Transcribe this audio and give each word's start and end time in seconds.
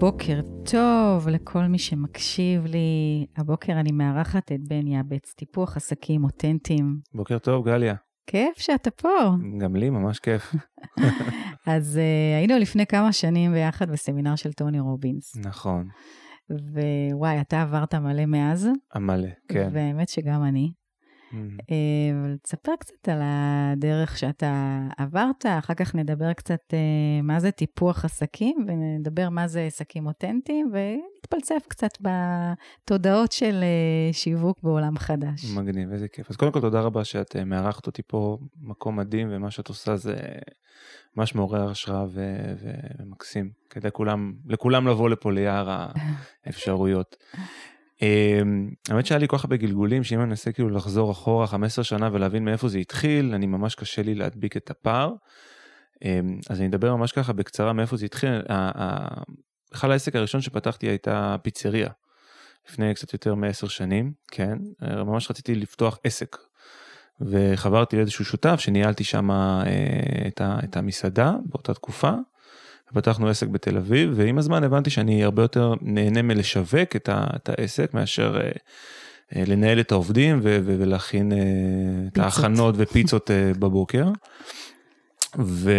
בוקר 0.00 0.40
טוב 0.70 1.28
לכל 1.28 1.62
מי 1.62 1.78
שמקשיב 1.78 2.66
לי. 2.66 3.26
הבוקר 3.36 3.72
אני 3.72 3.92
מארחת 3.92 4.52
את 4.52 4.60
בן 4.68 4.86
יעבץ, 4.86 5.34
טיפוח 5.36 5.76
עסקים 5.76 6.24
אותנטיים. 6.24 6.96
בוקר 7.14 7.38
טוב, 7.38 7.68
גליה. 7.68 7.94
כיף 8.26 8.58
שאתה 8.58 8.90
פה. 8.90 9.08
גם 9.60 9.76
לי, 9.76 9.90
ממש 9.90 10.18
כיף. 10.18 10.54
אז 11.66 11.96
uh, 11.96 12.38
היינו 12.38 12.58
לפני 12.58 12.86
כמה 12.86 13.12
שנים 13.12 13.52
ביחד 13.52 13.90
בסמינר 13.90 14.36
של 14.36 14.52
טוני 14.52 14.80
רובינס. 14.80 15.36
נכון. 15.36 15.88
ווואי, 16.50 17.40
אתה 17.40 17.62
עברת 17.62 17.94
מלא 17.94 18.26
מאז. 18.26 18.68
המלא, 18.94 19.28
כן. 19.48 19.68
והאמת 19.72 20.08
שגם 20.08 20.44
אני. 20.44 20.72
אה, 21.70 22.20
אבל 22.20 22.36
תספר 22.42 22.72
קצת 22.80 23.08
על 23.08 23.20
הדרך 23.22 24.18
שאתה 24.18 24.80
עברת, 24.98 25.46
אחר 25.46 25.74
כך 25.74 25.94
נדבר 25.94 26.32
קצת 26.32 26.60
אה, 26.72 27.22
מה 27.22 27.40
זה 27.40 27.50
טיפוח 27.50 28.04
עסקים, 28.04 28.56
ונדבר 28.66 29.28
מה 29.28 29.48
זה 29.48 29.60
עסקים 29.62 30.06
אותנטיים, 30.06 30.72
ונתפלצף 30.72 31.66
קצת 31.68 31.90
בתודעות 32.00 33.32
של 33.32 33.60
אה, 33.62 34.12
שיווק 34.12 34.58
בעולם 34.62 34.98
חדש. 34.98 35.44
מגניב, 35.56 35.92
איזה 35.92 36.08
כיף. 36.08 36.30
אז 36.30 36.36
קודם 36.36 36.52
כל 36.52 36.60
תודה 36.60 36.80
רבה 36.80 37.04
שאת 37.04 37.36
מארחת 37.36 37.86
אותי 37.86 38.02
פה, 38.06 38.38
מקום 38.60 38.96
מדהים, 38.96 39.28
ומה 39.30 39.50
שאת 39.50 39.68
עושה 39.68 39.96
זה 39.96 40.16
ממש 41.16 41.34
מעורר 41.34 41.70
השראה 41.70 42.04
ו- 42.04 42.54
ומקסים. 42.98 43.50
כדי 43.70 43.88
כולם, 43.92 44.32
לכולם 44.46 44.88
לבוא 44.88 45.08
לפה 45.10 45.32
ליער 45.32 45.70
האפשרויות. 46.44 47.16
אמ, 48.02 48.70
האמת 48.88 49.06
שהיה 49.06 49.18
לי 49.18 49.28
כל 49.28 49.38
כך 49.38 49.44
הרבה 49.44 49.56
גלגולים 49.56 50.04
שאם 50.04 50.20
אני 50.20 50.30
אנסה 50.30 50.52
כאילו 50.52 50.70
לחזור 50.70 51.12
אחורה 51.12 51.46
15 51.46 51.84
שנה 51.84 52.08
ולהבין 52.12 52.44
מאיפה 52.44 52.68
זה 52.68 52.78
התחיל 52.78 53.34
אני 53.34 53.46
ממש 53.46 53.74
קשה 53.74 54.02
לי 54.02 54.14
להדביק 54.14 54.56
את 54.56 54.70
הפער. 54.70 55.12
אמ, 56.04 56.38
אז 56.50 56.60
אני 56.60 56.68
אדבר 56.68 56.96
ממש 56.96 57.12
ככה 57.12 57.32
בקצרה 57.32 57.72
מאיפה 57.72 57.96
זה 57.96 58.04
התחיל. 58.04 58.42
בכלל 59.72 59.92
העסק 59.92 60.16
הראשון 60.16 60.40
שפתחתי 60.40 60.86
הייתה 60.86 61.36
פיצריה. 61.42 61.90
לפני 62.68 62.94
קצת 62.94 63.12
יותר 63.12 63.34
מעשר 63.34 63.68
שנים 63.68 64.12
כן 64.32 64.58
ממש 64.80 65.30
רציתי 65.30 65.54
לפתוח 65.54 65.98
עסק. 66.04 66.36
וחברתי 67.20 67.96
לאיזשהו 67.96 68.24
שותף 68.24 68.60
שניהלתי 68.60 69.04
שם 69.04 69.30
אה, 69.30 70.28
את 70.64 70.76
המסעדה 70.76 71.32
באותה 71.44 71.74
תקופה. 71.74 72.12
פתחנו 72.94 73.28
עסק 73.28 73.46
בתל 73.46 73.76
אביב 73.76 74.12
ועם 74.14 74.38
הזמן 74.38 74.64
הבנתי 74.64 74.90
שאני 74.90 75.24
הרבה 75.24 75.42
יותר 75.42 75.74
נהנה 75.80 76.22
מלשווק 76.22 76.96
את, 76.96 77.08
ה, 77.08 77.26
את 77.36 77.48
העסק 77.48 77.94
מאשר 77.94 78.40
אה, 78.40 78.50
אה, 79.36 79.42
לנהל 79.46 79.80
את 79.80 79.92
העובדים 79.92 80.40
ו, 80.42 80.58
ו, 80.64 80.76
ולהכין 80.78 81.32
אה, 81.32 81.38
את 82.12 82.18
ההכנות 82.18 82.74
ופיצות 82.78 83.30
אה, 83.30 83.52
בבוקר. 83.58 84.06
ו... 85.38 85.72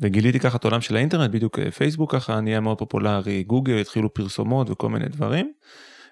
וגיליתי 0.00 0.40
ככה 0.40 0.56
את 0.56 0.64
העולם 0.64 0.80
של 0.80 0.96
האינטרנט 0.96 1.30
בדיוק 1.30 1.58
אה, 1.58 1.70
פייסבוק 1.70 2.12
ככה 2.12 2.40
נהיה 2.40 2.60
מאוד 2.60 2.78
פופולרי 2.78 3.42
גוגל 3.42 3.80
התחילו 3.80 4.14
פרסומות 4.14 4.70
וכל 4.70 4.88
מיני 4.88 5.08
דברים. 5.08 5.52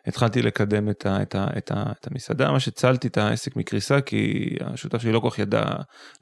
התחלתי 0.06 0.42
לקדם 0.42 0.90
את, 0.90 1.06
ה, 1.06 1.22
את, 1.22 1.34
ה, 1.34 1.46
את, 1.58 1.70
ה, 1.70 1.84
את 2.00 2.06
המסעדה, 2.10 2.50
ממש 2.50 2.68
הצלתי 2.68 3.08
את 3.08 3.18
העסק 3.18 3.56
מקריסה 3.56 4.00
כי 4.00 4.50
השותף 4.60 5.02
שלי 5.02 5.12
לא 5.12 5.20
כל 5.20 5.30
כך 5.30 5.38
ידע 5.38 5.64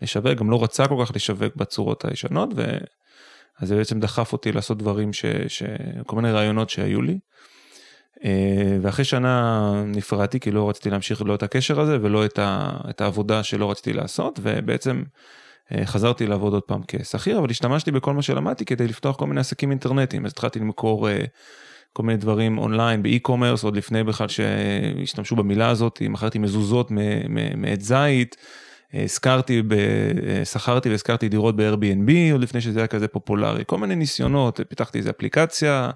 לשווק, 0.02 0.38
גם 0.38 0.50
לא 0.50 0.62
רצה 0.64 0.88
כל 0.88 1.04
כך 1.04 1.12
לשווק 1.16 1.56
בצורות 1.56 2.04
הישנות 2.04 2.50
ו, 2.56 2.62
אז 3.62 3.68
זה 3.68 3.76
בעצם 3.76 4.00
דחף 4.00 4.32
אותי 4.32 4.52
לעשות 4.52 4.78
דברים, 4.78 5.12
ש, 5.12 5.24
ש... 5.48 5.62
כל 6.06 6.16
מיני 6.16 6.30
רעיונות 6.30 6.70
שהיו 6.70 7.02
לי. 7.02 7.18
אה, 8.24 8.78
ואחרי 8.82 9.04
שנה 9.04 9.72
נפרדתי 9.86 10.40
כי 10.40 10.50
לא 10.50 10.68
רציתי 10.68 10.90
להמשיך 10.90 11.22
לא 11.22 11.34
את 11.34 11.42
הקשר 11.42 11.80
הזה 11.80 11.98
ולא 12.02 12.24
את, 12.24 12.38
ה, 12.38 12.70
את 12.90 13.00
העבודה 13.00 13.42
שלא 13.42 13.70
רציתי 13.70 13.92
לעשות 13.92 14.40
ובעצם 14.42 15.02
אה, 15.72 15.86
חזרתי 15.86 16.26
לעבוד 16.26 16.52
עוד 16.52 16.62
פעם 16.62 16.80
כשכיר 16.88 17.38
אבל 17.38 17.50
השתמשתי 17.50 17.90
בכל 17.90 18.12
מה 18.12 18.22
שלמדתי 18.22 18.64
כדי 18.64 18.88
לפתוח 18.88 19.16
כל 19.16 19.26
מיני 19.26 19.40
עסקים 19.40 19.70
אינטרנטיים 19.70 20.26
אז 20.26 20.32
התחלתי 20.32 20.58
למכור 20.58 21.08
אה, 21.08 21.24
כל 21.92 22.02
מיני 22.02 22.18
דברים 22.18 22.58
אונליין 22.58 23.02
באי-קומרס 23.02 23.64
עוד 23.64 23.76
לפני 23.76 24.04
בכלל 24.04 24.28
שהשתמשו 24.28 25.36
במילה 25.36 25.68
הזאת 25.68 26.02
מכרתי 26.08 26.38
מזוזות 26.38 26.90
מעץ 27.56 27.82
זית. 27.82 28.36
השכרתי, 28.94 29.62
שכרתי 30.44 30.90
והשכרתי 30.90 31.28
דירות 31.28 31.56
ב-Airbnb 31.56 32.32
עוד 32.32 32.40
לפני 32.40 32.60
שזה 32.60 32.80
היה 32.80 32.86
כזה 32.86 33.08
פופולרי, 33.08 33.62
כל 33.66 33.78
מיני 33.78 33.96
ניסיונות, 33.96 34.60
פיתחתי 34.68 34.98
איזה 34.98 35.10
אפליקציה 35.10 35.90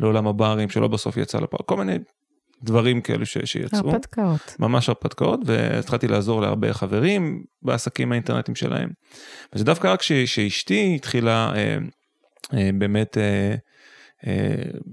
לעולם 0.00 0.26
הברים 0.26 0.70
שלא 0.70 0.88
בסוף 0.88 1.16
יצא 1.16 1.38
לפועל, 1.38 1.62
כל 1.66 1.76
מיני 1.76 1.98
דברים 2.62 3.00
כאלו 3.00 3.26
ש, 3.26 3.38
שיצאו. 3.44 3.90
הרפתקאות. 3.90 4.56
ממש 4.58 4.88
הרפתקאות, 4.88 5.40
והתחלתי 5.44 6.08
לעזור 6.08 6.40
להרבה 6.40 6.72
חברים 6.72 7.44
בעסקים 7.62 8.12
האינטרנטיים 8.12 8.54
שלהם. 8.54 8.90
וזה 9.54 9.64
דווקא 9.64 9.92
רק 9.92 10.02
שאשתי 10.02 10.92
התחילה 10.96 11.52
אה, 11.54 11.76
אה, 12.54 12.70
באמת 12.78 13.18
אה, 13.18 13.54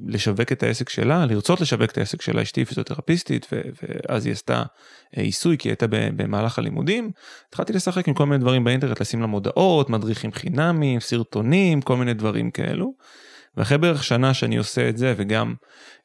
לשווק 0.08 0.52
את 0.52 0.64
העסק 0.64 0.90
שלה, 0.90 1.26
לרצות 1.26 1.62
לשווק 1.62 1.92
את 1.92 1.98
העסק 1.98 2.22
שלה, 2.22 2.42
אשתי 2.42 2.66
פיזיותרפיסטית, 2.66 3.48
ואז 3.54 4.26
היא 4.26 4.32
עשתה 4.32 4.64
אה, 5.18 5.24
עיסוי 5.24 5.58
כי 5.58 5.68
היא 5.68 5.72
הייתה 5.72 5.86
במהלך 5.90 6.60
הלימודים. 6.60 7.12
התחלתי 7.50 7.74
לשחק 7.74 8.08
עם 8.08 8.14
כל 8.14 8.26
מיני 8.26 8.38
דברים 8.38 8.64
באינטרנט, 8.64 9.02
לשים 9.02 9.22
לה 9.22 9.28
מודעות, 9.28 9.90
מדריכים 9.90 10.32
חינמים, 10.32 11.00
סרטונים, 11.00 11.82
כל 11.82 11.98
מיני 11.98 12.14
דברים 12.14 12.52
כאלו. 12.52 12.94
ואחרי 13.58 13.78
בערך 13.78 14.04
שנה 14.04 14.34
שאני 14.34 14.58
עושה 14.58 14.90
את 14.90 14.98
זה 14.98 15.14
וגם 15.18 15.54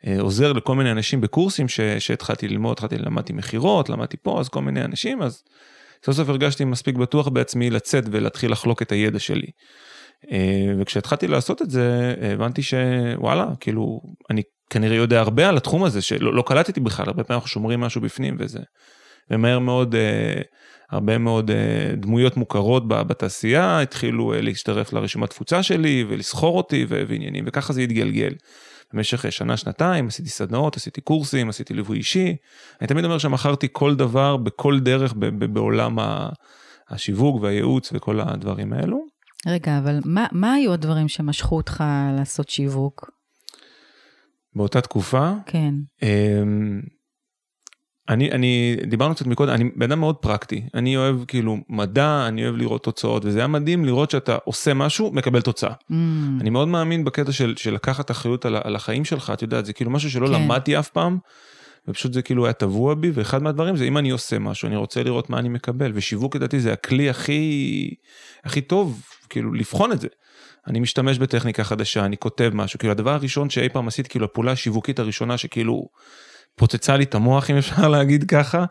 אה, 0.07 0.21
עוזר 0.21 0.53
לכל 0.53 0.75
מיני 0.75 0.93
אנשים 0.93 1.21
בקורסים 1.21 1.69
ש, 1.69 1.81
שהתחלתי 1.81 2.49
ללמוד, 2.49 2.73
התחלתי 2.73 2.99
למדתי 2.99 3.33
מכירות, 3.33 3.89
למדתי 3.89 4.17
פה, 4.23 4.41
אז 4.41 4.49
כל 4.49 4.63
מיני 4.63 4.85
אנשים, 4.85 5.23
אז 5.23 5.43
סוף 6.05 6.17
סוף 6.17 6.29
הרגשתי 6.29 6.65
מספיק 6.65 6.97
בטוח 6.97 7.29
בעצמי 7.29 7.71
לצאת 7.71 8.05
ולהתחיל 8.11 8.53
לחלוק 8.53 8.83
את 8.83 8.93
הידע 8.93 9.19
שלי. 9.19 9.51
אה, 10.33 10.75
וכשהתחלתי 10.79 11.29
לעשות 11.29 11.63
את 11.63 11.71
זה 11.71 12.15
הבנתי 12.33 12.63
שוואלה 12.63 13.47
כאילו 13.61 14.01
אני 14.31 14.43
כנראה 14.71 14.97
יודע 14.97 15.21
הרבה 15.21 15.49
על 15.49 15.57
התחום 15.57 15.85
הזה 15.85 16.03
שלא 16.03 16.35
לא 16.35 16.43
קלטתי 16.47 16.81
בכלל 16.81 17.07
הרבה 17.09 17.25
פעמים 17.25 17.37
אנחנו 17.39 17.49
שומרים 17.49 17.81
משהו 17.81 18.01
בפנים 18.01 18.37
וזה. 18.39 18.61
ומהר 19.31 19.59
מאוד 19.59 19.95
אה, 19.95 20.41
הרבה 20.91 21.19
מאוד 21.19 21.51
אה, 21.51 21.97
דמויות 21.97 22.37
מוכרות 22.37 22.89
בתעשייה 22.89 23.81
התחילו 23.81 24.33
להצטרף 24.37 24.93
לרשימת 24.93 25.31
תפוצה 25.31 25.63
שלי 25.63 26.05
ולסחור 26.09 26.57
אותי 26.57 26.87
ועניינים 26.89 27.45
וככה 27.47 27.73
זה 27.73 27.81
התגלגל. 27.81 28.35
במשך 28.93 29.33
שנה 29.33 29.57
שנתיים 29.57 30.07
עשיתי 30.07 30.29
סדנאות 30.29 30.77
עשיתי 30.77 31.01
קורסים 31.01 31.49
עשיתי 31.49 31.75
ליווי 31.75 31.99
אישי 31.99 32.37
אני 32.81 32.89
תמיד 32.89 33.05
אומר 33.05 33.19
שמכרתי 33.19 33.69
כל 33.73 33.95
דבר 33.95 34.37
בכל 34.37 34.81
דרך 34.81 35.15
בעולם 35.53 35.99
השיווק 36.91 37.43
והייעוץ 37.43 37.91
וכל 37.93 38.21
הדברים 38.21 38.73
האלו. 38.73 39.18
רגע, 39.47 39.79
אבל 39.79 39.99
מה, 40.05 40.27
מה 40.33 40.53
היו 40.53 40.73
הדברים 40.73 41.09
שמשכו 41.09 41.57
אותך 41.57 41.85
לעשות 42.17 42.49
שיווק? 42.49 43.11
באותה 44.55 44.81
תקופה? 44.81 45.33
כן. 45.47 45.75
אמ, 46.03 46.81
אני, 48.09 48.31
אני, 48.31 48.77
דיברנו 48.87 49.15
קצת 49.15 49.27
מקודם, 49.27 49.53
אני 49.53 49.65
בן 49.77 49.93
אדם 49.93 50.01
מאוד 50.01 50.17
פרקטי, 50.17 50.63
אני 50.75 50.97
אוהב 50.97 51.25
כאילו 51.25 51.57
מדע, 51.69 52.25
אני 52.29 52.45
אוהב 52.45 52.57
לראות 52.57 52.85
תוצאות, 52.85 53.25
וזה 53.25 53.39
היה 53.39 53.47
מדהים 53.47 53.85
לראות 53.85 54.11
שאתה 54.11 54.37
עושה 54.45 54.75
משהו, 54.75 55.11
מקבל 55.13 55.41
תוצאה. 55.41 55.71
Mm. 55.71 55.95
אני 56.41 56.51
מאוד 56.51 56.69
מאמין 56.69 57.05
בקטע 57.05 57.33
של, 57.33 57.55
של 57.57 57.75
לקחת 57.75 58.11
אחריות 58.11 58.45
על, 58.45 58.57
על 58.65 58.77
החיים 58.77 59.05
שלך, 59.05 59.33
את 59.35 59.43
יודעת, 59.43 59.67
זה 59.67 59.73
כאילו 59.73 59.91
משהו 59.91 60.11
שלא 60.11 60.27
כן. 60.27 60.33
למדתי 60.33 60.79
אף 60.79 60.89
פעם, 60.89 61.19
ופשוט 61.89 62.13
זה 62.13 62.23
כאילו 62.23 62.47
היה 62.47 62.53
טבוע 62.53 62.95
בי, 62.95 63.11
ואחד 63.15 63.43
מהדברים 63.43 63.77
זה 63.77 63.85
אם 63.85 63.99
אני 63.99 64.11
עושה 64.11 64.39
משהו, 64.39 64.69
אני 64.69 64.77
רוצה 64.77 65.03
לראות 65.03 65.31
מה 65.31 65.39
אני 65.39 65.49
מקבל, 65.49 65.93
ושיווק 65.95 66.37
לדעתי 66.37 66.61
זה 66.61 66.73
הכלי 66.73 67.11
הכי, 67.11 67.95
הכי 68.45 68.61
טוב 68.61 69.03
כאילו 69.29 69.53
לבחון 69.53 69.93
את 69.93 70.01
זה. 70.01 70.09
אני 70.67 70.81
משתמש 70.81 71.19
בטכניקה 71.19 71.65
חדשה, 71.65 72.05
אני 72.05 72.17
כותב 72.17 72.51
משהו, 72.55 72.79
כאילו 72.79 72.93
הדבר 72.93 73.11
הראשון 73.11 73.51
שאי 73.51 73.69
פעם 73.69 73.89
עשיתי, 73.89 74.09
כאילו 74.09 74.25
הפעולה 74.25 74.53
השיווקית 74.53 74.99
הראשונה 74.99 75.39
שכאילו 75.39 75.89
פוצצה 76.57 76.97
לי 76.97 77.05
את 77.05 77.15
המוח 77.15 77.51
אם 77.51 77.57
אפשר 77.57 77.89
להגיד 77.95 78.25
ככה, 78.25 78.65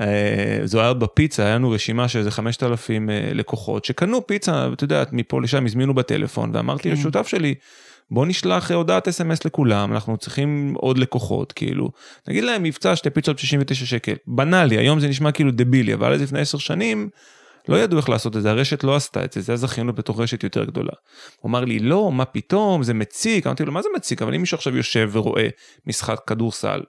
אה, 0.00 0.60
זו 0.64 0.80
היה 0.80 0.94
בפיצה, 0.94 1.44
היה 1.44 1.54
לנו 1.54 1.70
רשימה 1.70 2.08
של 2.08 2.18
איזה 2.18 2.30
5,000 2.30 3.10
אה, 3.10 3.30
לקוחות 3.34 3.84
שקנו 3.84 4.26
פיצה, 4.26 4.68
את 4.72 4.82
יודעת, 4.82 5.12
מפה 5.12 5.42
לשם 5.42 5.64
הזמינו 5.64 5.94
בטלפון, 5.94 6.50
ואמרתי 6.54 6.82
כן. 6.82 6.90
לשותף 6.90 7.26
שלי, 7.26 7.54
בוא 8.14 8.26
נשלח 8.26 8.70
הודעת 8.70 9.08
אס.אם.אס 9.08 9.44
לכולם, 9.44 9.92
אנחנו 9.92 10.16
צריכים 10.16 10.74
עוד 10.76 10.98
לקוחות, 10.98 11.52
כאילו, 11.52 11.90
נגיד 12.28 12.44
להם 12.44 12.62
מבצע 12.62 12.96
שתי 12.96 13.10
פיצות 13.10 13.36
ב-69 13.36 13.74
שקל, 13.74 14.14
בנאלי, 14.26 14.78
היום 14.78 15.00
זה 15.00 15.08
נשמע 15.08 15.32
כאילו 15.32 15.50
דבילי, 15.50 15.94
אבל 15.94 16.12
אז 16.12 16.22
לפני 16.22 16.40
10 16.40 16.58
שנים, 16.58 17.08
לא 17.68 17.76
ידעו 17.76 17.98
איך 17.98 18.08
לעשות 18.08 18.36
את 18.36 18.42
זה, 18.42 18.50
הרשת 18.50 18.84
לא 18.84 18.96
עשתה 18.96 19.24
את 19.24 19.32
זה, 19.32 19.40
זה 19.40 19.52
היה 19.52 19.56
זכיינות 19.56 19.94
בתוך 19.94 20.20
רשת 20.20 20.44
יותר 20.44 20.64
גדולה. 20.64 20.92
הוא 21.40 21.50
אמר 21.50 21.64
לי, 21.64 21.78
לא, 21.78 22.12
מה 22.12 22.24
פתאום, 22.24 22.82
זה 22.82 22.94
מציק, 22.94 23.46
אמרתי 23.46 23.64
לו, 23.64 23.72
מה 23.72 23.82
זה 23.82 23.88
מציק, 23.96 24.22
אבל 24.22 24.34
אם 24.34 24.40
מישהו 24.40 24.54
עכשיו 24.54 24.76
יושב 24.76 25.10
ורואה 25.12 25.48
משחק 25.86 26.20
כדורסל, 26.26 26.80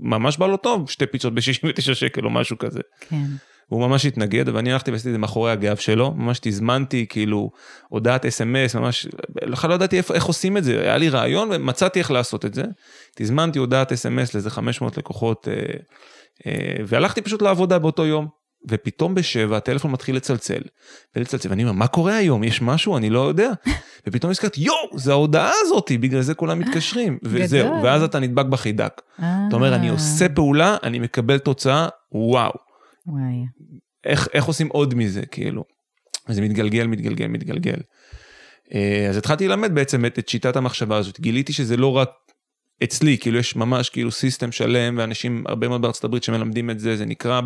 ממש 0.00 0.36
בא 0.36 0.46
לו 0.46 0.56
טוב, 0.56 0.90
שתי 0.90 1.06
פיצות 1.06 1.34
ב-69 1.34 1.94
שקל 1.94 2.24
או 2.24 2.30
משהו 2.30 2.58
כזה. 2.58 2.80
כן. 3.00 3.26
הוא 3.68 3.80
ממש 3.80 4.06
התנגד 4.06 4.48
ואני 4.48 4.72
הלכתי 4.72 4.90
ועשיתי 4.90 5.08
את 5.08 5.12
זה 5.12 5.18
מאחורי 5.18 5.52
הגב 5.52 5.76
שלו 5.76 6.14
ממש 6.16 6.38
תזמנתי 6.42 7.06
כאילו 7.08 7.50
הודעת 7.88 8.26
אס.אם.אס 8.26 8.74
ממש 8.74 9.06
בכלל 9.50 9.70
לא 9.70 9.74
ידעתי 9.74 9.98
איך, 9.98 10.10
איך 10.10 10.24
עושים 10.24 10.56
את 10.56 10.64
זה 10.64 10.80
היה 10.80 10.96
לי 10.96 11.08
רעיון 11.08 11.48
ומצאתי 11.52 11.98
איך 11.98 12.10
לעשות 12.10 12.44
את 12.44 12.54
זה. 12.54 12.62
תזמנתי 13.16 13.58
הודעת 13.58 13.92
אס.אם.אס 13.92 14.34
לאיזה 14.34 14.50
500 14.50 14.98
לקוחות 14.98 15.48
אה, 15.48 15.54
אה, 16.46 16.76
והלכתי 16.86 17.22
פשוט 17.22 17.42
לעבודה 17.42 17.78
באותו 17.78 18.06
יום 18.06 18.28
ופתאום 18.68 19.14
בשבע 19.14 19.56
הטלפון 19.56 19.90
מתחיל 19.90 20.16
לצלצל, 20.16 20.62
ולצלצל, 21.16 21.48
ואני 21.48 21.62
אומר, 21.62 21.72
מה 21.72 21.86
קורה 21.86 22.16
היום? 22.16 22.44
יש 22.44 22.62
משהו? 22.62 22.96
אני 22.96 23.10
לא 23.10 23.20
יודע. 23.20 23.50
ופתאום 24.06 24.30
נזכרתי, 24.30 24.60
יואו, 24.60 24.98
זה 24.98 25.12
ההודעה 25.12 25.52
הזאתי, 25.62 25.98
בגלל 25.98 26.20
זה 26.20 26.34
כולם 26.34 26.58
מתקשרים. 26.58 27.18
וזהו, 27.24 27.82
ואז 27.82 28.02
אתה 28.02 28.18
נדבק 28.18 28.46
בחידק. 28.46 29.02
אתה 29.18 29.56
אומר, 29.56 29.74
אני 29.74 29.88
עושה 29.88 30.28
פעולה, 30.28 30.76
אני 30.82 30.98
מקבל 30.98 31.38
תוצאה, 31.38 31.88
וואו. 32.12 32.65
וואי. 33.06 33.44
איך, 34.04 34.28
איך 34.32 34.44
עושים 34.44 34.68
עוד 34.68 34.94
מזה, 34.94 35.26
כאילו? 35.26 35.64
וזה 36.28 36.42
מתגלגל, 36.42 36.86
מתגלגל, 36.86 37.26
מתגלגל. 37.26 37.78
אה, 38.74 39.06
אז 39.10 39.16
התחלתי 39.16 39.48
ללמד 39.48 39.74
בעצם 39.74 40.06
את, 40.06 40.18
את 40.18 40.28
שיטת 40.28 40.56
המחשבה 40.56 40.96
הזאת, 40.96 41.20
גיליתי 41.20 41.52
שזה 41.52 41.76
לא 41.76 41.96
רק 41.96 42.10
אצלי, 42.84 43.18
כאילו 43.18 43.38
יש 43.38 43.56
ממש 43.56 43.90
כאילו 43.90 44.10
סיסטם 44.10 44.52
שלם 44.52 44.98
ואנשים 44.98 45.44
הרבה 45.46 45.68
מאוד 45.68 45.82
בארצות 45.82 46.04
הברית 46.04 46.22
שמלמדים 46.22 46.70
את 46.70 46.80
זה, 46.80 46.96
זה 46.96 47.04
נקרא 47.04 47.40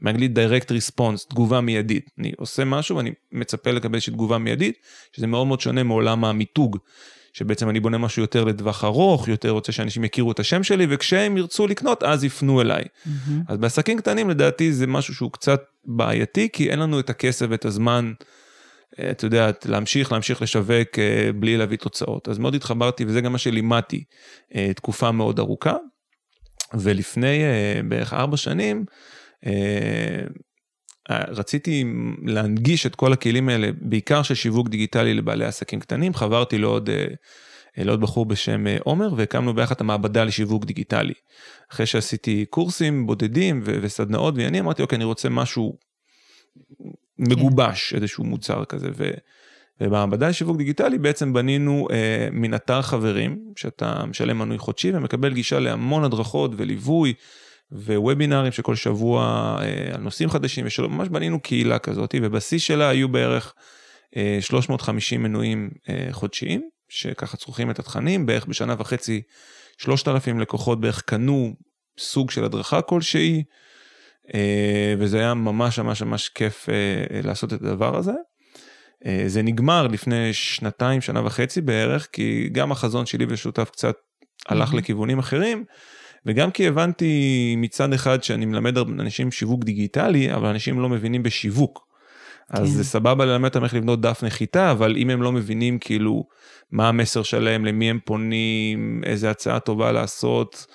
באנגלית 0.00 0.32
direct 0.38 0.70
response, 0.70 1.28
תגובה 1.28 1.60
מיידית. 1.60 2.10
אני 2.18 2.32
עושה 2.36 2.64
משהו 2.64 2.96
ואני 2.96 3.12
מצפה 3.32 3.70
לקבל 3.70 3.94
איזושהי 3.94 4.12
תגובה 4.12 4.38
מיידית, 4.38 4.78
שזה 5.16 5.26
מאוד 5.26 5.46
מאוד 5.46 5.60
שונה 5.60 5.82
מעולם 5.82 6.24
המיתוג, 6.24 6.78
שבעצם 7.34 7.70
אני 7.70 7.80
בונה 7.80 7.98
משהו 7.98 8.22
יותר 8.22 8.44
לטווח 8.44 8.84
ארוך, 8.84 9.28
יותר 9.28 9.50
רוצה 9.50 9.72
שאנשים 9.72 10.04
יכירו 10.04 10.32
את 10.32 10.40
השם 10.40 10.62
שלי, 10.62 10.86
וכשהם 10.90 11.36
ירצו 11.36 11.66
לקנות 11.66 12.02
אז 12.02 12.24
יפנו 12.24 12.60
אליי. 12.60 12.82
Mm-hmm. 12.82 13.30
אז 13.48 13.58
בעסקים 13.58 13.98
קטנים 13.98 14.30
לדעתי 14.30 14.72
זה 14.72 14.86
משהו 14.86 15.14
שהוא 15.14 15.32
קצת 15.32 15.62
בעייתי, 15.84 16.48
כי 16.52 16.70
אין 16.70 16.78
לנו 16.78 17.00
את 17.00 17.10
הכסף 17.10 17.46
ואת 17.50 17.64
הזמן. 17.64 18.12
אה, 18.98 19.10
את 19.10 19.22
יודעת, 19.22 19.66
להמשיך, 19.66 20.12
להמשיך 20.12 20.42
לשווק 20.42 20.98
אה, 20.98 21.30
בלי 21.34 21.56
להביא 21.56 21.78
תוצאות. 21.78 22.28
אז 22.28 22.38
מאוד 22.38 22.54
התחברתי, 22.54 23.04
וזה 23.04 23.20
גם 23.20 23.32
מה 23.32 23.38
שלימדתי 23.38 24.04
אה, 24.54 24.70
תקופה 24.76 25.10
מאוד 25.10 25.38
ארוכה. 25.38 25.76
ולפני 26.74 27.42
בערך 27.88 28.12
ארבע 28.12 28.36
שנים, 28.36 28.84
רציתי 31.10 31.84
להנגיש 32.22 32.86
את 32.86 32.94
כל 32.94 33.12
הכלים 33.12 33.48
האלה, 33.48 33.68
בעיקר 33.80 34.22
של 34.22 34.34
שיווק 34.34 34.68
דיגיטלי 34.68 35.14
לבעלי 35.14 35.44
עסקים 35.44 35.80
קטנים. 35.80 36.14
חברתי 36.14 36.58
לעוד, 36.58 36.90
לעוד 37.76 38.00
בחור 38.00 38.26
בשם 38.26 38.64
עומר, 38.80 39.08
והקמנו 39.16 39.54
ביחד 39.54 39.74
את 39.74 39.80
המעבדה 39.80 40.24
לשיווק 40.24 40.64
דיגיטלי. 40.64 41.14
אחרי 41.72 41.86
שעשיתי 41.86 42.44
קורסים 42.50 43.06
בודדים 43.06 43.60
וסדנאות 43.64 44.34
ועניינים, 44.34 44.64
אמרתי, 44.64 44.82
אוקיי, 44.82 44.96
אני 44.96 45.04
רוצה 45.04 45.28
משהו 45.28 45.76
מגובש, 47.18 47.90
כן. 47.90 47.96
איזשהו 47.96 48.24
מוצר 48.24 48.64
כזה. 48.64 48.88
ו... 48.96 49.10
ובמעבדה 49.80 50.28
לשיווק 50.28 50.56
דיגיטלי 50.56 50.98
בעצם 50.98 51.32
בנינו 51.32 51.88
אה, 51.90 52.28
מן 52.32 52.54
אתר 52.54 52.82
חברים, 52.82 53.52
שאתה 53.56 54.04
משלם 54.06 54.38
מנוי 54.38 54.58
חודשי 54.58 54.92
ומקבל 54.94 55.34
גישה 55.34 55.58
להמון 55.58 56.04
הדרכות 56.04 56.50
וליווי 56.56 57.14
ווובינארים 57.72 58.52
שכל 58.52 58.76
שבוע 58.76 59.22
אה, 59.60 59.94
על 59.94 60.00
נושאים 60.00 60.30
חדשים, 60.30 60.66
וממש 60.78 61.08
בנינו 61.08 61.40
קהילה 61.40 61.78
כזאת, 61.78 62.14
ובשיא 62.22 62.58
שלה 62.58 62.88
היו 62.88 63.08
בערך 63.08 63.54
אה, 64.16 64.38
350 64.40 65.22
מנויים 65.22 65.70
אה, 65.88 66.08
חודשיים, 66.10 66.68
שככה 66.88 67.36
צורכים 67.36 67.70
את 67.70 67.78
התכנים, 67.78 68.26
בערך 68.26 68.46
בשנה 68.46 68.74
וחצי 68.78 69.22
3,000 69.78 70.40
לקוחות 70.40 70.80
בערך 70.80 71.02
קנו 71.02 71.54
סוג 71.98 72.30
של 72.30 72.44
הדרכה 72.44 72.82
כלשהי. 72.82 73.42
אה, 74.34 74.94
וזה 74.98 75.18
היה 75.18 75.34
ממש 75.34 75.78
ממש 75.78 76.02
ממש 76.02 76.28
כיף 76.28 76.68
אה, 76.68 77.20
לעשות 77.24 77.52
את 77.52 77.62
הדבר 77.62 77.96
הזה. 77.96 78.12
אה, 79.06 79.24
זה 79.26 79.42
נגמר 79.42 79.86
לפני 79.86 80.32
שנתיים, 80.32 81.00
שנה 81.00 81.26
וחצי 81.26 81.60
בערך, 81.60 82.08
כי 82.12 82.48
גם 82.52 82.72
החזון 82.72 83.06
שלי 83.06 83.26
ושותף 83.28 83.70
קצת 83.70 83.96
הלך 84.48 84.74
לכיוונים 84.74 85.18
אחרים, 85.18 85.64
וגם 86.26 86.50
כי 86.50 86.68
הבנתי 86.68 87.54
מצד 87.58 87.92
אחד 87.92 88.22
שאני 88.22 88.46
מלמד 88.46 88.78
אנשים 88.78 89.32
שיווק 89.32 89.64
דיגיטלי, 89.64 90.34
אבל 90.34 90.48
אנשים 90.48 90.80
לא 90.80 90.88
מבינים 90.88 91.22
בשיווק. 91.22 91.86
אז 92.50 92.58
כן. 92.58 92.66
זה 92.66 92.84
סבבה 92.84 93.24
ללמד 93.24 93.48
אותם 93.48 93.64
איך 93.64 93.74
לבנות 93.74 94.00
דף 94.00 94.22
נחיתה, 94.22 94.70
אבל 94.70 94.96
אם 94.96 95.10
הם 95.10 95.22
לא 95.22 95.32
מבינים 95.32 95.78
כאילו 95.78 96.24
מה 96.70 96.88
המסר 96.88 97.22
שלהם, 97.22 97.64
למי 97.64 97.90
הם 97.90 97.98
פונים, 98.04 99.00
איזה 99.04 99.30
הצעה 99.30 99.60
טובה 99.60 99.92
לעשות, 99.92 100.66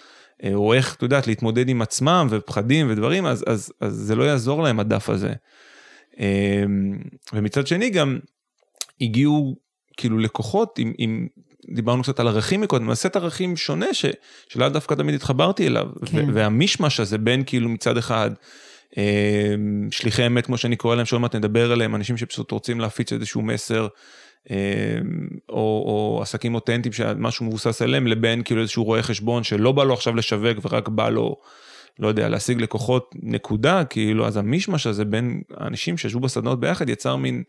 אה, 0.44 0.54
או 0.54 0.74
איך, 0.74 0.96
את 0.96 1.02
יודעת, 1.02 1.28
להתמודד 1.28 1.70
עם 1.70 1.82
עצמם 1.82 2.28
ופחדים 2.30 2.88
ודברים, 2.90 3.26
אז, 3.26 3.44
אז, 3.48 3.74
אז 3.82 3.94
זה 3.94 4.16
לא 4.16 4.24
יעזור 4.24 4.64
להם 4.64 4.80
הדף 4.80 5.10
הזה. 5.10 5.34
אמ, 6.20 7.00
ומצד 7.34 7.68
שני 7.68 7.90
גם 7.90 8.20
הגיעו 9.02 9.56
כאילו 9.98 10.18
לקוחות 10.18 10.80
עם, 10.80 10.94
עם 10.98 11.28
דיברנו 11.74 12.04
קצת 12.04 12.20
על 12.20 12.28
ערכים 12.28 12.62
מקודם, 12.62 12.94
סט 12.94 13.16
ערכים 13.16 13.58
שונה 13.58 13.94
ש, 13.94 14.06
שלאו 14.48 14.70
דווקא 14.70 14.94
תמיד 14.94 15.16
התחברתי 15.16 15.68
אליו, 15.68 15.88
כן. 16.06 16.26
והמישמש 16.34 17.00
הזה 17.00 17.18
בין 17.18 17.44
כאילו 17.46 17.70
מצד 17.70 17.98
אחד, 17.98 18.32
אמ, 18.98 19.88
שליחי 19.92 20.28
אמת 20.28 20.46
כמו 20.46 20.58
שאני 20.58 20.76
קורא 20.76 20.96
להם, 20.96 21.06
שעוד 21.06 21.22
מעט 21.22 21.36
נדבר 21.36 21.72
עליהם, 21.72 21.96
אנשים 21.96 22.18
שפשוט 22.18 22.52
רוצים 22.52 22.80
להפיץ 22.80 23.14
איזשהו 23.14 23.42
מסר 23.42 23.88
אמ, 24.50 24.56
או, 25.50 25.56
או 25.56 26.20
עסקים 26.22 26.56
אותנטיים 26.56 26.94
שמשהו 26.94 27.46
מבוסס 27.46 27.82
עליהם, 27.82 28.08
לבין 28.08 28.44
כאילו 28.44 28.62
איזשהו 28.62 28.84
רואה 28.84 29.04
חשבון 29.04 29.44
שלא 29.44 29.72
בא 29.72 29.84
לו 29.84 29.94
עכשיו 29.94 30.16
לשווק 30.16 30.58
ורק 30.64 30.90
בא 30.90 31.10
לו, 31.10 31.36
לא 32.00 32.08
יודע, 32.08 32.30
להשיג 32.30 32.62
לקוחות 32.62 33.16
נקודה, 33.24 33.84
כאילו, 33.84 34.28
אז 34.28 34.38
המישמש 34.38 34.88
הזה 34.88 35.06
בין 35.06 35.42
האנשים 35.58 35.98
שישבו 35.98 36.20
בסדנאות 36.20 36.60
ביחד 36.60 36.90
יצר 36.90 37.16
מין 37.16 37.44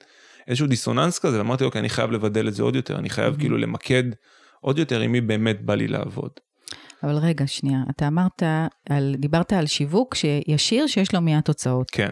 איזשהו 0.49 0.67
דיסוננס 0.67 1.19
כזה, 1.19 1.39
ואמרתי, 1.39 1.65
אוקיי, 1.65 1.79
אני 1.79 1.89
חייב 1.89 2.11
לבדל 2.11 2.49
את 2.49 2.55
זה 2.55 2.63
עוד 2.63 2.77
יותר, 2.77 2.99
אני 2.99 3.11
חייב 3.11 3.35
mm-hmm. 3.35 3.39
כאילו 3.39 3.59
למקד 3.59 4.05
עוד 4.61 4.79
יותר 4.79 5.01
עם 5.01 5.13
מי 5.13 5.21
באמת 5.21 5.65
בא 5.65 5.75
לי 5.75 5.89
לעבוד. 5.89 6.31
אבל 7.03 7.17
רגע, 7.17 7.47
שנייה, 7.47 7.79
אתה 7.91 8.07
אמרת, 8.07 8.43
על, 8.91 9.15
דיברת 9.19 9.53
על 9.53 9.67
שיווק 9.67 10.15
ישיר 10.49 10.87
שיש 10.87 11.15
לו 11.15 11.21
מיד 11.21 11.41
תוצאות. 11.41 11.91
כן. 11.91 12.11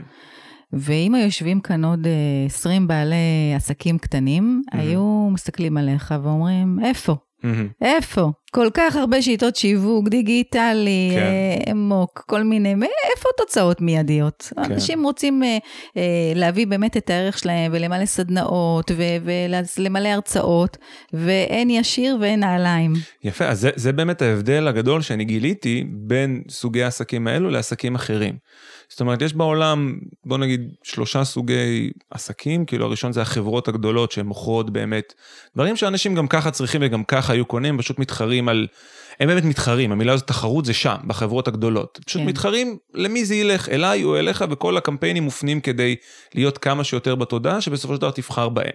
ואם 0.73 1.15
היו 1.15 1.25
יושבים 1.25 1.61
כאן 1.61 1.85
עוד 1.85 2.07
20 2.47 2.83
אה, 2.83 2.89
בעלי 2.89 3.55
עסקים 3.57 3.99
קטנים, 3.99 4.63
mm-hmm. 4.67 4.79
היו 4.79 5.29
מסתכלים 5.33 5.77
עליך 5.77 6.15
ואומרים, 6.23 6.79
איפה? 6.85 7.17
Mm-hmm. 7.45 7.85
איפה? 7.85 8.31
כל 8.51 8.69
כך 8.75 8.97
הרבה 8.97 9.23
שיטות 9.23 9.57
שיווק, 9.57 10.09
דיגיטלי, 10.09 11.11
כן. 11.15 11.21
אה, 11.21 11.73
אמוק, 11.73 12.25
כל 12.27 12.43
מיני, 12.43 12.75
איפה 13.17 13.29
תוצאות 13.37 13.81
מיידיות? 13.81 14.53
כן. 14.57 14.73
אנשים 14.73 15.03
רוצים 15.03 15.43
אה, 15.43 15.59
אה, 15.97 16.03
להביא 16.35 16.67
באמת 16.67 16.97
את 16.97 17.11
הערך 17.11 17.39
שלהם 17.39 17.73
ולמלא 17.75 18.07
סדנאות 18.07 18.91
ולמלא 19.77 20.09
הרצאות, 20.09 20.77
ואין 21.13 21.71
ישיר 21.71 22.17
ואין 22.21 22.41
נעליים. 22.41 22.93
יפה, 23.25 23.45
אז 23.45 23.61
זה, 23.61 23.71
זה 23.77 23.93
באמת 23.93 24.23
ההבדל 24.23 24.69
הגדול 24.69 25.03
שאני 25.03 25.25
גיליתי 25.25 25.85
בין 25.91 26.43
סוגי 26.49 26.83
העסקים 26.83 27.27
האלו 27.27 27.51
לעסקים 27.51 27.95
אחרים. 27.95 28.35
זאת 28.91 29.01
אומרת, 29.01 29.23
יש 29.23 29.35
בעולם, 29.35 29.99
בוא 30.25 30.39
נגיד, 30.39 30.61
שלושה 30.83 31.25
סוגי 31.25 31.91
עסקים, 32.11 32.65
כאילו 32.65 32.87
הראשון 32.87 33.13
זה 33.13 33.23
החברות 33.23 33.69
הגדולות 33.69 34.13
שהן 34.13 34.27
מוכרות 34.27 34.71
באמת 34.71 35.15
דברים 35.55 35.77
שאנשים 35.77 36.15
גם 36.15 36.29
ככה 36.29 36.51
צריכים 36.51 36.81
וגם 36.85 37.05
ככה 37.05 37.33
היו 37.33 37.47
קונים, 37.47 37.79
פשוט 37.79 37.99
מתחרים 37.99 38.49
על, 38.49 38.67
הם 39.21 39.29
באמת 39.29 39.45
מתחרים, 39.45 39.93
המילה 39.93 40.13
הזאת 40.13 40.27
תחרות 40.27 40.65
זה 40.65 40.75
שם, 40.75 40.97
בחברות 41.07 41.49
הגדולות. 41.49 42.01
פשוט 42.07 42.23
כן. 42.23 42.29
מתחרים 42.29 42.79
למי 42.95 43.25
זה 43.25 43.35
ילך, 43.35 43.69
אליי 43.69 44.05
או 44.05 44.17
אליך, 44.17 44.45
וכל 44.51 44.77
הקמפיינים 44.77 45.23
מופנים 45.23 45.61
כדי 45.61 45.97
להיות 46.35 46.59
כמה 46.59 46.85
שיותר 46.85 47.15
בתודעה, 47.15 47.61
שבסופו 47.61 47.95
של 47.95 48.01
דבר 48.01 48.11
תבחר 48.11 48.49
בהם. 48.49 48.75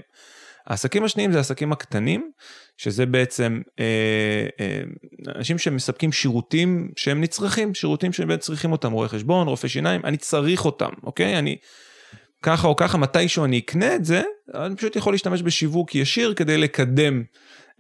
העסקים 0.68 1.04
השניים 1.04 1.32
זה 1.32 1.38
העסקים 1.38 1.72
הקטנים, 1.72 2.32
שזה 2.78 3.06
בעצם 3.06 3.62
אה, 3.80 3.86
אה, 4.60 4.82
אנשים 5.36 5.58
שמספקים 5.58 6.12
שירותים 6.12 6.92
שהם 6.96 7.22
נצרכים, 7.22 7.74
שירותים 7.74 8.14
שבאמת 8.14 8.40
צריכים 8.40 8.72
אותם, 8.72 8.92
רואי 8.92 9.10
חשבון, 9.10 9.48
רופא 9.48 9.68
שיניים, 9.68 10.02
אני 10.04 10.18
צריך 10.18 10.66
אותם, 10.66 10.90
אוקיי? 11.04 11.40
אני 11.40 11.58
ככה 12.42 12.68
או 12.68 12.76
ככה, 12.76 12.98
מתישהו 12.98 13.46
אני 13.46 13.60
אקנה 13.60 13.96
את 13.96 14.06
זה, 14.06 14.22
אני 14.54 14.76
פשוט 14.76 14.96
יכול 14.96 15.14
להשתמש 15.14 15.42
בשיווק 15.42 15.96
ישיר 15.96 16.34
כדי 16.34 16.58
לקדם 16.58 17.24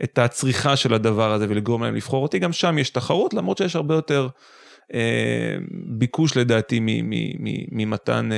את 0.03 0.17
הצריכה 0.17 0.75
של 0.75 0.93
הדבר 0.93 1.33
הזה 1.33 1.45
ולגרום 1.49 1.83
להם 1.83 1.95
לבחור 1.95 2.23
אותי. 2.23 2.39
גם 2.39 2.53
שם 2.53 2.77
יש 2.77 2.89
תחרות, 2.89 3.33
למרות 3.33 3.57
שיש 3.57 3.75
הרבה 3.75 3.95
יותר 3.95 4.27
ביקוש 5.87 6.37
לדעתי 6.37 6.79
ממתן 7.71 8.29
אה, 8.31 8.37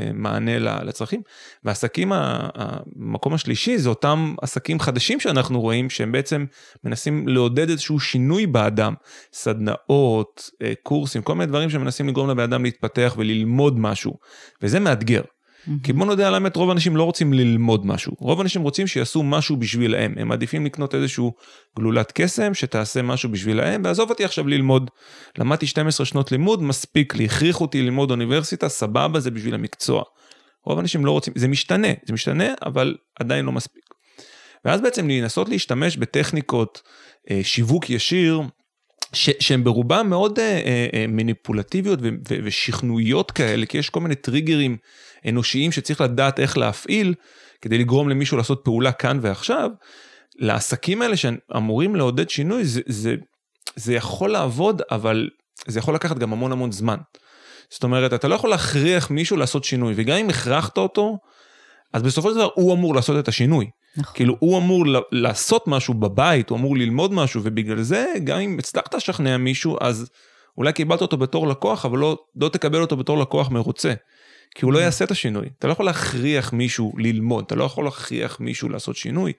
אה, 0.00 0.10
מענה 0.14 0.58
לצרכים. 0.58 1.22
והעסקים, 1.64 2.12
המקום 2.14 3.34
השלישי 3.34 3.78
זה 3.78 3.88
אותם 3.88 4.34
עסקים 4.42 4.80
חדשים 4.80 5.20
שאנחנו 5.20 5.60
רואים 5.60 5.90
שהם 5.90 6.12
בעצם 6.12 6.44
מנסים 6.84 7.28
לעודד 7.28 7.70
איזשהו 7.70 8.00
שינוי 8.00 8.46
באדם, 8.46 8.94
סדנאות, 9.32 10.50
קורסים, 10.82 11.22
כל 11.22 11.34
מיני 11.34 11.46
דברים 11.46 11.70
שמנסים 11.70 12.08
לגרום 12.08 12.30
לבן 12.30 12.42
אדם 12.42 12.64
להתפתח 12.64 13.14
וללמוד 13.18 13.78
משהו, 13.78 14.18
וזה 14.62 14.80
מאתגר. 14.80 15.22
כי 15.82 15.92
בוא 15.92 16.06
נודה 16.06 16.28
על 16.28 16.34
האמת, 16.34 16.56
רוב 16.56 16.68
האנשים 16.68 16.96
לא 16.96 17.02
רוצים 17.02 17.32
ללמוד 17.32 17.86
משהו. 17.86 18.12
רוב 18.18 18.40
האנשים 18.40 18.62
רוצים 18.62 18.86
שיעשו 18.86 19.22
משהו 19.22 19.56
בשבילהם. 19.56 20.14
הם 20.18 20.28
מעדיפים 20.28 20.66
לקנות 20.66 20.94
איזשהו 20.94 21.32
גלולת 21.76 22.12
קסם 22.14 22.54
שתעשה 22.54 23.02
משהו 23.02 23.28
בשבילהם, 23.28 23.82
ועזוב 23.84 24.10
אותי 24.10 24.24
עכשיו 24.24 24.48
ללמוד. 24.48 24.90
למדתי 25.38 25.66
12 25.66 26.06
שנות 26.06 26.32
לימוד, 26.32 26.62
מספיק 26.62 27.14
לי, 27.14 27.24
הכריחו 27.24 27.64
אותי 27.64 27.82
ללמוד 27.82 28.10
אוניברסיטה, 28.10 28.68
סבבה, 28.68 29.20
זה 29.20 29.30
בשביל 29.30 29.54
המקצוע. 29.54 30.02
רוב 30.64 30.78
האנשים 30.78 31.04
לא 31.04 31.10
רוצים, 31.10 31.34
זה 31.36 31.48
משתנה, 31.48 31.88
זה 32.06 32.12
משתנה, 32.12 32.54
אבל 32.66 32.96
עדיין 33.20 33.44
לא 33.44 33.52
מספיק. 33.52 33.84
ואז 34.64 34.80
בעצם 34.80 35.08
לנסות 35.08 35.48
להשתמש 35.48 35.96
בטכניקות 35.96 36.82
אה, 37.30 37.40
שיווק 37.42 37.90
ישיר, 37.90 38.40
שהן 39.14 39.64
ברובן 39.64 40.06
מאוד 40.06 40.38
אה, 40.38 40.44
אה, 40.44 40.86
אה, 40.94 41.04
מניפולטיביות 41.08 41.98
ו- 42.02 42.08
ו- 42.28 42.38
ושכנועיות 42.44 43.30
כאלה, 43.30 43.66
כי 43.66 43.78
יש 43.78 43.90
כל 43.90 44.00
מיני 44.00 44.14
טריגרים 44.14 44.76
אנושיים 45.28 45.72
שצריך 45.72 46.00
לדעת 46.00 46.40
איך 46.40 46.58
להפעיל 46.58 47.14
כדי 47.60 47.78
לגרום 47.78 48.08
למישהו 48.08 48.36
לעשות 48.36 48.60
פעולה 48.64 48.92
כאן 48.92 49.18
ועכשיו. 49.22 49.70
לעסקים 50.36 51.02
האלה 51.02 51.16
שאמורים 51.16 51.96
לעודד 51.96 52.30
שינוי, 52.30 52.64
זה, 52.64 52.80
זה, 52.86 53.14
זה 53.76 53.94
יכול 53.94 54.30
לעבוד, 54.30 54.82
אבל 54.90 55.28
זה 55.66 55.78
יכול 55.78 55.94
לקחת 55.94 56.18
גם 56.18 56.32
המון 56.32 56.52
המון 56.52 56.72
זמן. 56.72 56.98
זאת 57.70 57.84
אומרת, 57.84 58.12
אתה 58.12 58.28
לא 58.28 58.34
יכול 58.34 58.50
להכריח 58.50 59.10
מישהו 59.10 59.36
לעשות 59.36 59.64
שינוי, 59.64 59.94
וגם 59.96 60.16
אם 60.16 60.30
הכרחת 60.30 60.78
אותו, 60.78 61.18
אז 61.92 62.02
בסופו 62.02 62.30
של 62.30 62.34
דבר 62.34 62.48
הוא 62.54 62.74
אמור 62.74 62.94
לעשות 62.94 63.18
את 63.18 63.28
השינוי. 63.28 63.66
נכון. 63.96 64.14
כאילו, 64.14 64.36
הוא 64.38 64.58
אמור 64.58 64.84
לעשות 65.12 65.68
משהו 65.68 65.94
בבית, 65.94 66.50
הוא 66.50 66.58
אמור 66.58 66.76
ללמוד 66.76 67.12
משהו, 67.12 67.40
ובגלל 67.44 67.82
זה, 67.82 68.06
גם 68.24 68.38
אם 68.38 68.58
הצלחת 68.58 68.94
לשכנע 68.94 69.36
מישהו, 69.36 69.76
אז 69.80 70.10
אולי 70.58 70.72
קיבלת 70.72 71.00
אותו 71.00 71.16
בתור 71.16 71.46
לקוח, 71.46 71.84
אבל 71.84 71.98
לא, 71.98 72.18
לא 72.36 72.48
תקבל 72.48 72.80
אותו 72.80 72.96
בתור 72.96 73.18
לקוח 73.18 73.50
מרוצה. 73.50 73.94
כי 74.54 74.64
הוא 74.64 74.72
לא 74.72 74.78
mm. 74.78 74.82
יעשה 74.82 75.04
את 75.04 75.10
השינוי. 75.10 75.48
אתה 75.58 75.66
לא 75.66 75.72
יכול 75.72 75.86
להכריח 75.86 76.52
מישהו 76.52 76.92
ללמוד, 76.98 77.44
אתה 77.46 77.54
לא 77.54 77.64
יכול 77.64 77.84
להכריח 77.84 78.40
מישהו 78.40 78.68
לעשות 78.68 78.96
שינוי. 78.96 79.32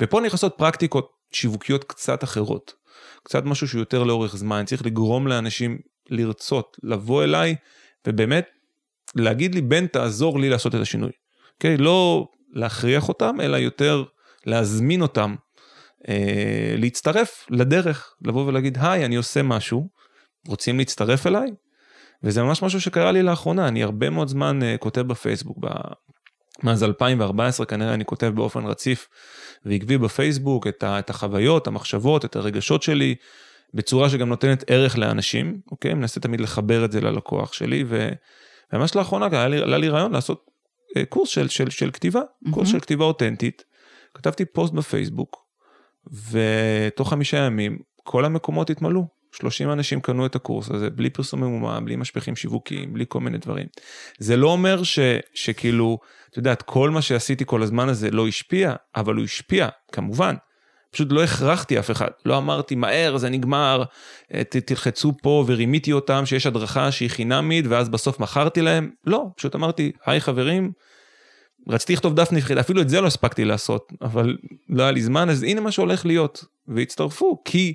ופה 0.00 0.20
נכנסות 0.20 0.54
פרקטיקות 0.56 1.10
שיווקיות 1.32 1.84
קצת 1.84 2.24
אחרות. 2.24 2.74
קצת 3.22 3.44
משהו 3.44 3.68
שהוא 3.68 3.78
יותר 3.78 4.04
לאורך 4.04 4.36
זמן, 4.36 4.64
צריך 4.66 4.86
לגרום 4.86 5.26
לאנשים 5.26 5.78
לרצות, 6.10 6.76
לבוא 6.82 7.24
אליי, 7.24 7.56
ובאמת 8.06 8.46
להגיד 9.14 9.54
לי, 9.54 9.60
בן, 9.60 9.86
תעזור 9.86 10.40
לי 10.40 10.48
לעשות 10.48 10.74
את 10.74 10.80
השינוי. 10.80 11.10
אוקיי? 11.54 11.74
Okay? 11.74 11.82
לא 11.82 12.28
להכריח 12.52 13.08
אותם, 13.08 13.40
אלא 13.40 13.56
יותר 13.56 14.04
להזמין 14.46 15.02
אותם 15.02 15.34
אה, 16.08 16.74
להצטרף 16.78 17.46
לדרך, 17.50 18.14
לבוא 18.22 18.46
ולהגיד, 18.46 18.78
היי, 18.80 19.04
אני 19.04 19.16
עושה 19.16 19.42
משהו, 19.42 19.88
רוצים 20.48 20.78
להצטרף 20.78 21.26
אליי? 21.26 21.50
וזה 22.22 22.42
ממש 22.42 22.62
משהו 22.62 22.80
שקרה 22.80 23.12
לי 23.12 23.22
לאחרונה, 23.22 23.68
אני 23.68 23.82
הרבה 23.82 24.10
מאוד 24.10 24.28
זמן 24.28 24.62
אה, 24.62 24.76
כותב 24.78 25.00
בפייסבוק, 25.00 25.58
ב... 25.60 25.66
מאז 26.62 26.84
2014 26.84 27.66
כנראה 27.66 27.94
אני 27.94 28.04
כותב 28.04 28.32
באופן 28.34 28.64
רציף 28.66 29.08
ועקבי 29.64 29.98
בפייסבוק 29.98 30.66
את, 30.66 30.82
ה... 30.82 30.98
את 30.98 31.10
החוויות, 31.10 31.66
המחשבות, 31.66 32.24
את 32.24 32.36
הרגשות 32.36 32.82
שלי, 32.82 33.14
בצורה 33.74 34.10
שגם 34.10 34.28
נותנת 34.28 34.64
ערך 34.66 34.98
לאנשים, 34.98 35.60
אוקיי? 35.70 35.94
מנסה 35.94 36.20
תמיד 36.20 36.40
לחבר 36.40 36.84
את 36.84 36.92
זה 36.92 37.00
ללקוח 37.00 37.52
שלי, 37.52 37.84
וממש 38.72 38.96
לאחרונה 38.96 39.26
עלה 39.26 39.48
לי, 39.48 39.62
עלה 39.62 39.78
לי 39.78 39.88
רעיון 39.88 40.12
לעשות 40.12 40.51
קורס 41.08 41.28
של, 41.28 41.48
של, 41.48 41.70
של 41.70 41.90
כתיבה, 41.90 42.20
mm-hmm. 42.20 42.50
קורס 42.50 42.68
של 42.68 42.80
כתיבה 42.80 43.04
אותנטית. 43.04 43.64
כתבתי 44.14 44.44
פוסט 44.44 44.74
בפייסבוק, 44.74 45.46
ותוך 46.30 47.10
חמישה 47.10 47.36
ימים 47.36 47.78
כל 48.02 48.24
המקומות 48.24 48.70
התמלאו. 48.70 49.22
30 49.32 49.70
אנשים 49.70 50.00
קנו 50.00 50.26
את 50.26 50.34
הקורס 50.34 50.70
הזה 50.70 50.90
בלי 50.90 51.10
פרסום 51.10 51.40
ממומן, 51.40 51.84
בלי 51.84 51.96
משפיכים 51.96 52.36
שיווקיים, 52.36 52.92
בלי 52.92 53.04
כל 53.08 53.20
מיני 53.20 53.38
דברים. 53.38 53.66
זה 54.18 54.36
לא 54.36 54.48
אומר 54.48 54.82
ש, 54.82 54.98
שכאילו, 55.34 55.98
את 56.30 56.36
יודעת, 56.36 56.62
כל 56.62 56.90
מה 56.90 57.02
שעשיתי 57.02 57.44
כל 57.46 57.62
הזמן 57.62 57.88
הזה 57.88 58.10
לא 58.10 58.28
השפיע, 58.28 58.74
אבל 58.96 59.14
הוא 59.14 59.24
השפיע, 59.24 59.68
כמובן. 59.92 60.34
פשוט 60.92 61.12
לא 61.12 61.24
הכרחתי 61.24 61.78
אף 61.78 61.90
אחד, 61.90 62.08
לא 62.24 62.38
אמרתי 62.38 62.74
מהר 62.74 63.16
זה 63.16 63.28
נגמר, 63.30 63.82
אה, 64.34 64.44
ת, 64.44 64.56
תלחצו 64.56 65.12
פה 65.22 65.44
ורימיתי 65.46 65.92
אותם 65.92 66.26
שיש 66.26 66.46
הדרכה 66.46 66.92
שהיא 66.92 67.10
חינמית 67.10 67.64
ואז 67.68 67.88
בסוף 67.88 68.20
מכרתי 68.20 68.62
להם, 68.62 68.90
לא, 69.06 69.26
פשוט 69.36 69.54
אמרתי 69.54 69.92
היי 70.06 70.20
חברים, 70.20 70.72
רציתי 71.68 71.92
לכתוב 71.92 72.14
דף 72.14 72.32
נבחרת, 72.32 72.58
אפילו 72.58 72.82
את 72.82 72.88
זה 72.88 73.00
לא 73.00 73.06
הספקתי 73.06 73.44
לעשות, 73.44 73.92
אבל 74.02 74.36
לא 74.68 74.82
היה 74.82 74.92
לי 74.92 75.02
זמן, 75.02 75.30
אז 75.30 75.42
הנה 75.42 75.60
מה 75.60 75.72
שהולך 75.72 76.06
להיות, 76.06 76.44
והצטרפו, 76.68 77.42
כי 77.44 77.74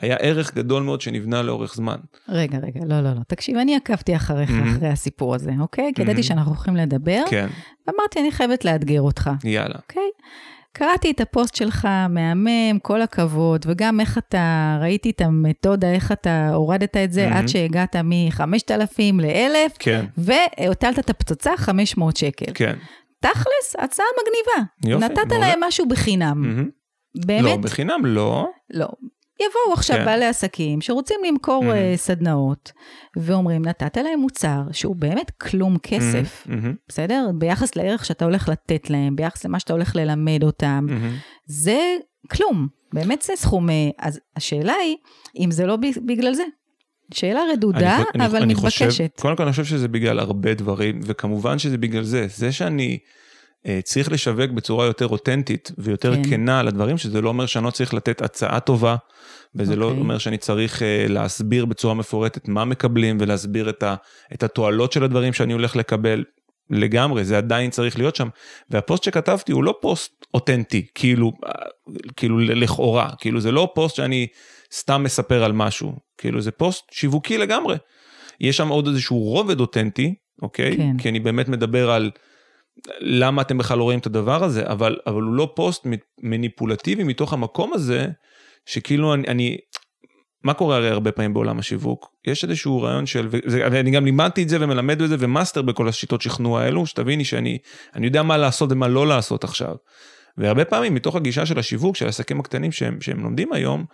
היה 0.00 0.16
ערך 0.16 0.54
גדול 0.54 0.82
מאוד 0.82 1.00
שנבנה 1.00 1.42
לאורך 1.42 1.74
זמן. 1.74 1.96
רגע, 2.28 2.58
רגע, 2.58 2.80
לא, 2.86 3.00
לא, 3.00 3.12
לא. 3.12 3.20
תקשיב, 3.28 3.56
אני 3.56 3.76
עקבתי 3.76 4.16
אחריך, 4.16 4.50
mm-hmm. 4.50 4.76
אחרי 4.76 4.88
הסיפור 4.88 5.34
הזה, 5.34 5.50
אוקיי? 5.60 5.92
כי 5.94 6.02
ידעתי 6.02 6.20
mm-hmm. 6.20 6.22
שאנחנו 6.22 6.52
הולכים 6.52 6.76
לדבר. 6.76 7.22
כן. 7.30 7.48
ואמרתי, 7.86 8.20
אני 8.20 8.32
חייבת 8.32 8.64
לאתגר 8.64 9.00
אותך. 9.00 9.30
יאללה. 9.44 9.74
אוקיי? 9.74 10.10
קראתי 10.72 11.10
את 11.10 11.20
הפוסט 11.20 11.54
שלך, 11.54 11.88
מהמם, 12.08 12.78
כל 12.82 13.02
הכבוד, 13.02 13.66
וגם 13.68 14.00
איך 14.00 14.18
אתה, 14.18 14.78
ראיתי 14.80 15.10
את 15.10 15.20
המתודה, 15.20 15.92
איך 15.92 16.12
אתה 16.12 16.50
הורדת 16.54 16.96
את 16.96 17.12
זה 17.12 17.28
mm-hmm. 17.28 17.34
עד 17.34 17.48
שהגעת 17.48 17.96
מ-5,000 17.96 19.20
ל-1,000, 19.20 19.76
כן. 19.78 20.04
והוטלת 20.18 20.98
את 20.98 21.10
הפצצה 21.10 21.56
500 21.56 22.16
שקל. 22.16 22.52
כן. 22.54 22.76
תכלס, 23.20 23.76
הצעה 23.78 24.06
מגניבה. 24.20 24.70
יופי, 24.94 25.04
נתת 25.04 25.32
מעולה. 25.32 25.48
להם 25.48 25.60
משהו 25.62 25.88
בחינם. 25.88 26.42
Mm-hmm. 26.44 27.26
באמת? 27.26 27.44
לא, 27.44 27.56
בחינם 27.56 28.06
לא. 28.06 28.46
לא. 28.70 28.88
יבואו 29.40 29.72
עכשיו 29.72 29.96
כן. 29.96 30.04
בעלי 30.04 30.24
עסקים 30.24 30.80
שרוצים 30.80 31.20
למכור 31.28 31.64
mm-hmm. 31.64 31.96
סדנאות, 31.96 32.72
ואומרים, 33.16 33.64
נתת 33.64 33.96
להם 33.96 34.20
מוצר 34.20 34.62
שהוא 34.72 34.96
באמת 34.96 35.30
כלום 35.30 35.78
כסף, 35.82 36.46
mm-hmm. 36.46 36.66
בסדר? 36.88 37.30
ביחס 37.38 37.76
לערך 37.76 38.04
שאתה 38.04 38.24
הולך 38.24 38.48
לתת 38.48 38.90
להם, 38.90 39.16
ביחס 39.16 39.44
למה 39.44 39.60
שאתה 39.60 39.72
הולך 39.72 39.96
ללמד 39.96 40.42
אותם, 40.42 40.86
mm-hmm. 40.88 41.42
זה 41.46 41.96
כלום, 42.30 42.68
באמת 42.92 43.22
זה 43.22 43.32
סכום, 43.36 43.70
אה, 43.70 43.74
אז 43.98 44.20
השאלה 44.36 44.74
היא, 44.84 44.96
אם 45.38 45.50
זה 45.50 45.66
לא 45.66 45.76
בגלל 46.06 46.34
זה. 46.34 46.44
שאלה 47.14 47.40
רדודה, 47.52 47.96
אני, 48.14 48.26
אבל 48.26 48.42
אני 48.42 48.54
מתבקשת. 48.54 48.86
חושב, 48.86 49.06
קודם 49.20 49.36
כל 49.36 49.42
אני 49.42 49.50
חושב 49.50 49.64
שזה 49.64 49.88
בגלל 49.88 50.18
הרבה 50.18 50.54
דברים, 50.54 51.00
וכמובן 51.02 51.58
שזה 51.58 51.78
בגלל 51.78 52.02
זה. 52.02 52.26
זה 52.28 52.52
שאני 52.52 52.98
אה, 53.66 53.80
צריך 53.84 54.12
לשווק 54.12 54.50
בצורה 54.50 54.86
יותר 54.86 55.08
אותנטית 55.08 55.72
ויותר 55.78 56.14
כן. 56.14 56.30
כנה 56.30 56.60
על 56.60 56.68
הדברים, 56.68 56.98
שזה 56.98 57.20
לא 57.20 57.28
אומר 57.28 57.46
שאני 57.46 57.64
לא 57.64 57.70
צריך 57.70 57.94
לתת 57.94 58.22
הצעה 58.22 58.60
טובה, 58.60 58.96
וזה 59.54 59.72
okay. 59.72 59.76
לא 59.76 59.84
אוקיי. 59.84 60.00
אומר 60.00 60.18
שאני 60.18 60.38
צריך 60.38 60.78
uh, 60.78 60.84
להסביר 61.08 61.64
בצורה 61.64 61.94
מפורטת 61.94 62.48
מה 62.48 62.64
מקבלים 62.64 63.16
ולהסביר 63.20 63.70
את, 63.70 63.82
ה, 63.82 63.94
את 64.34 64.42
התועלות 64.42 64.92
של 64.92 65.04
הדברים 65.04 65.32
שאני 65.32 65.52
הולך 65.52 65.76
לקבל. 65.76 66.24
לגמרי, 66.70 67.24
זה 67.24 67.38
עדיין 67.38 67.70
צריך 67.70 67.98
להיות 67.98 68.16
שם. 68.16 68.28
והפוסט 68.70 69.04
שכתבתי 69.04 69.52
הוא 69.52 69.64
לא 69.64 69.74
פוסט 69.80 70.12
אותנטי, 70.34 70.86
כאילו, 70.94 71.32
אה, 71.46 71.52
כאילו 72.16 72.38
לכאורה, 72.38 73.10
כאילו 73.18 73.40
זה 73.40 73.52
לא 73.52 73.72
פוסט 73.74 73.96
שאני 73.96 74.26
סתם 74.74 75.02
מספר 75.02 75.44
על 75.44 75.52
משהו, 75.52 75.92
כאילו 76.18 76.40
זה 76.40 76.50
פוסט 76.50 76.84
שיווקי 76.92 77.38
לגמרי. 77.38 77.76
יש 78.40 78.56
שם 78.56 78.68
עוד 78.68 78.86
איזשהו 78.86 79.18
רובד 79.18 79.60
אותנטי, 79.60 80.14
אוקיי? 80.42 80.76
כן. 80.76 80.98
כי 80.98 81.08
אני 81.08 81.20
באמת 81.20 81.48
מדבר 81.48 81.90
על 81.90 82.10
למה 83.00 83.42
אתם 83.42 83.58
בכלל 83.58 83.78
לא 83.78 83.82
רואים 83.82 83.98
את 83.98 84.06
הדבר 84.06 84.44
הזה, 84.44 84.66
אבל, 84.66 84.96
אבל 85.06 85.22
הוא 85.22 85.34
לא 85.34 85.52
פוסט 85.56 85.86
מניפולטיבי 86.22 87.04
מתוך 87.04 87.32
המקום 87.32 87.72
הזה, 87.74 88.06
שכאילו 88.68 89.14
אני, 89.14 89.28
אני, 89.28 89.56
מה 90.44 90.54
קורה 90.54 90.76
הרי 90.76 90.88
הרבה 90.88 91.12
פעמים 91.12 91.34
בעולם 91.34 91.58
השיווק? 91.58 92.06
יש 92.26 92.44
איזשהו 92.44 92.82
רעיון 92.82 93.06
של, 93.06 93.28
ואני 93.46 93.90
גם 93.90 94.04
לימדתי 94.04 94.42
את 94.42 94.48
זה 94.48 94.56
ומלמד 94.60 95.02
את 95.02 95.08
זה 95.08 95.16
ו 95.18 95.24
master 95.24 95.62
בכל 95.62 95.88
השיטות 95.88 96.22
שכנוע 96.22 96.62
האלו, 96.62 96.86
שתביני 96.86 97.24
שאני 97.24 97.58
אני 97.94 98.06
יודע 98.06 98.22
מה 98.22 98.36
לעשות 98.36 98.72
ומה 98.72 98.88
לא 98.88 99.06
לעשות 99.06 99.44
עכשיו. 99.44 99.74
והרבה 100.36 100.64
פעמים 100.64 100.94
מתוך 100.94 101.16
הגישה 101.16 101.46
של 101.46 101.58
השיווק, 101.58 101.96
של 101.96 102.06
העסקים 102.06 102.40
הקטנים 102.40 102.72
שהם, 102.72 103.00
שהם 103.00 103.22
לומדים 103.22 103.52
היום, 103.52 103.84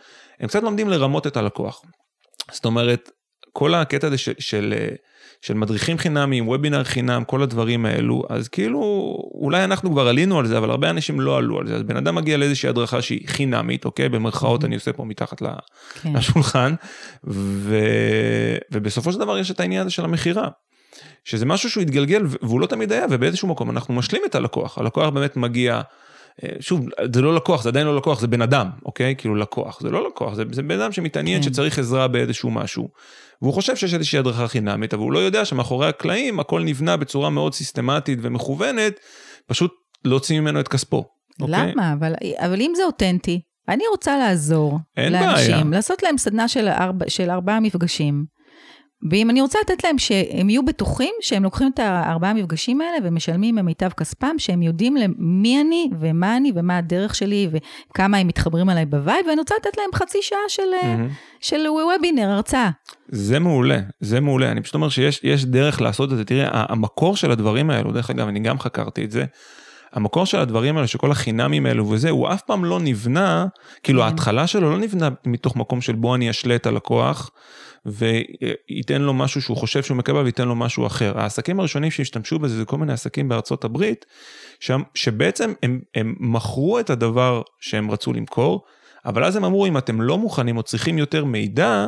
הם 0.41 0.49
קצת 0.49 0.63
לומדים 0.63 0.89
לרמות 0.89 1.27
את 1.27 1.37
הלקוח. 1.37 1.83
זאת 2.53 2.65
אומרת, 2.65 3.11
כל 3.53 3.75
הקטע 3.75 4.07
הזה 4.07 4.19
של, 4.19 4.33
של, 4.39 4.75
של 5.45 5.55
מדריכים 5.55 5.99
חינמים, 5.99 6.49
וובינר 6.49 6.85
חינם, 6.85 7.25
כל 7.25 7.43
הדברים 7.43 7.87
האלו, 7.87 8.23
אז 8.29 8.49
כאילו, 8.49 8.81
אולי 9.35 9.65
אנחנו 9.65 9.91
כבר 9.91 10.09
עלינו 10.09 10.39
על 10.39 10.47
זה, 10.47 10.59
אבל 10.59 10.71
הרבה 10.71 10.91
אנשים 10.91 11.21
לא 11.21 11.39
עלו 11.39 11.59
על 11.59 11.67
זה. 11.67 11.77
אז 11.77 11.83
בן 11.83 11.97
אדם 11.97 12.15
מגיע 12.15 12.37
לאיזושהי 12.37 12.69
הדרכה 12.69 13.03
שהיא 13.03 13.29
חינמית, 13.29 13.85
אוקיי? 13.85 14.09
במרכאות 14.09 14.63
mm-hmm. 14.63 14.67
אני 14.67 14.75
עושה 14.75 14.93
פה 14.93 15.05
מתחת 15.05 15.43
כן. 16.03 16.13
לשולחן, 16.13 16.75
ו... 17.25 17.79
ובסופו 18.73 19.13
של 19.13 19.19
דבר 19.19 19.39
יש 19.39 19.51
את 19.51 19.61
העניין 19.61 19.81
הזה 19.81 19.91
של 19.91 20.05
המכירה. 20.05 20.49
שזה 21.25 21.47
משהו 21.47 21.71
שהוא 21.71 21.83
התגלגל 21.83 22.23
והוא 22.43 22.61
לא 22.61 22.67
תמיד 22.67 22.93
היה, 22.93 23.07
ובאיזשהו 23.11 23.49
מקום 23.49 23.71
אנחנו 23.71 23.95
משלים 23.95 24.23
את 24.27 24.35
הלקוח. 24.35 24.79
הלקוח 24.79 25.09
באמת 25.09 25.37
מגיע... 25.37 25.81
אה, 26.43 26.49
שוב, 26.61 26.87
זה 27.15 27.23
לא 27.23 27.35
לקוח, 27.35 27.63
זה 27.63 27.69
עדיין 27.69 27.87
לא 27.87 27.97
לקוח, 27.97 28.21
זה 28.21 28.27
בן 28.27 28.43
אדם, 28.43 28.71
אוקיי? 28.85 29.15
כאילו 29.19 29.35
לקוח, 29.35 29.81
זה 29.81 29.91
לא 29.91 30.07
לקוח, 30.07 30.35
זה, 30.35 30.45
זה 30.53 30.63
בן 30.63 30.81
אדם 30.81 30.93
שמתעניין 30.93 31.43
כן. 31.43 31.43
שצריך 31.43 31.79
עזרה 31.79 32.09
באיזשהו 32.09 32.51
משהו. 32.51 32.89
והוא 33.43 33.55
חושב 33.55 33.77
שיש 33.77 33.95
איזושהי 33.95 34.19
הדרכה 34.19 34.49
חינמית, 34.49 34.95
אבל 34.95 35.03
הוא 35.03 35.13
לא 35.13 35.19
יודע 35.19 35.45
שמאחורי 35.45 35.89
הקלעים 35.89 36.41
הכל 36.41 36.63
נבנה 36.63 36.97
בצורה 36.97 37.31
מאוד 37.31 37.55
סיסטמטית 37.55 38.19
ומכוונת, 38.23 39.01
פשוט 39.47 39.73
להוציא 40.05 40.41
ממנו 40.41 40.61
את 40.61 40.69
כספו. 40.69 41.05
אוקיי? 41.41 41.73
למה? 41.73 41.93
אבל, 41.93 42.15
אבל 42.39 42.61
אם 42.61 42.73
זה 42.77 42.85
אותנטי, 42.85 43.41
אני 43.69 43.85
רוצה 43.91 44.19
לעזור 44.19 44.79
לאנשים, 44.97 45.53
בעיה. 45.53 45.65
לעשות 45.71 46.03
להם 46.03 46.19
סדנה 46.19 46.49
של, 46.49 46.69
ארבע, 46.69 47.05
של 47.09 47.31
ארבעה 47.31 47.61
מפגשים. 47.61 48.25
ואם 49.11 49.31
אני 49.31 49.41
רוצה 49.41 49.59
לתת 49.65 49.85
להם 49.85 49.99
שהם 49.99 50.51
יהיו 50.51 50.65
בטוחים 50.65 51.15
שהם 51.21 51.43
לוקחים 51.43 51.71
את 51.75 51.79
הארבעה 51.79 52.35
מפגשים 52.35 52.81
האלה 52.81 52.97
ומשלמים 53.03 53.55
ממיטב 53.55 53.91
כספם, 53.97 54.35
שהם 54.39 54.63
יודעים 54.63 54.97
מי 55.19 55.61
אני 55.61 55.91
ומה 56.01 56.37
אני 56.37 56.53
ומה 56.55 56.79
הדרך 56.79 57.15
שלי 57.15 57.49
וכמה 57.91 58.19
הם 58.19 58.27
מתחברים 58.27 58.71
אליי 58.71 58.87
ב 58.87 58.93
vibe, 58.93 59.27
ואני 59.27 59.41
רוצה 59.41 59.55
לתת 59.61 59.79
להם 59.79 59.91
חצי 59.95 60.19
שעה 60.23 60.39
של, 60.49 60.63
mm-hmm. 60.63 61.13
של 61.41 61.67
וובינר, 61.69 62.31
הרצאה. 62.31 62.71
זה 63.09 63.39
מעולה, 63.39 63.79
זה 64.01 64.21
מעולה. 64.21 64.51
אני 64.51 64.63
פשוט 64.63 64.75
אומר 64.75 64.89
שיש 64.89 65.45
דרך 65.45 65.81
לעשות 65.81 66.13
את 66.13 66.17
זה. 66.17 66.25
תראה, 66.25 66.49
המקור 66.53 67.17
של 67.17 67.31
הדברים 67.31 67.71
האלו, 67.71 67.93
דרך 67.93 68.11
אגב, 68.11 68.29
אני 68.29 68.41
גם 68.41 68.59
חקרתי 68.59 69.05
את 69.05 69.11
זה. 69.11 69.25
המקור 69.93 70.27
של 70.27 70.39
הדברים 70.39 70.77
האלה, 70.77 70.87
שכל 70.87 71.11
החינמים 71.11 71.67
האלו 71.67 71.91
וזה, 71.91 72.11
הוא 72.11 72.29
אף 72.33 72.43
פעם 72.43 72.65
לא 72.65 72.81
נבנה, 72.81 73.47
כאילו. 73.83 74.03
ההתחלה 74.03 74.47
שלו 74.47 74.71
לא 74.71 74.79
נבנה 74.79 75.09
מתוך 75.27 75.57
מקום 75.57 75.81
של 75.81 75.93
בוא 75.93 76.17
אני 76.17 76.31
אשלה 76.31 76.55
את 76.55 76.67
הלקוח, 76.67 77.31
וייתן 77.87 79.03
לו 79.03 79.15
משהו 79.15 79.43
שהוא 79.43 79.57
חושב 79.57 79.83
שהוא 79.83 79.97
מקבל 79.97 80.19
וייתן 80.23 80.49
לו 80.49 80.55
משהו 80.55 80.87
אחר. 80.87 81.19
העסקים 81.19 81.61
הראשונים 81.61 81.91
שהשתמשו 81.91 82.39
בזה 82.39 82.57
זה 82.57 82.65
כל 82.65 82.79
מיני 82.79 82.93
עסקים 82.93 83.29
בארצות 83.29 83.65
הברית, 83.65 84.07
שם, 84.61 84.83
שבעצם 84.95 85.53
הם, 85.63 85.81
הם 85.95 86.15
מכרו 86.21 86.79
את 86.81 86.91
הדבר 86.91 87.43
שהם 87.61 87.91
רצו 87.91 88.13
למכור, 88.13 88.65
אבל 89.07 89.25
אז 89.25 89.37
הם 89.37 89.45
אמרו 89.45 89.67
אם 89.67 89.79
אתם 89.79 90.01
לא 90.01 90.19
מוכנים 90.19 90.57
או 90.57 90.63
צריכים 90.63 90.99
יותר 90.99 91.25
מידע, 91.25 91.87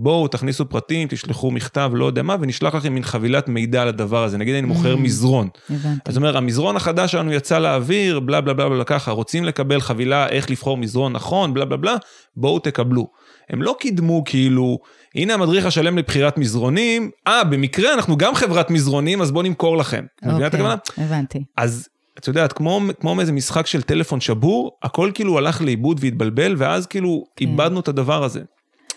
בואו 0.00 0.28
תכניסו 0.28 0.68
פרטים, 0.68 1.08
תשלחו 1.10 1.50
מכתב, 1.50 1.90
לא 1.94 2.04
יודע 2.04 2.22
מה, 2.22 2.36
ונשלח 2.40 2.74
לכם 2.74 2.94
מין 2.94 3.02
חבילת 3.02 3.48
מידע 3.48 3.82
על 3.82 3.88
הדבר 3.88 4.24
הזה. 4.24 4.38
נגיד 4.38 4.54
אני 4.54 4.66
מוכר 4.66 4.94
Mm. 4.94 4.98
מזרון. 4.98 5.48
הבנתי. 5.70 6.00
אז 6.04 6.16
אומר, 6.16 6.36
המזרון 6.36 6.76
החדש 6.76 7.12
שלנו 7.12 7.32
יצא 7.32 7.58
לאוויר, 7.58 8.20
בלה 8.20 8.40
בלה 8.40 8.54
בלה 8.54 8.68
בלה 8.68 8.84
ככה, 8.84 9.10
רוצים 9.10 9.44
לקבל 9.44 9.80
חבילה 9.80 10.28
איך 10.28 10.50
לבחור 10.50 10.76
מזרון 10.76 11.12
נכון, 11.12 11.54
בלה 11.54 11.64
בלה 11.64 11.76
בלה, 11.76 11.96
בואו 12.36 12.58
תקבלו. 12.58 13.06
הם 13.50 13.62
לא 13.62 13.76
קידמו 13.80 14.22
כאילו, 14.24 14.78
הנה 15.14 15.34
המדריך 15.34 15.66
השלם 15.66 15.98
לבחירת 15.98 16.38
מזרונים, 16.38 17.10
אה, 17.26 17.44
במקרה 17.44 17.94
אנחנו 17.94 18.16
גם 18.16 18.34
חברת 18.34 18.70
מזרונים, 18.70 19.22
אז 19.22 19.30
בואו 19.30 19.42
נמכור 19.42 19.76
לכם. 19.76 20.04
את 20.20 20.26
אוקיי, 20.32 20.46
הכוונה? 20.46 20.76
הבנתי. 20.98 21.44
אז 21.56 21.88
את 22.18 22.28
יודעת, 22.28 22.52
כמו, 22.52 22.80
כמו 23.00 23.20
איזה 23.20 23.32
משחק 23.32 23.66
של 23.66 23.82
טלפון 23.82 24.20
שבור, 24.20 24.78
הכל 24.82 25.10
כאילו 25.14 25.38
הלך 25.38 25.62
לאיבוד 25.62 25.98
והתבלבל, 26.00 26.54
ואז 26.58 26.86
כאילו 26.86 27.24
כן. 27.36 27.44
איבדנו 27.44 27.80
את 27.80 27.88
הדבר 27.88 28.24
הזה. 28.24 28.40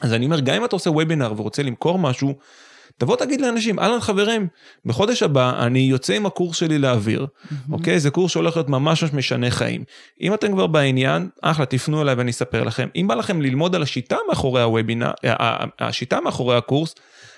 אז 0.01 0.13
אני 0.13 0.25
אומר, 0.25 0.39
גם 0.39 0.55
אם 0.55 0.65
אתה 0.65 0.75
עושה 0.75 0.89
וובינר 0.89 1.33
ורוצה 1.37 1.63
למכור 1.63 1.99
משהו, 1.99 2.33
תבוא 3.01 3.15
תגיד 3.15 3.41
לאנשים, 3.41 3.79
אהלן 3.79 3.99
חברים, 3.99 4.47
בחודש 4.85 5.23
הבא 5.23 5.65
אני 5.65 5.79
יוצא 5.79 6.13
עם 6.13 6.25
הקורס 6.25 6.57
שלי 6.57 6.77
לאוויר, 6.77 7.27
אוקיי? 7.71 7.99
זה 7.99 8.09
קורס 8.09 8.31
שהולך 8.31 8.55
להיות 8.55 8.69
ממש 8.69 9.03
ממש 9.03 9.13
משנה 9.13 9.51
חיים. 9.51 9.83
אם 10.21 10.33
אתם 10.33 10.51
כבר 10.51 10.67
בעניין, 10.67 11.29
אחלה, 11.41 11.65
תפנו 11.65 12.01
אליי 12.01 12.15
ואני 12.15 12.31
אספר 12.31 12.63
לכם. 12.63 12.87
אם 12.95 13.07
בא 13.07 13.15
לכם 13.15 13.41
ללמוד 13.41 13.75
על 13.75 13.81
השיטה 13.83 14.17
מאחורי 14.29 14.61
הוובינר, 14.61 15.07
ה- 15.07 15.11
ה- 15.63 15.65
השיטה 15.79 16.21
מאחורי 16.21 16.57
הקורס, 16.57 16.95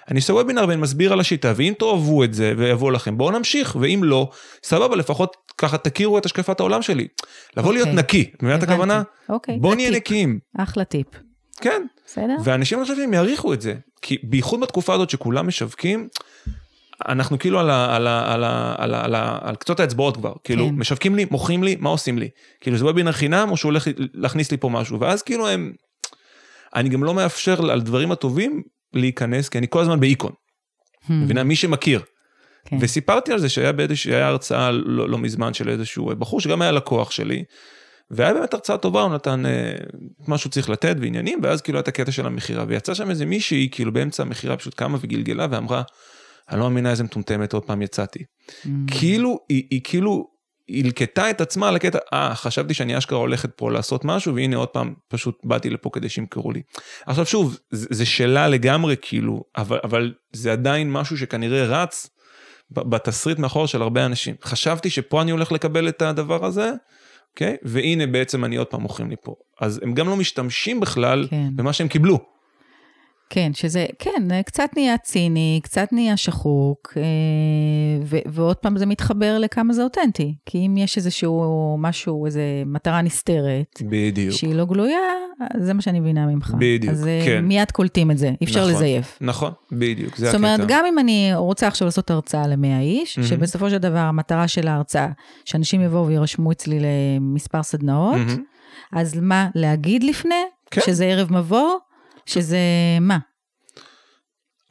אני 0.10 0.20
עושה 0.20 0.34
וובינר 0.34 0.66
ואני 0.68 0.82
מסביר 0.82 1.14
על 1.14 1.20
השיטה, 1.20 1.54
ואם 1.56 1.74
תאהבו 1.80 2.24
את 2.24 2.34
זה 2.34 2.54
ויבוא 2.58 2.92
לכם, 2.92 3.18
בואו 3.18 3.32
נמשיך, 3.32 3.78
ואם 3.82 4.02
לא, 4.04 4.30
סבבה, 4.64 4.96
לפחות 4.96 5.36
ככה 5.58 5.78
תכירו 5.78 6.18
את 6.18 6.26
השקפת 6.26 6.60
העולם 6.60 6.82
שלי. 6.82 7.08
לבוא 7.58 7.74
להיות 7.74 7.88
אוקיי. 7.88 8.00
נקי, 8.00 8.32
את 8.36 8.44
מבינה 8.44 8.58
את. 8.58 8.64
הכוונה? 8.64 9.04
אוקיי, 9.30 9.58
בואו 9.60 9.72
זה 9.72 9.76
נהיה. 9.78 9.92
נקיים. 9.92 10.40
אחלה 10.58 10.84
טיפ. 10.84 11.08
כן, 11.62 11.86
בסדר? 12.06 12.36
ואנשים 12.44 12.78
אני 12.78 12.86
חושב 12.86 12.98
שהם 12.98 13.14
יעריכו 13.14 13.54
את 13.54 13.62
זה, 13.62 13.74
כי 14.02 14.18
בייחוד 14.24 14.60
בתקופה 14.60 14.94
הזאת 14.94 15.10
שכולם 15.10 15.48
משווקים, 15.48 16.08
אנחנו 17.08 17.40
כאילו 17.40 17.60
על, 17.60 17.70
ה, 17.70 17.96
על, 17.96 18.08
ה, 18.08 18.34
על, 18.34 18.44
ה, 18.44 18.76
על, 18.78 18.94
ה, 18.94 19.06
על, 19.06 19.16
ה, 19.16 19.38
על 19.42 19.56
קצות 19.56 19.80
האצבעות 19.80 20.18
כבר, 20.18 20.34
כאילו 20.44 20.68
כן. 20.68 20.76
משווקים 20.76 21.16
לי, 21.16 21.26
מוכרים 21.32 21.64
לי, 21.64 21.76
מה 21.80 21.90
עושים 21.90 22.18
לי? 22.18 22.30
כאילו 22.62 22.78
זה 22.78 22.86
וובינר 22.86 23.12
חינם 23.12 23.48
או 23.52 23.58
שהוא 23.58 23.70
הולך 23.70 23.88
להכניס 24.14 24.52
לי 24.52 24.58
פה 24.58 24.70
משהו, 24.70 25.00
ואז 25.00 25.22
כאילו 25.22 25.48
הם, 25.48 25.74
אני 26.76 26.90
גם 26.90 27.04
לא 27.04 27.14
מאפשר 27.14 27.72
על 27.72 27.82
דברים 27.82 28.12
הטובים 28.12 28.64
להיכנס, 28.94 29.50
כי 29.50 29.58
אני 29.58 29.68
כל 29.70 29.82
הזמן 29.82 30.00
באיקון, 30.00 30.32
Hmm, 31.04 31.14
מבינה? 31.14 31.44
מי 31.44 31.56
שמכיר. 31.56 32.02
כן. 32.66 32.78
וסיפרתי 32.80 33.34
על 33.34 33.40
זה 33.40 33.50
שהיה 33.50 33.72
באיזושהי, 33.72 34.16
הרצאה 34.16 34.72
לא, 34.72 35.10
לא 35.10 35.18
מזמן 35.18 35.54
של 35.54 35.70
איזשהו 35.70 36.06
בחור 36.06 36.42
שגם 36.42 36.62
היה 36.62 36.72
לקוח 36.72 37.12
שלי, 37.12 37.44
והיה 38.16 38.34
באמת 38.34 38.54
הרצאה 38.54 38.78
טובה, 38.78 39.02
הוא 39.02 39.14
נתן 39.14 39.46
אה, 39.46 39.74
מה 40.28 40.38
שהוא 40.38 40.52
צריך 40.52 40.70
לתת 40.70 40.96
ועניינים, 41.00 41.40
ואז 41.44 41.62
כאילו 41.62 41.78
היה 41.78 41.82
את 41.82 41.88
הקטע 41.88 42.12
של 42.12 42.26
המכירה, 42.26 42.66
ויצא 42.68 42.94
שם 42.94 43.10
איזה 43.10 43.26
מישהי, 43.26 43.70
כאילו 43.72 43.94
באמצע 43.94 44.24
המכירה 44.24 44.58
פשוט 44.58 44.74
קמה 44.74 44.98
וגלגלה 45.02 45.48
ואמרה, 45.52 45.82
אני 46.50 46.60
לא 46.60 46.70
מאמינה 46.70 46.92
איזה 46.92 47.04
מטומטמת, 47.04 47.54
עוד 47.54 47.66
פעם 47.66 47.82
יצאתי. 47.82 48.20
Hmm, 48.20 48.68
כאילו, 48.88 49.40
היא, 49.50 49.64
היא 49.72 49.82
כאילו 49.84 50.28
הלקטה 50.70 51.30
את 51.30 51.42
עצמה 51.42 51.70
על 51.70 51.76
הקטע, 51.76 51.98
אה, 52.14 52.36
חשבתי 52.36 52.74
שאני 52.74 52.98
אשכרה 52.98 53.18
הולכת 53.18 53.50
פה 53.56 53.72
לעשות 53.72 54.06
משהו, 54.06 54.36
והנה 54.36 54.56
עוד 54.56 54.68
פעם, 54.68 54.94
פשוט 55.08 55.38
באתי 55.44 55.70
לפה 55.70 55.90
כדי 55.94 56.10
שימכרו 56.10 56.52
לי. 56.52 56.62
עכשיו 57.06 57.26
שוב, 57.26 57.58
זה, 57.72 57.88
זה 57.90 58.06
שאלה 58.06 58.48
לגמרי 58.48 58.96
כאילו, 59.02 59.44
אבל, 59.58 59.80
אבל 59.84 60.14
זה 60.34 60.52
עדיין 60.52 60.92
משהו 60.92 61.18
שכנראה 61.18 61.66
רץ 61.66 62.10
בתסריט 62.72 63.40
מאחור 63.40 63.68
של 63.68 63.82
הרבה 63.82 64.06
אנשים. 64.06 64.36
חשבתי 64.44 64.90
שפה 64.90 65.22
אני 65.22 65.32
הולך 65.32 65.52
לקבל 65.52 65.90
את 65.90 66.02
הדבר 66.02 66.46
הזה, 66.46 66.72
אוקיי? 67.34 67.58
והנה 67.64 68.08
בעצם 68.08 68.46
אני 68.46 68.56
עוד 68.56 68.68
פעם 68.68 68.82
מוכרים 68.82 69.10
לי 69.10 69.16
פה. 69.24 69.36
אז 69.62 69.80
הם 69.84 69.94
גם 69.94 70.08
לא 70.08 70.16
משתמשים 70.16 70.80
בכלל 70.80 71.28
כן. 71.30 71.48
במה 71.56 71.74
שהם 71.74 71.88
קיבלו. 71.88 72.33
כן, 73.34 73.52
שזה, 73.54 73.86
כן, 74.00 74.42
קצת 74.46 74.70
נהיה 74.76 74.98
ציני, 74.98 75.60
קצת 75.64 75.88
נהיה 75.92 76.18
שחוק, 76.18 76.94
אה, 76.98 77.04
ו- 78.06 78.18
ועוד 78.26 78.56
פעם 78.56 78.78
זה 78.78 78.86
מתחבר 78.86 79.38
לכמה 79.40 79.74
זה 79.74 79.84
אותנטי. 79.84 80.36
כי 80.46 80.58
אם 80.58 80.78
יש 80.78 80.98
איזשהו 80.98 81.76
משהו, 81.80 82.26
איזו 82.26 82.40
מטרה 82.66 83.02
נסתרת, 83.02 83.82
בדיוק. 83.82 84.36
שהיא 84.36 84.56
לא 84.56 84.66
גלויה, 84.66 84.98
זה 85.58 85.74
מה 85.74 85.82
שאני 85.82 86.00
מבינה 86.00 86.26
ממך. 86.26 86.56
בדיוק, 86.60 86.94
אז 86.94 87.08
אה, 87.08 87.22
כן. 87.26 87.46
מיד 87.46 87.72
קולטים 87.72 88.12
את 88.12 88.18
זה, 88.18 88.32
אי 88.42 88.46
אפשר 88.46 88.60
נכון. 88.60 88.72
לזייף. 88.74 89.18
נכון, 89.22 89.52
בדיוק, 89.72 90.16
זה 90.18 90.26
זאת 90.26 90.36
הקטע. 90.36 90.54
אומרת, 90.54 90.68
גם 90.68 90.86
אם 90.86 91.00
אני 91.00 91.32
רוצה 91.36 91.68
עכשיו 91.68 91.86
לעשות 91.86 92.12
הרצאה 92.12 92.48
ל-100 92.48 92.82
איש, 92.82 93.18
מהמם. 93.18 93.30
שבסופו 93.30 93.70
של 93.70 93.78
דבר 93.78 93.98
המטרה 93.98 94.48
של 94.48 94.68
ההרצאה, 94.68 95.08
שאנשים 95.46 95.82
יבואו 95.82 96.08
וירשמו 96.08 96.52
אצלי 96.52 96.80
למספר 96.80 97.64
סדנאות, 97.64 98.16
מהמם. 98.16 98.44
אז 98.92 99.20
מה, 99.22 99.48
להגיד 99.56 100.04
לפני? 100.04 100.44
כן. 100.72 100.82
שזה 100.86 101.06
ערב 101.06 101.34
מבוא? 101.34 101.70
שזה 102.26 102.58
מה? 103.02 103.18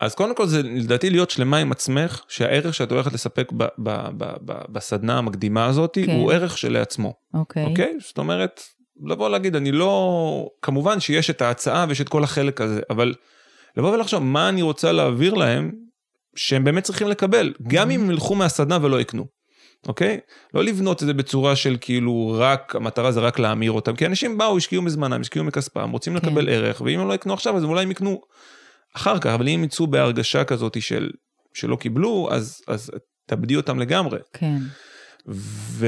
אז 0.00 0.14
קודם 0.14 0.34
כל 0.34 0.46
זה 0.46 0.62
לדעתי 0.62 1.10
להיות 1.10 1.30
שלמה 1.30 1.56
עם 1.56 1.72
עצמך, 1.72 2.20
שהערך 2.28 2.74
שאת 2.74 2.92
הולכת 2.92 3.12
לספק 3.12 3.52
ב- 3.52 3.64
ב- 3.64 4.08
ב- 4.18 4.36
ב- 4.44 4.72
בסדנה 4.72 5.18
המקדימה 5.18 5.66
הזאת, 5.66 5.98
כן. 6.06 6.16
הוא 6.16 6.32
ערך 6.32 6.58
שלעצמו, 6.58 7.14
אוקיי. 7.34 7.64
אוקיי? 7.64 7.96
זאת 8.00 8.18
אומרת, 8.18 8.60
לבוא 9.04 9.28
להגיד, 9.30 9.56
אני 9.56 9.72
לא... 9.72 10.48
כמובן 10.62 11.00
שיש 11.00 11.30
את 11.30 11.42
ההצעה 11.42 11.86
ויש 11.88 12.00
את 12.00 12.08
כל 12.08 12.24
החלק 12.24 12.60
הזה, 12.60 12.80
אבל 12.90 13.14
לבוא 13.76 13.94
ולחשוב 13.94 14.22
מה 14.22 14.48
אני 14.48 14.62
רוצה 14.62 14.92
להעביר 14.92 15.34
להם, 15.34 15.72
שהם 16.36 16.64
באמת 16.64 16.84
צריכים 16.84 17.08
לקבל, 17.08 17.52
גם 17.68 17.90
אם 17.90 18.00
הם 18.00 18.10
ילכו 18.10 18.34
מהסדנה 18.34 18.78
ולא 18.82 19.00
יקנו. 19.00 19.26
אוקיי? 19.88 20.20
לא 20.54 20.64
לבנות 20.64 21.02
את 21.02 21.06
זה 21.06 21.14
בצורה 21.14 21.56
של 21.56 21.76
כאילו 21.80 22.36
רק, 22.38 22.76
המטרה 22.76 23.12
זה 23.12 23.20
רק 23.20 23.38
להמיר 23.38 23.72
אותם, 23.72 23.96
כי 23.96 24.06
אנשים 24.06 24.38
באו, 24.38 24.56
השקיעו 24.56 24.82
מזמנם, 24.82 25.20
השקיעו 25.20 25.44
מכספם, 25.44 25.90
רוצים 25.90 26.18
כן. 26.18 26.26
לקבל 26.26 26.48
ערך, 26.48 26.80
ואם 26.80 27.00
הם 27.00 27.08
לא 27.08 27.14
יקנו 27.14 27.32
עכשיו, 27.32 27.56
אז 27.56 27.64
אולי 27.64 27.82
הם 27.82 27.90
יקנו 27.90 28.20
אחר 28.96 29.18
כך, 29.18 29.26
אבל 29.26 29.48
אם 29.48 29.64
יצאו 29.64 29.86
בהרגשה 29.86 30.44
כזאת 30.44 30.82
של, 30.82 31.10
שלא 31.54 31.76
קיבלו, 31.76 32.28
אז, 32.32 32.60
אז 32.68 32.90
תאבדי 33.26 33.56
אותם 33.56 33.78
לגמרי. 33.78 34.18
כן. 34.32 34.58
ו... 35.28 35.86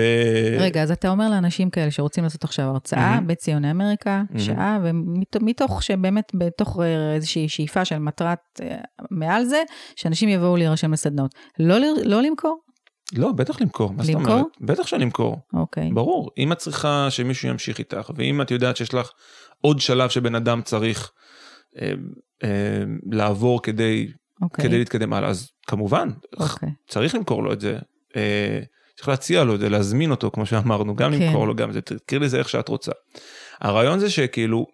רגע, 0.58 0.82
אז 0.82 0.90
אתה 0.90 1.08
אומר 1.08 1.30
לאנשים 1.30 1.70
כאלה 1.70 1.90
שרוצים 1.90 2.24
לעשות 2.24 2.44
עכשיו 2.44 2.64
הרצאה 2.64 3.14
מהמם. 3.14 3.26
בציוני 3.26 3.70
אמריקה, 3.70 4.22
מהמם. 4.30 4.44
שעה, 4.44 4.78
ומתוך 4.82 5.82
שבאמת 5.82 6.32
בתוך 6.34 6.80
אה, 6.80 7.14
איזושהי 7.14 7.48
שאיפה 7.48 7.84
של 7.84 7.98
מטרת 7.98 8.38
אה, 8.62 8.76
מעל 9.10 9.44
זה, 9.44 9.62
שאנשים 9.96 10.28
יבואו 10.28 10.56
להירשם 10.56 10.92
לסדנאות. 10.92 11.34
לא 11.58 11.78
לא 12.04 12.22
למכור? 12.22 12.60
לא, 13.12 13.32
בטח 13.32 13.60
למכור, 13.60 13.92
מה 13.92 14.04
זאת 14.04 14.14
למכור? 14.14 14.32
אומרת? 14.32 14.46
בטח 14.60 14.86
שלמכור, 14.86 15.38
אוקיי. 15.52 15.90
ברור. 15.92 16.30
אם 16.38 16.52
את 16.52 16.58
צריכה 16.58 17.06
שמישהו 17.10 17.48
ימשיך 17.48 17.78
איתך, 17.78 18.10
ואם 18.16 18.42
את 18.42 18.50
יודעת 18.50 18.76
שיש 18.76 18.94
לך 18.94 19.10
עוד 19.60 19.80
שלב 19.80 20.08
שבן 20.08 20.34
אדם 20.34 20.62
צריך 20.62 21.12
אה, 21.80 21.92
אה, 22.44 22.82
לעבור 23.12 23.62
כדי, 23.62 24.08
אוקיי. 24.42 24.64
כדי 24.64 24.78
להתקדם 24.78 25.12
הלאה, 25.12 25.28
אז 25.28 25.50
כמובן, 25.66 26.08
אוקיי. 26.36 26.68
צריך 26.88 27.14
למכור 27.14 27.42
לו 27.42 27.52
את 27.52 27.60
זה. 27.60 27.78
אה, 28.16 28.60
צריך 28.96 29.08
להציע 29.08 29.44
לו 29.44 29.54
את 29.54 29.60
זה, 29.60 29.68
להזמין 29.68 30.10
אותו, 30.10 30.30
כמו 30.30 30.46
שאמרנו, 30.46 30.96
גם 30.96 31.12
כן. 31.12 31.22
למכור 31.22 31.46
לו 31.46 31.54
גם 31.54 31.72
זה, 31.72 31.80
תקראי 31.80 32.20
לזה 32.20 32.38
איך 32.38 32.48
שאת 32.48 32.68
רוצה. 32.68 32.92
הרעיון 33.60 33.98
זה 33.98 34.10
שכאילו, 34.10 34.66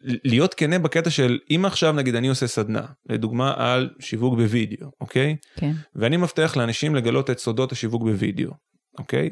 להיות 0.00 0.54
כנה 0.54 0.78
בקטע 0.78 1.10
של 1.10 1.38
אם 1.50 1.64
עכשיו 1.64 1.92
נגיד 1.92 2.14
אני 2.14 2.28
עושה 2.28 2.46
סדנה, 2.46 2.82
לדוגמה 3.08 3.54
על 3.56 3.90
שיווק 4.00 4.34
בווידאו, 4.34 4.90
אוקיי? 5.00 5.36
כן. 5.56 5.72
ואני 5.94 6.16
מבטיח 6.16 6.56
לאנשים 6.56 6.94
לגלות 6.94 7.30
את 7.30 7.38
סודות 7.38 7.72
השיווק 7.72 8.02
בווידאו, 8.02 8.50
אוקיי? 8.98 9.30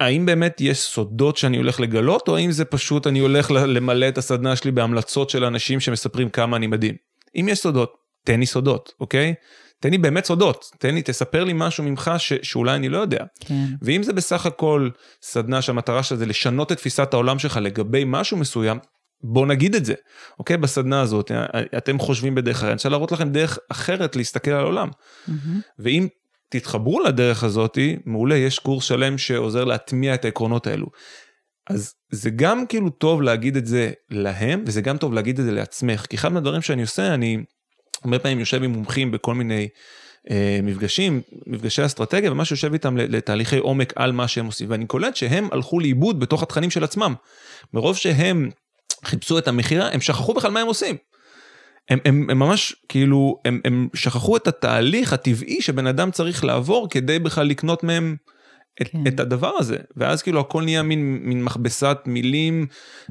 האם 0.00 0.26
באמת 0.26 0.60
יש 0.60 0.78
סודות 0.78 1.36
שאני 1.36 1.56
הולך 1.56 1.80
לגלות, 1.80 2.28
או 2.28 2.36
האם 2.36 2.50
זה 2.50 2.64
פשוט 2.64 3.06
אני 3.06 3.18
הולך 3.18 3.50
למלא 3.50 4.08
את 4.08 4.18
הסדנה 4.18 4.56
שלי 4.56 4.70
בהמלצות 4.70 5.30
של 5.30 5.44
אנשים 5.44 5.80
שמספרים 5.80 6.30
כמה 6.30 6.56
אני 6.56 6.66
מדהים? 6.66 6.94
אם 7.36 7.46
יש 7.48 7.58
סודות, 7.58 7.94
תן 8.24 8.40
לי 8.40 8.46
סודות, 8.46 8.92
אוקיי? 9.00 9.34
תן 9.82 9.90
לי 9.90 9.98
באמת 9.98 10.24
סודות, 10.24 10.64
תן 10.78 10.94
לי, 10.94 11.02
תספר 11.02 11.44
לי 11.44 11.52
משהו 11.54 11.84
ממך 11.84 12.10
ש, 12.18 12.32
שאולי 12.42 12.76
אני 12.76 12.88
לא 12.88 12.98
יודע. 12.98 13.24
כן. 13.40 13.64
ואם 13.82 14.02
זה 14.02 14.12
בסך 14.12 14.46
הכל 14.46 14.88
סדנה 15.22 15.62
שהמטרה 15.62 16.02
שלה 16.02 16.18
זה 16.18 16.26
לשנות 16.26 16.72
את 16.72 16.76
תפיסת 16.76 17.14
העולם 17.14 17.38
שלך 17.38 17.58
לגבי 17.62 18.02
משהו 18.06 18.36
מסוים, 18.36 18.78
בוא 19.24 19.46
נגיד 19.46 19.74
את 19.74 19.84
זה, 19.84 19.94
אוקיי? 20.38 20.56
בסדנה 20.56 21.00
הזאת, 21.00 21.30
אתם 21.76 21.98
חושבים 21.98 22.34
בדרך 22.34 22.56
אחרת, 22.56 22.68
אני 22.68 22.74
רוצה 22.74 22.88
להראות 22.88 23.12
לכם 23.12 23.28
דרך 23.28 23.58
אחרת 23.70 24.16
להסתכל 24.16 24.50
על 24.50 24.60
העולם. 24.60 24.88
מהמם. 25.28 25.60
ואם 25.78 26.06
תתחברו 26.50 27.00
לדרך 27.00 27.44
הזאת, 27.44 27.78
מעולה, 28.06 28.36
יש 28.36 28.58
קורס 28.58 28.84
שלם 28.84 29.18
שעוזר 29.18 29.64
להטמיע 29.64 30.14
את 30.14 30.24
העקרונות 30.24 30.66
האלו. 30.66 30.86
אז 31.70 31.94
זה 32.10 32.30
גם 32.30 32.66
כאילו 32.66 32.90
טוב 32.90 33.22
להגיד 33.22 33.56
את 33.56 33.66
זה 33.66 33.92
להם, 34.10 34.64
וזה 34.66 34.80
גם 34.80 34.96
טוב 34.96 35.12
להגיד 35.12 35.38
את 35.38 35.44
זה 35.44 35.52
לעצמך, 35.52 36.06
כי 36.06 36.16
אחד 36.16 36.32
מהדברים 36.32 36.62
שאני 36.62 36.82
עושה, 36.82 37.14
אני 37.14 37.38
הרבה 38.04 38.18
פעמים 38.18 38.40
יושב 38.40 38.62
עם 38.62 38.70
מומחים 38.70 39.10
בכל 39.10 39.34
מיני 39.34 39.68
אה, 40.30 40.60
מפגשים, 40.62 41.20
מפגשי 41.46 41.86
אסטרטגיה, 41.86 42.32
וממש 42.32 42.50
יושב 42.50 42.72
איתם 42.72 42.96
לתהליכי 42.96 43.58
עומק 43.58 43.92
על 43.96 44.12
מה 44.12 44.28
שהם 44.28 44.46
עושים, 44.46 44.70
ואני 44.70 44.86
קולט 44.86 45.16
שהם 45.16 45.48
הלכו 45.52 45.80
לאיבוד 45.80 46.20
בתוך 46.20 46.42
התכנים 46.42 46.70
של 46.70 46.84
עצמם. 46.84 47.14
מרוב 47.74 47.96
שהם 47.96 48.50
חיפשו 49.04 49.38
את 49.38 49.48
המכירה, 49.48 49.88
הם 49.88 50.00
שכחו 50.00 50.34
בכלל 50.34 50.50
מה 50.50 50.60
הם 50.60 50.66
עושים. 50.66 50.96
הם, 51.90 51.98
הם, 52.04 52.26
הם 52.30 52.38
ממש 52.38 52.76
כאילו, 52.88 53.40
הם, 53.44 53.60
הם 53.64 53.88
שכחו 53.94 54.36
את 54.36 54.46
התהליך 54.46 55.12
הטבעי 55.12 55.62
שבן 55.62 55.86
אדם 55.86 56.10
צריך 56.10 56.44
לעבור 56.44 56.88
כדי 56.90 57.18
בכלל 57.18 57.46
לקנות 57.46 57.82
מהם 57.82 58.16
את, 58.80 58.88
כן. 58.88 59.06
את 59.06 59.20
הדבר 59.20 59.52
הזה. 59.58 59.76
ואז 59.96 60.22
כאילו 60.22 60.40
הכל 60.40 60.62
נהיה 60.62 60.82
מין, 60.82 61.18
מין 61.22 61.44
מכבסת 61.44 61.98
מילים 62.06 62.66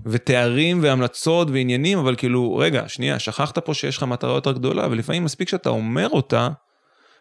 ותארים 0.06 0.80
והמלצות 0.84 1.48
ועניינים, 1.50 1.98
אבל 1.98 2.16
כאילו, 2.16 2.58
רגע, 2.58 2.84
שנייה, 2.88 3.20
שכחת 3.20 3.60
פה 3.60 3.74
שיש 3.74 3.98
לך 3.98 4.04
מטרה 4.04 4.34
יותר 4.34 4.52
גדולה, 4.52 4.88
ולפעמים 4.92 5.24
מספיק 5.24 5.50
שאתה 5.50 5.70
אומר 5.70 6.10
אותה, 6.10 6.50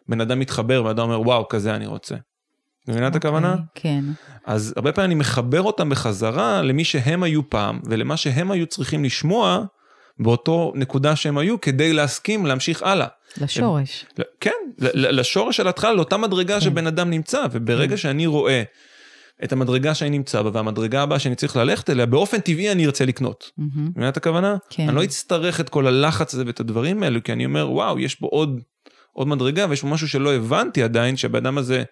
בן 0.08 0.20
אדם 0.20 0.38
מתחבר, 0.38 0.82
בן 0.82 0.88
אדם 0.90 1.04
אומר, 1.04 1.20
וואו, 1.20 1.48
כזה 1.48 1.74
אני 1.74 1.86
רוצה. 1.86 2.14
מבינה 2.88 3.08
את 3.08 3.14
אוקיי, 3.14 3.28
הכוונה? 3.28 3.56
כן. 3.74 4.04
אז 4.46 4.74
הרבה 4.76 4.92
פעמים 4.92 5.10
אני 5.10 5.20
מחבר 5.20 5.62
אותם 5.62 5.88
בחזרה 5.88 6.62
למי 6.62 6.84
שהם 6.84 7.22
היו 7.22 7.50
פעם, 7.50 7.80
ולמה 7.84 8.16
שהם 8.16 8.50
היו 8.50 8.66
צריכים 8.66 9.04
לשמוע 9.04 9.64
באותו 10.18 10.72
נקודה 10.74 11.16
שהם 11.16 11.38
היו, 11.38 11.60
כדי 11.60 11.92
להסכים 11.92 12.46
להמשיך 12.46 12.82
הלאה. 12.82 13.06
לשורש. 13.40 14.04
הם, 14.18 14.24
כן, 14.40 14.50
לשורש 14.94 15.56
של 15.56 15.66
ההתחלה, 15.66 15.92
לאותה 15.92 16.16
מדרגה 16.16 16.54
כן. 16.54 16.60
שבן 16.60 16.86
אדם 16.86 17.10
נמצא, 17.10 17.46
וברגע 17.52 17.90
כן. 17.90 17.96
שאני 17.96 18.26
רואה 18.26 18.62
את 19.44 19.52
המדרגה 19.52 19.94
שאני 19.94 20.10
נמצא 20.10 20.42
בה, 20.42 20.50
והמדרגה 20.52 21.02
הבאה 21.02 21.18
שאני 21.18 21.34
צריך 21.34 21.56
ללכת 21.56 21.90
אליה, 21.90 22.06
באופן 22.06 22.40
טבעי 22.40 22.72
אני 22.72 22.86
ארצה 22.86 23.04
לקנות. 23.04 23.50
מבינה 23.58 24.08
את 24.08 24.16
הכוונה? 24.16 24.56
כן. 24.70 24.88
אני 24.88 24.96
לא 24.96 25.04
אצטרך 25.04 25.60
את 25.60 25.68
כל 25.68 25.86
הלחץ 25.86 26.34
הזה 26.34 26.42
ואת 26.46 26.60
הדברים 26.60 27.02
האלו, 27.02 27.22
כי 27.22 27.32
אני 27.32 27.44
אומר, 27.44 27.70
וואו, 27.70 27.98
יש 27.98 28.14
פה 28.14 28.26
עוד, 28.26 28.60
עוד 29.12 29.28
מדרגה, 29.28 29.66
ויש 29.70 29.80
פה 29.80 29.86
משהו 29.86 30.08
שלא 30.08 30.34
הבנתי 30.34 30.82
עדיין, 30.82 31.16
שהבן 31.16 31.38
אדם 31.38 31.58
הזה 31.58 31.84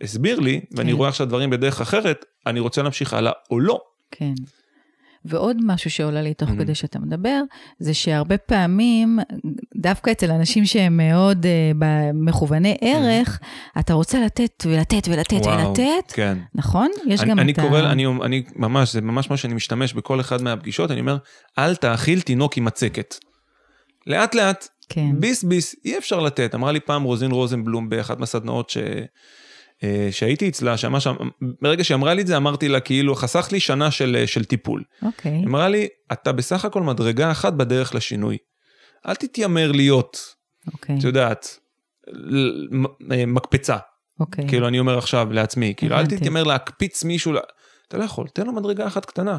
הסביר 0.00 0.40
לי, 0.40 0.60
ואני 0.72 0.90
כן. 0.90 0.96
רואה 0.96 1.08
עכשיו 1.08 1.26
דברים 1.26 1.50
בדרך 1.50 1.80
אחרת, 1.80 2.24
אני 2.46 2.60
רוצה 2.60 2.82
להמשיך 2.82 3.14
הלאה 3.14 3.32
או 3.50 3.60
לא. 3.60 3.80
כן. 4.10 4.34
ועוד 5.28 5.56
משהו 5.64 5.90
שעולה 5.90 6.22
לי 6.22 6.34
תוך 6.34 6.48
mm-hmm. 6.48 6.58
כדי 6.58 6.74
שאתה 6.74 6.98
מדבר, 6.98 7.40
זה 7.78 7.94
שהרבה 7.94 8.38
פעמים, 8.38 9.18
דווקא 9.76 10.10
אצל 10.10 10.30
אנשים 10.30 10.66
שהם 10.66 10.96
מאוד 10.96 11.46
uh, 11.46 11.84
מכווני 12.14 12.76
ערך, 12.80 13.38
mm-hmm. 13.42 13.80
אתה 13.80 13.94
רוצה 13.94 14.20
לתת 14.20 14.66
ולתת 14.66 15.08
ולתת 15.08 15.32
וואו, 15.32 15.68
ולתת, 15.68 16.12
כן. 16.12 16.38
נכון? 16.54 16.88
יש 17.06 17.20
אני, 17.20 17.30
גם 17.30 17.38
אני 17.38 17.52
את 17.52 17.60
קורא, 17.60 17.78
ה... 17.78 17.92
אני, 17.92 18.06
אני 18.06 18.42
ממש, 18.56 18.92
זה 18.92 19.00
ממש 19.00 19.30
מה 19.30 19.36
שאני 19.36 19.54
משתמש 19.54 19.94
בכל 19.94 20.20
אחד 20.20 20.42
מהפגישות, 20.42 20.90
אני 20.90 21.00
אומר, 21.00 21.16
אל 21.58 21.76
תאכיל 21.76 22.20
תינוק 22.20 22.56
עם 22.56 22.64
מצקת. 22.64 23.14
לאט 24.06 24.34
לאט, 24.34 24.68
כן. 24.88 25.20
ביס 25.20 25.44
ביס, 25.44 25.76
אי 25.84 25.98
אפשר 25.98 26.20
לתת. 26.20 26.54
אמרה 26.54 26.72
לי 26.72 26.80
פעם 26.80 27.02
רוזין 27.02 27.30
רוזנבלום 27.30 27.88
באחת 27.88 28.18
מהסדנאות 28.18 28.70
ש... 28.70 28.78
אה, 29.84 30.08
שהייתי 30.10 30.48
אצלה, 30.48 30.76
שאמרה 30.76 31.00
שם, 31.00 31.14
ברגע 31.62 31.84
שהיא 31.84 31.94
אמרה 31.94 32.14
לי 32.14 32.22
את 32.22 32.26
זה, 32.26 32.36
אמרתי 32.36 32.68
לה 32.68 32.80
כאילו, 32.80 33.14
חסך 33.14 33.48
לי 33.52 33.60
שנה 33.60 33.90
של, 33.90 34.16
אה, 34.20 34.26
של 34.26 34.44
טיפול. 34.44 34.84
אוקיי. 35.02 35.32
היא 35.32 35.46
אמרה 35.46 35.68
לי, 35.68 35.88
אתה 36.12 36.32
בסך 36.32 36.64
הכל 36.64 36.82
מדרגה 36.82 37.30
אחת 37.30 37.52
בדרך 37.52 37.94
לשינוי. 37.94 38.36
אל 39.06 39.14
תתיימר 39.14 39.72
להיות, 39.72 40.18
אוקיי. 40.72 40.98
את 40.98 41.04
יודעת, 41.04 41.58
אה, 43.12 43.26
מקפצה. 43.26 43.76
אוקיי. 44.20 44.48
כאילו, 44.48 44.68
אני 44.68 44.78
אומר 44.78 44.98
עכשיו 44.98 45.32
לעצמי, 45.32 45.74
כאילו, 45.76 45.96
אל 45.96 46.06
תתיימר 46.06 46.44
להקפיץ 46.44 47.04
מישהו, 47.04 47.32
אתה 47.88 47.98
לא 47.98 48.04
יכול, 48.04 48.28
תן 48.28 48.46
לו 48.46 48.52
מדרגה 48.52 48.86
אחת 48.86 49.04
קטנה. 49.04 49.38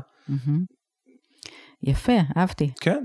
יפה, 1.84 2.18
אהבתי. 2.38 2.72
כן, 2.82 3.04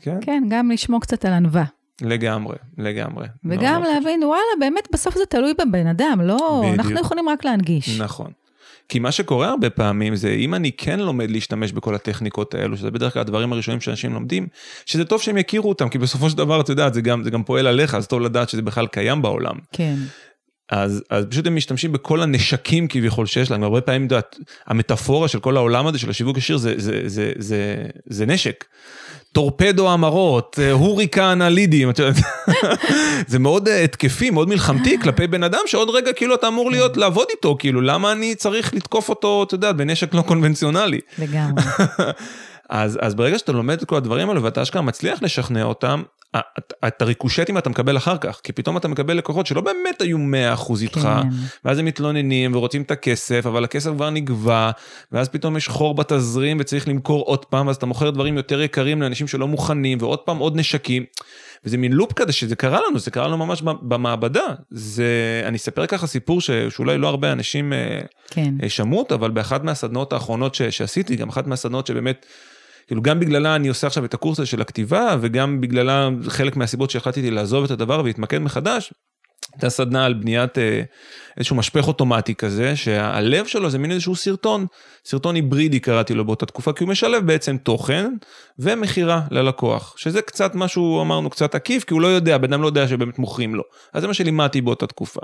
כן. 0.00 0.18
כן, 0.22 0.42
גם 0.48 0.70
לשמור 0.70 1.00
קצת 1.00 1.24
על 1.24 1.32
ענווה. 1.32 1.64
לגמרי, 2.02 2.56
לגמרי. 2.78 3.26
וגם 3.44 3.82
לא, 3.82 3.88
להבין, 3.90 4.20
לא 4.20 4.26
וואלה, 4.26 4.42
באמת 4.60 4.88
בסוף 4.92 5.14
זה 5.18 5.26
תלוי 5.26 5.54
בבן 5.54 5.86
אדם, 5.86 6.20
לא, 6.24 6.62
בדיוק. 6.62 6.78
אנחנו 6.78 7.00
יכולים 7.00 7.28
רק 7.28 7.44
להנגיש. 7.44 8.00
נכון. 8.00 8.30
כי 8.88 8.98
מה 8.98 9.12
שקורה 9.12 9.48
הרבה 9.48 9.70
פעמים 9.70 10.16
זה 10.16 10.30
אם 10.30 10.54
אני 10.54 10.72
כן 10.72 11.00
לומד 11.00 11.30
להשתמש 11.30 11.72
בכל 11.72 11.94
הטכניקות 11.94 12.54
האלו, 12.54 12.76
שזה 12.76 12.90
בדרך 12.90 13.12
כלל 13.12 13.20
הדברים 13.20 13.52
הראשונים 13.52 13.80
שאנשים 13.80 14.14
לומדים, 14.14 14.46
שזה 14.86 15.04
טוב 15.04 15.22
שהם 15.22 15.38
יכירו 15.38 15.68
אותם, 15.68 15.88
כי 15.88 15.98
בסופו 15.98 16.30
של 16.30 16.36
דבר, 16.36 16.60
את 16.60 16.68
יודעת, 16.68 16.94
זה 16.94 17.00
גם, 17.00 17.24
זה 17.24 17.30
גם 17.30 17.44
פועל 17.44 17.66
עליך, 17.66 17.94
אז 17.94 18.06
טוב 18.06 18.20
לדעת 18.20 18.48
שזה 18.48 18.62
בכלל 18.62 18.86
קיים 18.86 19.22
בעולם. 19.22 19.54
כן. 19.72 19.94
אז, 20.70 21.02
אז 21.10 21.24
פשוט 21.30 21.46
הם 21.46 21.56
משתמשים 21.56 21.92
בכל 21.92 22.22
הנשקים 22.22 22.88
כביכול 22.88 23.26
שיש 23.26 23.50
להם, 23.50 23.62
הרבה 23.62 23.80
פעמים, 23.80 24.02
יודעת, 24.02 24.36
המטאפורה 24.66 25.28
של 25.28 25.40
כל 25.40 25.56
העולם 25.56 25.86
הזה 25.86 25.98
של 25.98 26.10
השיווק 26.10 26.38
ישיר 26.38 26.56
זה, 26.56 26.74
זה, 26.76 27.00
זה, 27.06 27.32
זה, 27.38 27.76
זה 28.06 28.26
נשק. 28.26 28.64
טורפדו 29.32 29.90
המרות, 29.90 30.58
אה, 30.62 30.72
הוריקן 30.72 31.42
הלידים, 31.42 31.90
את 31.90 31.98
יודעת, 31.98 32.16
זה 33.30 33.38
מאוד 33.38 33.68
אה, 33.68 33.84
התקפי, 33.84 34.30
מאוד 34.30 34.48
מלחמתי 34.48 35.00
כלפי 35.00 35.26
בן 35.26 35.42
אדם 35.42 35.60
שעוד 35.66 35.90
רגע 35.90 36.12
כאילו 36.12 36.34
אתה 36.34 36.48
אמור 36.48 36.70
להיות, 36.70 36.96
לעבוד 36.96 37.26
איתו, 37.30 37.56
כאילו 37.58 37.80
למה 37.80 38.12
אני 38.12 38.34
צריך 38.34 38.74
לתקוף 38.74 39.08
אותו, 39.08 39.42
את 39.42 39.52
יודעת, 39.52 39.76
בנשק 39.76 40.14
לא 40.14 40.22
קונבנציונלי. 40.22 41.00
לגמרי. 41.18 41.62
אז, 42.70 42.98
אז 43.02 43.14
ברגע 43.14 43.38
שאתה 43.38 43.52
לומד 43.52 43.78
את 43.78 43.84
כל 43.84 43.96
הדברים 43.96 44.28
האלו 44.28 44.42
ואתה 44.42 44.62
אשכרה 44.62 44.82
מצליח 44.82 45.22
לשכנע 45.22 45.62
אותם, 45.62 46.02
את 46.86 47.02
הריקושטים 47.02 47.58
אתה 47.58 47.70
מקבל 47.70 47.96
אחר 47.96 48.16
כך, 48.18 48.40
כי 48.44 48.52
פתאום 48.52 48.76
אתה 48.76 48.88
מקבל 48.88 49.16
לקוחות 49.16 49.46
שלא 49.46 49.60
באמת 49.60 50.00
היו 50.00 50.18
100% 50.56 50.80
איתך, 50.80 51.00
כן. 51.00 51.28
ואז 51.64 51.78
הם 51.78 51.84
מתלוננים 51.84 52.54
ורוצים 52.54 52.82
את 52.82 52.90
הכסף, 52.90 53.46
אבל 53.46 53.64
הכסף 53.64 53.90
כבר 53.90 54.10
נגבה, 54.10 54.70
ואז 55.12 55.28
פתאום 55.28 55.56
יש 55.56 55.68
חור 55.68 55.94
בתזרים 55.94 56.56
וצריך 56.60 56.88
למכור 56.88 57.22
עוד 57.22 57.44
פעם, 57.44 57.68
אז 57.68 57.76
אתה 57.76 57.86
מוכר 57.86 58.10
דברים 58.10 58.36
יותר 58.36 58.62
יקרים 58.62 59.02
לאנשים 59.02 59.28
שלא 59.28 59.48
מוכנים, 59.48 59.98
ועוד 60.00 60.18
פעם 60.18 60.38
עוד 60.38 60.56
נשקים. 60.56 61.04
וזה 61.64 61.78
מין 61.78 61.92
לופ 61.92 62.12
כזה 62.12 62.32
שזה 62.32 62.56
קרה 62.56 62.80
לנו, 62.88 62.98
זה 62.98 63.10
קרה 63.10 63.28
לנו 63.28 63.36
ממש 63.36 63.62
במעבדה. 63.62 64.46
זה, 64.70 65.42
אני 65.44 65.56
אספר 65.56 65.86
ככה 65.86 66.06
סיפור 66.06 66.40
ש, 66.40 66.50
שאולי 66.50 66.98
לא 66.98 67.08
הרבה 67.08 67.32
אנשים 67.32 67.72
אה, 67.72 68.00
כן. 68.30 68.54
אה, 68.62 68.68
שמעו 68.68 68.98
אותו, 68.98 69.14
אבל 69.14 69.30
באחת 69.30 69.64
מהסדנאות 69.64 70.12
האחרונות 70.12 70.54
ש, 70.54 70.62
שעשיתי, 70.62 71.16
גם 71.16 71.28
אחת 71.28 71.46
מהסדנאות 71.46 71.86
שבאמת... 71.86 72.26
כאילו 72.86 73.02
גם 73.02 73.20
בגללה 73.20 73.56
אני 73.56 73.68
עושה 73.68 73.86
עכשיו 73.86 74.04
את 74.04 74.14
הקורס 74.14 74.38
הזה 74.38 74.46
של 74.46 74.60
הכתיבה, 74.60 75.16
וגם 75.20 75.60
בגללה 75.60 76.08
חלק 76.28 76.56
מהסיבות 76.56 76.90
שהחלטתי 76.90 77.30
לעזוב 77.30 77.64
את 77.64 77.70
הדבר 77.70 78.00
ולהתמקד 78.00 78.38
מחדש, 78.38 78.92
הייתה 79.52 79.70
סדנה 79.70 80.04
על 80.04 80.14
בניית 80.14 80.58
אה, 80.58 80.82
איזשהו 81.36 81.56
משפך 81.56 81.88
אוטומטי 81.88 82.34
כזה, 82.34 82.76
שהלב 82.76 83.46
שלו 83.46 83.70
זה 83.70 83.78
מין 83.78 83.90
איזשהו 83.90 84.16
סרטון, 84.16 84.66
סרטון 85.04 85.34
היברידי 85.34 85.80
קראתי 85.80 86.14
לו 86.14 86.24
באותה 86.24 86.46
תקופה, 86.46 86.72
כי 86.72 86.84
הוא 86.84 86.90
משלב 86.90 87.26
בעצם 87.26 87.56
תוכן 87.56 88.12
ומכירה 88.58 89.20
ללקוח, 89.30 89.94
שזה 89.98 90.22
קצת 90.22 90.54
משהו 90.54 91.02
אמרנו 91.02 91.30
קצת 91.30 91.54
עקיף, 91.54 91.84
כי 91.84 91.94
הוא 91.94 92.00
לא 92.00 92.06
יודע, 92.06 92.38
בן 92.38 92.52
אדם 92.52 92.62
לא 92.62 92.66
יודע 92.66 92.88
שבאמת 92.88 93.18
מוכרים 93.18 93.54
לו. 93.54 93.62
אז 93.92 94.02
זה 94.02 94.08
מה 94.08 94.14
שלימדתי 94.14 94.60
באותה 94.60 94.86
תקופה. 94.86 95.20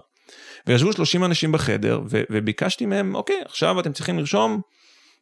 וישבו 0.66 0.92
30 0.92 1.24
אנשים 1.24 1.52
בחדר, 1.52 2.00
וביקשתי 2.08 2.86
מהם, 2.86 3.14
אוקיי, 3.14 3.36
עכשיו 3.44 3.80
אתם 3.80 3.92
צריכים 3.92 4.18
לרשום 4.18 4.60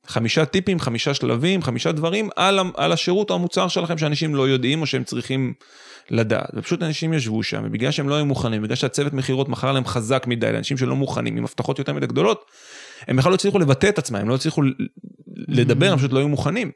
חמישה 0.07 0.45
טיפים, 0.45 0.81
חמישה 0.81 1.15
שלבים, 1.15 1.63
חמישה 1.63 1.93
דברים 1.93 2.29
על, 2.37 2.59
על 2.77 2.93
השירות 2.93 3.31
או 3.31 3.35
המוצר 3.35 3.69
שלכם 3.69 3.99
שאנשים 3.99 4.35
לא 4.35 4.49
יודעים 4.49 4.81
או 4.81 4.87
שהם 4.87 5.05
צריכים 5.05 5.53
לדעת. 6.11 6.51
ופשוט 6.55 6.83
אנשים 6.83 7.13
ישבו 7.13 7.43
שם, 7.43 7.63
ובגלל 7.65 7.91
שהם 7.91 8.09
לא 8.09 8.15
היו 8.15 8.27
מוכנים, 8.27 8.63
בגלל 8.63 8.77
שהצוות 8.77 9.13
מכירות 9.13 9.49
מכר 9.49 9.73
להם 9.73 9.85
חזק 9.85 10.25
מדי 10.27 10.53
לאנשים 10.53 10.77
שלא 10.77 10.97
מוכנים, 10.97 11.37
עם 11.37 11.45
הבטחות 11.45 11.79
יותר 11.79 11.93
מדי 11.93 12.07
גדולות, 12.07 12.45
הם 13.09 13.17
בכלל 13.17 13.31
לא 13.31 13.35
הצליחו 13.35 13.59
לבטא 13.59 13.87
את 13.87 13.99
עצמם, 13.99 14.19
הם 14.19 14.29
לא 14.29 14.35
הצליחו 14.35 14.63
לדבר, 15.49 15.93
הם 15.93 15.99
פשוט 15.99 16.13
לא 16.13 16.19
היו 16.19 16.29
מוכנים. 16.29 16.71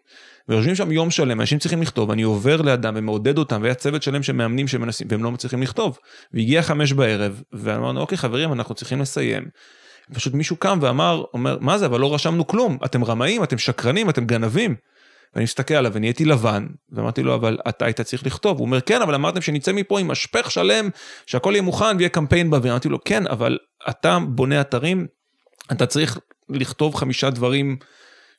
ויושבים 0.48 0.74
שם 0.74 0.92
יום 0.92 1.10
שלם, 1.10 1.40
אנשים 1.40 1.58
צריכים 1.58 1.82
לכתוב, 1.82 2.10
אני 2.10 2.22
עובר 2.22 2.62
לאדם 2.62 2.94
ומעודד 2.96 3.38
אותם, 3.38 3.62
והיה 3.62 3.74
צוות 3.74 4.02
שלם 4.02 4.22
של 4.22 4.32
מאמנים 4.32 4.68
שמנסים, 4.68 5.06
והם 5.10 5.24
לא 5.24 5.30
מצליחים 5.30 5.62
לכתוב. 5.62 5.98
והגיע 6.32 6.62
חמש 6.62 6.92
בערב, 6.92 7.42
ואמרנו, 7.52 8.00
אוקיי 8.00 8.18
חברים, 8.18 8.52
אנחנו 8.52 8.74
צריכים 8.74 9.00
לסיים. 9.00 9.44
פשוט 10.12 10.34
מישהו 10.34 10.56
קם 10.56 10.78
ואמר, 10.82 11.24
אומר, 11.34 11.58
מה 11.60 11.78
זה, 11.78 11.86
אבל 11.86 12.00
לא 12.00 12.14
רשמנו 12.14 12.46
כלום, 12.46 12.78
אתם 12.84 13.04
רמאים, 13.04 13.42
אתם 13.42 13.58
שקרנים, 13.58 14.10
אתם 14.10 14.24
גנבים. 14.24 14.74
ואני 15.34 15.44
מסתכל 15.44 15.74
עליו 15.74 15.92
ונהייתי 15.94 16.24
לבן, 16.24 16.66
ואמרתי 16.92 17.22
לו, 17.22 17.34
אבל 17.34 17.58
אתה 17.68 17.84
היית 17.84 18.00
צריך 18.00 18.26
לכתוב. 18.26 18.58
הוא 18.58 18.66
אומר, 18.66 18.80
כן, 18.80 19.02
אבל 19.02 19.14
אמרתם 19.14 19.40
שנצא 19.40 19.72
מפה 19.72 20.00
עם 20.00 20.08
משפך 20.08 20.50
שלם, 20.50 20.88
שהכל 21.26 21.52
יהיה 21.52 21.62
מוכן 21.62 21.96
ויהיה 21.96 22.08
קמפיין 22.08 22.50
באוויר. 22.50 22.72
אמרתי 22.72 22.88
לו, 22.88 23.04
כן, 23.04 23.26
אבל 23.26 23.58
אתה 23.90 24.18
בונה 24.28 24.60
אתרים, 24.60 25.06
אתה 25.72 25.86
צריך 25.86 26.18
לכתוב 26.48 26.94
חמישה 26.94 27.30
דברים 27.30 27.76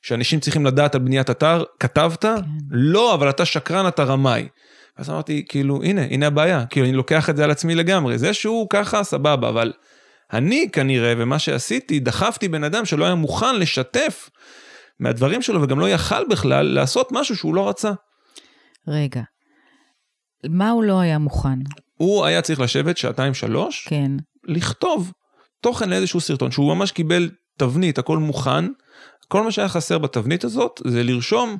שאנשים 0.02 0.40
צריכים 0.40 0.66
לדעת 0.66 0.94
על 0.94 1.00
בניית 1.00 1.30
אתר, 1.30 1.64
כתבת? 1.80 2.22
כן. 2.22 2.34
לא, 2.70 3.14
אבל 3.14 3.30
אתה 3.30 3.44
שקרן, 3.44 3.88
אתה 3.88 4.04
רמאי. 4.04 4.48
אז 4.96 5.10
אמרתי, 5.10 5.44
כאילו, 5.48 5.82
הנה, 5.82 6.02
הנה 6.02 6.26
הבעיה, 6.26 6.66
כאילו, 6.66 6.86
אני 6.86 6.96
לוקח 6.96 7.30
את 7.30 7.36
זה 7.36 7.44
על 7.44 7.50
עצמי 7.50 7.74
לגמרי. 7.74 8.18
זה 8.18 8.34
שהוא 8.34 8.66
ככה, 8.70 9.04
סבבה, 9.04 9.48
אבל 9.48 9.72
אני 10.32 10.68
כנראה, 10.72 11.14
ומה 11.18 11.38
שעשיתי, 11.38 12.00
דחפתי 12.00 12.48
בן 12.48 12.64
אדם 12.64 12.84
שלא 12.84 13.04
היה 13.04 13.14
מוכן 13.14 13.58
לשתף 13.58 14.30
מהדברים 15.00 15.42
שלו, 15.42 15.62
וגם 15.62 15.80
לא 15.80 15.88
יכל 15.88 16.28
בכלל 16.30 16.66
לעשות 16.66 17.08
משהו 17.12 17.36
שהוא 17.36 17.54
לא 17.54 17.68
רצה. 17.68 17.92
רגע, 18.88 19.22
מה 20.48 20.70
הוא 20.70 20.84
לא 20.84 21.00
היה 21.00 21.18
מוכן? 21.18 21.58
הוא 21.94 22.24
היה 22.24 22.42
צריך 22.42 22.60
לשבת 22.60 22.96
שעתיים 22.96 23.34
שלוש, 23.34 23.86
כן. 23.88 24.12
לכתוב 24.44 25.12
תוכן 25.60 25.90
לאיזשהו 25.90 26.20
סרטון, 26.20 26.50
שהוא 26.50 26.74
ממש 26.74 26.92
קיבל 26.92 27.30
תבנית, 27.58 27.98
הכל 27.98 28.18
מוכן. 28.18 28.64
כל 29.28 29.42
מה 29.42 29.52
שהיה 29.52 29.68
חסר 29.68 29.98
בתבנית 29.98 30.44
הזאת 30.44 30.80
זה 30.86 31.02
לרשום 31.02 31.56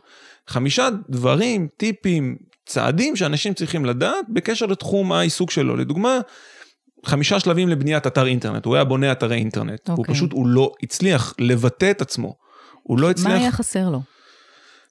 חמישה 0.48 0.88
דברים, 1.10 1.68
טיפים, 1.76 2.36
צעדים 2.66 3.16
שאנשים 3.16 3.54
צריכים 3.54 3.84
לדעת 3.84 4.26
בקשר 4.28 4.66
לתחום 4.66 5.12
העיסוק 5.12 5.50
שלו. 5.50 5.76
לדוגמה, 5.76 6.18
חמישה 7.06 7.40
שלבים 7.40 7.68
לבניית 7.68 8.06
אתר 8.06 8.26
אינטרנט, 8.26 8.64
הוא 8.64 8.74
היה 8.74 8.84
בונה 8.84 9.12
אתרי 9.12 9.36
אינטרנט. 9.36 9.88
Okay. 9.88 9.92
הוא 9.92 9.98
אוקיי. 9.98 10.14
פשוט, 10.14 10.32
הוא 10.32 10.46
לא 10.46 10.72
הצליח 10.82 11.34
לבטא 11.38 11.90
את 11.90 12.00
עצמו. 12.00 12.34
הוא 12.82 12.98
לא 12.98 13.10
הצליח... 13.10 13.26
מה 13.26 13.34
היה 13.34 13.52
חסר 13.52 13.88
לו? 13.90 14.00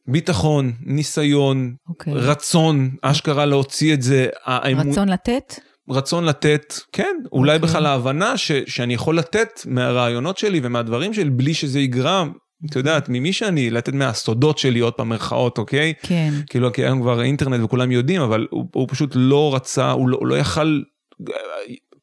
ביטחון, 0.07 0.73
ניסיון, 0.85 1.75
אוקיי. 1.89 2.13
רצון, 2.13 2.95
אשכרה 3.01 3.45
להוציא 3.45 3.93
את 3.93 4.01
זה. 4.01 4.27
רצון 4.47 5.09
לתת? 5.09 5.59
רצון 5.89 6.25
לתת, 6.25 6.73
כן, 6.91 7.17
אולי 7.31 7.55
אוקיי. 7.55 7.69
בכלל 7.69 7.85
ההבנה 7.85 8.37
ש, 8.37 8.51
שאני 8.51 8.93
יכול 8.93 9.17
לתת 9.17 9.61
מהרעיונות 9.65 10.37
שלי 10.37 10.59
ומהדברים 10.63 11.13
שלי 11.13 11.29
בלי 11.29 11.53
שזה 11.53 11.79
יגרם, 11.79 12.33
את 12.69 12.75
יודעת, 12.75 13.09
ממי 13.09 13.33
שאני, 13.33 13.69
לתת 13.69 13.93
מהסודות 13.93 14.57
שלי, 14.57 14.79
עוד 14.79 14.93
פעם, 14.93 15.09
מרכאות, 15.09 15.57
אוקיי? 15.57 15.93
כן. 16.01 16.33
כאילו, 16.49 16.73
כי 16.73 16.83
היום 16.83 17.01
כבר 17.01 17.21
אינטרנט 17.21 17.63
וכולם 17.63 17.91
יודעים, 17.91 18.21
אבל 18.21 18.47
הוא, 18.49 18.65
הוא 18.73 18.87
פשוט 18.89 19.11
לא 19.15 19.55
רצה, 19.55 19.91
הוא 19.91 20.09
לא, 20.09 20.17
הוא 20.17 20.27
לא 20.27 20.37
יכל, 20.37 20.81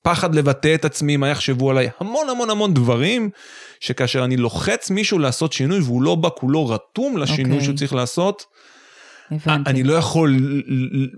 פחד 0.02 0.34
לבטא 0.34 0.74
את 0.74 0.84
עצמי, 0.84 1.16
מה 1.16 1.28
יחשבו 1.28 1.70
עליי, 1.70 1.88
המון 2.00 2.28
המון 2.28 2.50
המון 2.50 2.74
דברים, 2.74 3.30
שכאשר 3.80 4.24
אני 4.24 4.36
לוחץ 4.36 4.90
מישהו 4.90 5.18
לעשות 5.18 5.52
שינוי 5.52 5.80
והוא 5.80 6.02
לא 6.02 6.14
בא 6.14 6.28
כולו 6.36 6.68
רתום 6.68 7.16
לשינוי 7.16 7.52
אוקיי. 7.52 7.64
שהוא 7.64 7.76
צריך 7.76 7.92
לעשות, 7.92 8.46
הבנתי. 9.30 9.70
אני 9.70 9.82
לא 9.82 9.92
יכול, 9.92 10.36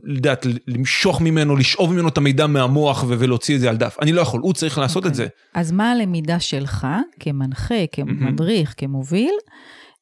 לדעת, 0.04 0.46
למשוך 0.66 1.20
ממנו, 1.20 1.56
לשאוב 1.56 1.92
ממנו 1.92 2.08
את 2.08 2.18
המידע 2.18 2.46
מהמוח 2.46 3.04
ולהוציא 3.08 3.54
את 3.54 3.60
זה 3.60 3.70
על 3.70 3.76
דף. 3.76 3.96
אני 4.02 4.12
לא 4.12 4.20
יכול, 4.20 4.40
הוא 4.40 4.54
צריך 4.54 4.78
לעשות 4.78 5.06
את 5.06 5.10
אוקיי. 5.10 5.24
זה. 5.24 5.26
אז 5.54 5.72
מה 5.72 5.90
הלמידה 5.90 6.40
שלך, 6.40 6.86
כמנחה, 7.20 7.86
כמדריך, 7.92 8.74
כמוביל, 8.76 9.34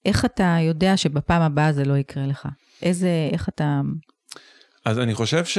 איך 0.05 0.25
אתה 0.25 0.57
יודע 0.61 0.97
שבפעם 0.97 1.43
הבאה 1.43 1.73
זה 1.73 1.85
לא 1.85 1.97
יקרה 1.97 2.27
לך? 2.27 2.49
איזה, 2.83 3.09
איך 3.33 3.49
אתה... 3.49 3.81
אז 4.85 4.99
אני 4.99 5.15
חושב 5.15 5.45
ש... 5.45 5.59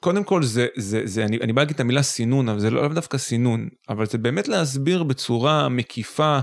קודם 0.00 0.24
כל, 0.24 0.42
זה, 0.42 0.66
זה, 0.76 1.02
זה, 1.04 1.24
אני, 1.24 1.38
אני 1.40 1.52
בא 1.52 1.62
להגיד 1.62 1.74
את 1.74 1.80
המילה 1.80 2.02
סינון, 2.02 2.48
אבל 2.48 2.58
זה 2.58 2.70
לא 2.70 2.82
לאו 2.82 2.94
דווקא 2.94 3.18
סינון, 3.18 3.68
אבל 3.88 4.06
זה 4.06 4.18
באמת 4.18 4.48
להסביר 4.48 5.02
בצורה 5.02 5.68
מקיפה, 5.68 6.38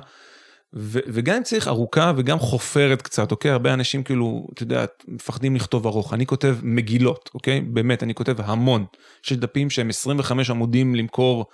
ו, 0.73 0.99
וגם 1.07 1.35
אם 1.35 1.43
צריך 1.43 1.67
ארוכה 1.67 2.11
וגם 2.17 2.39
חופרת 2.39 3.01
קצת, 3.01 3.31
אוקיי? 3.31 3.51
הרבה 3.51 3.73
אנשים 3.73 4.03
כאילו, 4.03 4.47
אתה 4.53 4.63
יודע, 4.63 4.85
מפחדים 5.07 5.55
לכתוב 5.55 5.87
ארוך. 5.87 6.13
אני 6.13 6.25
כותב 6.25 6.57
מגילות, 6.63 7.29
אוקיי? 7.33 7.61
באמת, 7.61 8.03
אני 8.03 8.13
כותב 8.13 8.35
המון. 8.41 8.85
יש 9.25 9.33
דפים 9.33 9.69
שהם 9.69 9.89
25 9.89 10.49
עמודים 10.49 10.95
למכור 10.95 11.45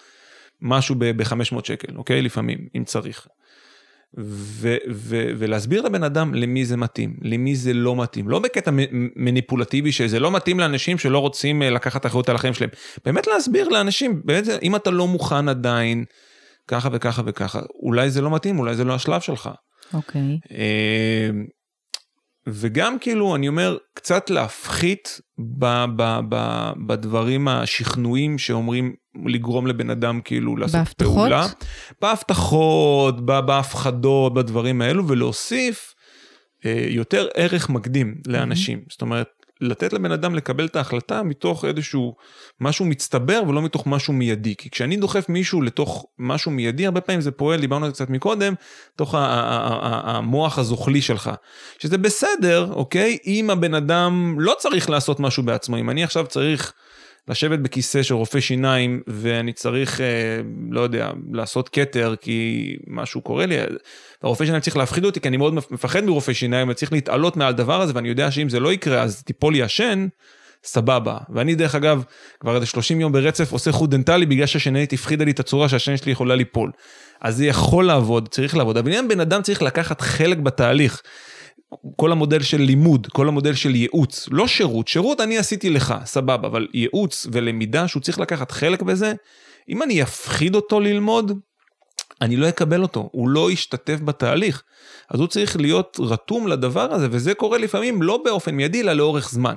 משהו 0.62 0.96
ב-500 0.98 1.64
שקל, 1.64 1.96
אוקיי? 1.96 2.22
לפעמים, 2.22 2.68
אם 2.78 2.84
צריך. 2.84 3.28
ולהסביר 5.38 5.82
לבן 5.82 6.04
אדם 6.04 6.34
למי 6.34 6.66
זה 6.66 6.78
מתאים, 6.78 7.16
למי 7.22 7.56
זה 7.56 7.74
לא 7.74 7.96
מתאים, 7.96 8.30
לא 8.30 8.40
בקטע 8.40 8.72
מניפולטיבי 9.16 9.92
שזה 9.92 10.20
לא 10.20 10.32
מתאים 10.32 10.60
לאנשים 10.60 10.98
שלא 10.98 11.20
רוצים 11.20 11.62
אה, 11.62 11.70
לקחת 11.70 12.06
אחריות 12.06 12.30
על 12.30 12.36
החיים 12.36 12.54
שלהם, 12.54 12.70
באמת 13.06 13.28
להסביר 13.28 13.70
לאנשים, 13.70 14.22
באמת, 14.26 14.44
אם 14.62 14.76
אתה 14.76 14.92
לא 14.92 15.08
מוכן 15.08 15.50
עדיין, 15.50 16.06
ככה 16.68 16.90
וככה 16.92 17.22
וככה, 17.26 17.60
אולי 17.84 18.10
זה 18.10 18.22
לא 18.22 18.32
מתאים, 18.32 18.60
אולי 18.60 18.76
זה 18.76 18.84
לא 18.84 18.94
השלב 18.94 19.22
שלך. 19.22 19.50
אוקיי. 19.94 20.40
אה, 20.52 21.30
וגם 22.48 23.00
כאילו, 23.00 23.36
אני 23.36 23.48
אומר, 23.48 23.78
קצת 23.94 24.30
להפחית 24.30 25.22
ב- 25.40 25.86
ב- 25.96 26.20
ב- 26.30 26.72
בדברים 26.88 27.48
השכנועים 27.48 28.38
שאומרים 28.38 28.94
לגרום 29.26 29.68
לבן 29.68 29.90
אדם 29.90 30.22
כאילו 30.24 30.58
לעשות 30.58 30.76
בהבטחות? 30.76 31.14
פעולה. 31.16 31.48
בהבטחות, 32.02 33.26
בהפחדות, 33.26 34.34
בדברים 34.34 34.82
האלו, 34.82 35.08
ולהוסיף 35.08 35.94
אה, 36.66 36.86
יותר 36.90 37.28
ערך 37.36 37.70
מקדים 37.70 38.16
לאנשים. 38.28 38.80
זאת 38.90 39.02
אומרת, 39.02 39.28
לתת 39.64 39.94
לבן 39.94 40.12
אדם 40.12 40.36
לקבל 40.36 40.66
את 40.66 40.76
ההחלטה 40.76 41.24
מתוך 41.24 41.66
איזשהו 41.66 42.16
משהו 42.62 42.86
מצטבר 42.86 43.42
ולא 43.48 43.62
מתוך 43.62 43.88
משהו 43.88 44.14
מיידי. 44.14 44.56
כי 44.56 44.70
כשאני 44.70 44.98
דוחף 44.98 45.30
מישהו 45.30 45.62
לתוך 45.62 46.06
משהו 46.20 46.52
מיידי, 46.52 46.86
הרבה 46.86 47.02
פעמים 47.02 47.22
זה 47.22 47.32
פועל, 47.32 47.62
דיברנו 47.62 47.86
על 47.86 47.92
זה 47.92 47.96
קצת 47.96 48.10
מקודם, 48.10 48.54
תוך 48.96 49.16
המוח 49.18 50.60
הזוחלי 50.60 51.02
שלך. 51.02 51.32
שזה 51.80 51.98
בסדר, 51.98 52.72
אוקיי? 52.74 53.18
אם 53.26 53.50
הבן 53.50 53.74
אדם 53.74 54.36
לא 54.40 54.56
צריך 54.60 54.90
לעשות 54.90 55.20
משהו 55.20 55.44
בעצמו, 55.44 55.78
אם 55.78 55.90
אני 55.90 56.04
עכשיו 56.04 56.26
צריך 56.28 56.74
לשבת 57.28 57.60
בכיסא 57.60 58.04
של 58.04 58.14
רופא 58.14 58.40
שיניים 58.40 59.02
ואני 59.08 59.54
צריך, 59.54 60.02
אה, 60.02 60.06
לא 60.72 60.82
יודע, 60.82 61.12
לעשות 61.32 61.70
כתר 61.70 62.16
כי 62.22 62.68
משהו 62.88 63.22
קורה 63.22 63.46
לי, 63.46 63.58
הרופא 64.22 64.46
שיניים 64.46 64.62
צריך 64.62 64.78
להפחיד 64.78 65.06
אותי 65.06 65.20
כי 65.20 65.28
אני 65.28 65.38
מאוד 65.38 65.54
מפחד 65.54 66.04
מרופא 66.04 66.34
שיניים, 66.34 66.70
אני 66.70 66.76
צריך 66.76 66.94
להתעלות 66.94 67.38
מעל 67.38 67.54
דבר 67.54 67.82
הזה 67.82 67.92
ואני 67.96 68.10
יודע 68.10 68.32
שאם 68.32 68.50
זה 68.50 68.60
לא 68.60 68.74
יקרה 68.74 69.02
אז 69.02 69.24
תיפול 69.24 69.54
לי 69.54 69.64
השן, 69.64 70.08
סבבה. 70.64 71.18
ואני 71.30 71.56
דרך 71.56 71.76
אגב, 71.76 72.04
כבר 72.40 72.56
איזה 72.56 72.66
30 72.66 73.02
יום 73.02 73.12
ברצף 73.12 73.52
עושה 73.52 73.72
חוט 73.72 73.90
דנטלי 73.90 74.26
בגלל 74.26 74.46
שהשנית 74.46 74.94
הפחידה 74.94 75.26
לי 75.26 75.32
את 75.32 75.40
הצורה 75.40 75.70
שהשן 75.70 75.98
שלי 75.98 76.12
יכולה 76.12 76.36
ליפול. 76.36 76.72
אז 77.22 77.38
זה 77.38 77.46
יכול 77.46 77.86
לעבוד, 77.86 78.28
צריך 78.28 78.58
לעבוד, 78.58 78.78
אבל 78.78 78.94
אם 78.94 79.08
בן 79.08 79.20
אדם 79.20 79.42
צריך 79.42 79.62
לקחת 79.62 80.02
חלק 80.02 80.38
בתהליך, 80.38 81.02
כל 81.96 82.12
המודל 82.12 82.42
של 82.42 82.62
לימוד, 82.62 83.08
כל 83.08 83.28
המודל 83.28 83.54
של 83.54 83.76
ייעוץ, 83.76 84.30
לא 84.32 84.48
שירות, 84.48 84.88
שירות 84.88 85.22
אני 85.22 85.38
עשיתי 85.38 85.70
לך, 85.70 85.96
סבבה, 86.06 86.48
אבל 86.48 86.68
ייעוץ 86.74 87.28
ולמידה 87.32 87.88
שהוא 87.88 88.02
צריך 88.02 88.20
לקחת 88.20 88.52
חלק 88.52 88.82
בזה, 88.82 89.14
אם 89.70 89.84
אני 89.84 90.04
אפחיד 90.04 90.56
אותו 90.56 90.80
ללמוד, 90.80 91.40
אני 92.22 92.36
לא 92.36 92.50
אקבל 92.50 92.82
אותו, 92.82 93.10
הוא 93.12 93.30
לא 93.30 93.52
ישתתף 93.52 94.00
בתהליך. 94.00 94.64
אז 95.10 95.20
הוא 95.20 95.28
צריך 95.28 95.58
להיות 95.58 96.00
רתום 96.00 96.48
לדבר 96.48 96.94
הזה, 96.94 97.08
וזה 97.12 97.34
קורה 97.34 97.58
לפעמים 97.58 98.02
לא 98.02 98.22
באופן 98.26 98.56
מיידי, 98.56 98.82
אלא 98.82 98.94
לאורך 98.94 99.30
זמן. 99.30 99.56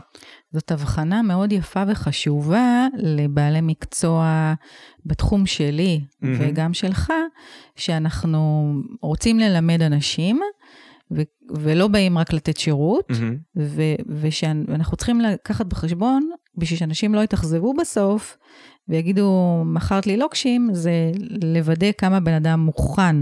זאת 0.52 0.70
הבחנה 0.70 1.22
מאוד 1.22 1.52
יפה 1.52 1.82
וחשובה 1.88 2.86
לבעלי 2.98 3.60
מקצוע 3.62 4.54
בתחום 5.06 5.46
שלי 5.46 6.00
מהמם. 6.20 6.36
וגם 6.40 6.74
שלך, 6.74 7.12
שאנחנו 7.76 8.72
רוצים 9.02 9.38
ללמד 9.38 9.82
אנשים, 9.82 10.40
ו- 11.10 11.22
ולא 11.50 11.88
באים 11.88 12.18
רק 12.18 12.32
לתת 12.32 12.56
שירות, 12.56 13.12
ו- 13.56 13.94
ושאנחנו 14.08 14.96
צריכים 14.96 15.20
לקחת 15.20 15.66
בחשבון, 15.66 16.30
בשביל 16.56 16.78
שאנשים 16.78 17.14
לא 17.14 17.20
יתאכזבו 17.20 17.74
בסוף, 17.74 18.36
ויגידו, 18.88 19.62
מכרת 19.66 20.06
לי 20.06 20.16
לוקשים, 20.16 20.70
זה 20.72 21.10
לוודא 21.42 21.92
כמה 21.98 22.20
בן 22.20 22.32
אדם 22.32 22.60
מוכן 22.60 23.16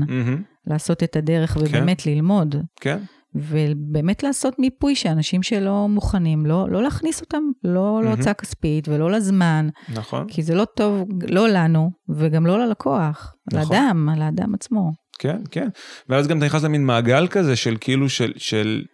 לעשות 0.67 1.03
את 1.03 1.17
הדרך 1.17 1.57
ובאמת 1.61 2.07
ללמוד. 2.07 2.57
כן, 2.81 2.99
ובאמת 3.35 4.23
לעשות 4.23 4.59
מיפוי 4.59 4.95
שאנשים 4.95 5.43
שלא 5.43 5.89
מוכנים, 5.89 6.47
לא, 6.47 6.71
לא 6.71 6.83
להכניס 6.83 7.21
אותם, 7.21 7.43
לא 7.65 7.95
מהמם. 7.95 8.07
להוצאה 8.07 8.35
כספית 8.35 8.89
ולא 8.89 9.11
לזמן, 9.11 9.69
נכון, 9.95 10.29
כי 10.29 10.43
זה 10.43 10.55
לא 10.55 10.65
טוב, 10.65 11.09
לא 11.31 11.49
לנו 11.49 11.91
וגם 12.09 12.47
לא 12.47 12.59
ללקוח, 12.59 13.35
נכון. 13.53 13.77
לאדם, 13.77 14.09
לאדם 14.19 14.55
עצמו. 14.55 14.93
כן, 15.19 15.37
כן. 15.51 15.69
ואז 16.09 16.27
גם 16.27 16.39
אתה 16.39 16.47
נכנס 16.47 16.63
למין 16.63 16.87
מעגל 16.87 17.27
כזה 17.27 17.57
של 17.57 17.77
כאילו 17.81 18.09
של, 18.09 18.33
של, 18.37 18.85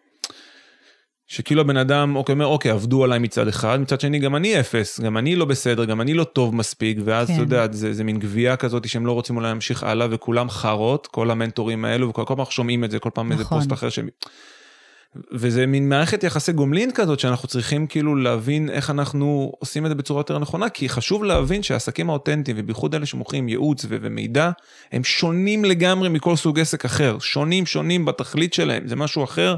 שכאילו 1.27 1.61
הבן 1.61 1.77
אדם 1.77 2.17
אוקיי, 2.17 2.33
אומר, 2.33 2.47
אוקיי, 2.47 2.71
עבדו 2.71 3.05
עליי 3.05 3.19
מצד 3.19 3.49
אחד, 3.49 3.81
מצד 3.81 4.01
שני 4.01 4.19
גם 4.19 4.37
אני 4.37 4.61
אפס, 4.61 5.01
גם 5.01 5.19
אני 5.19 5.37
לא 5.37 5.45
בסדר, 5.45 5.85
גם 5.85 6.01
אני 6.01 6.15
לא 6.15 6.25
טוב 6.25 6.55
מספיק, 6.55 6.99
ואז 7.05 7.29
כן. 7.29 7.35
אתה 7.35 7.43
יודע, 7.43 7.67
זה, 7.73 7.93
זה 7.93 8.05
מין 8.05 8.19
גבייה 8.19 8.57
כזאת 8.57 8.89
שהם 8.89 9.07
לא 9.07 9.13
רוצים 9.13 9.37
אולי 9.37 9.49
להמשיך 9.49 9.83
הלאה, 9.83 10.07
וכולם 10.11 10.51
חרות, 10.51 11.07
כל 11.07 11.31
המנטורים 11.31 11.85
האלו, 11.85 12.09
וכל 12.09 12.25
כל 12.25 12.35
פעם 12.35 12.39
אנחנו 12.39 12.53
שומעים 12.53 12.85
את 12.85 12.91
זה, 12.91 12.99
כל 12.99 13.11
פעם 13.15 13.33
איזה 13.33 13.43
נכון. 13.43 13.59
פוסט 13.59 13.73
אחר 13.73 13.89
שהם... 13.89 14.09
וזה 15.33 15.66
מין 15.66 15.88
מערכת 15.88 16.25
יחסי 16.25 16.53
גומלין 16.53 16.90
כזאת 16.94 17.20
שאנחנו 17.20 17.49
צריכים 17.49 17.87
כאילו 17.87 18.16
להבין 18.16 18.70
איך 18.70 18.90
אנחנו 18.90 19.53
עושים 19.59 19.85
את 19.85 19.90
זה 19.90 19.94
בצורה 19.94 20.20
יותר 20.20 20.38
נכונה, 20.38 20.68
כי 20.68 20.88
חשוב 20.88 21.25
להבין 21.25 21.62
שהעסקים 21.62 22.11
האותנטיים, 22.11 22.57
ובייחוד 22.61 22.94
אלה 22.94 23.07
שמוכרים 23.07 23.49
ייעוץ 23.49 23.85
ו- 23.85 23.96
ומידע, 24.01 24.51
הם 24.92 25.05
שונים 25.05 25.64
לגמרי 25.64 26.09
מכל 26.09 26.37
סוג 26.37 26.61
עסק 26.61 26.85
אחר, 26.85 27.18
שונים 27.18 27.66
שונים 27.66 28.05
בתכלית 28.05 28.55
שלהם, 28.55 28.88
זה 28.88 28.96
משהו 28.96 29.25
אחר 29.25 29.57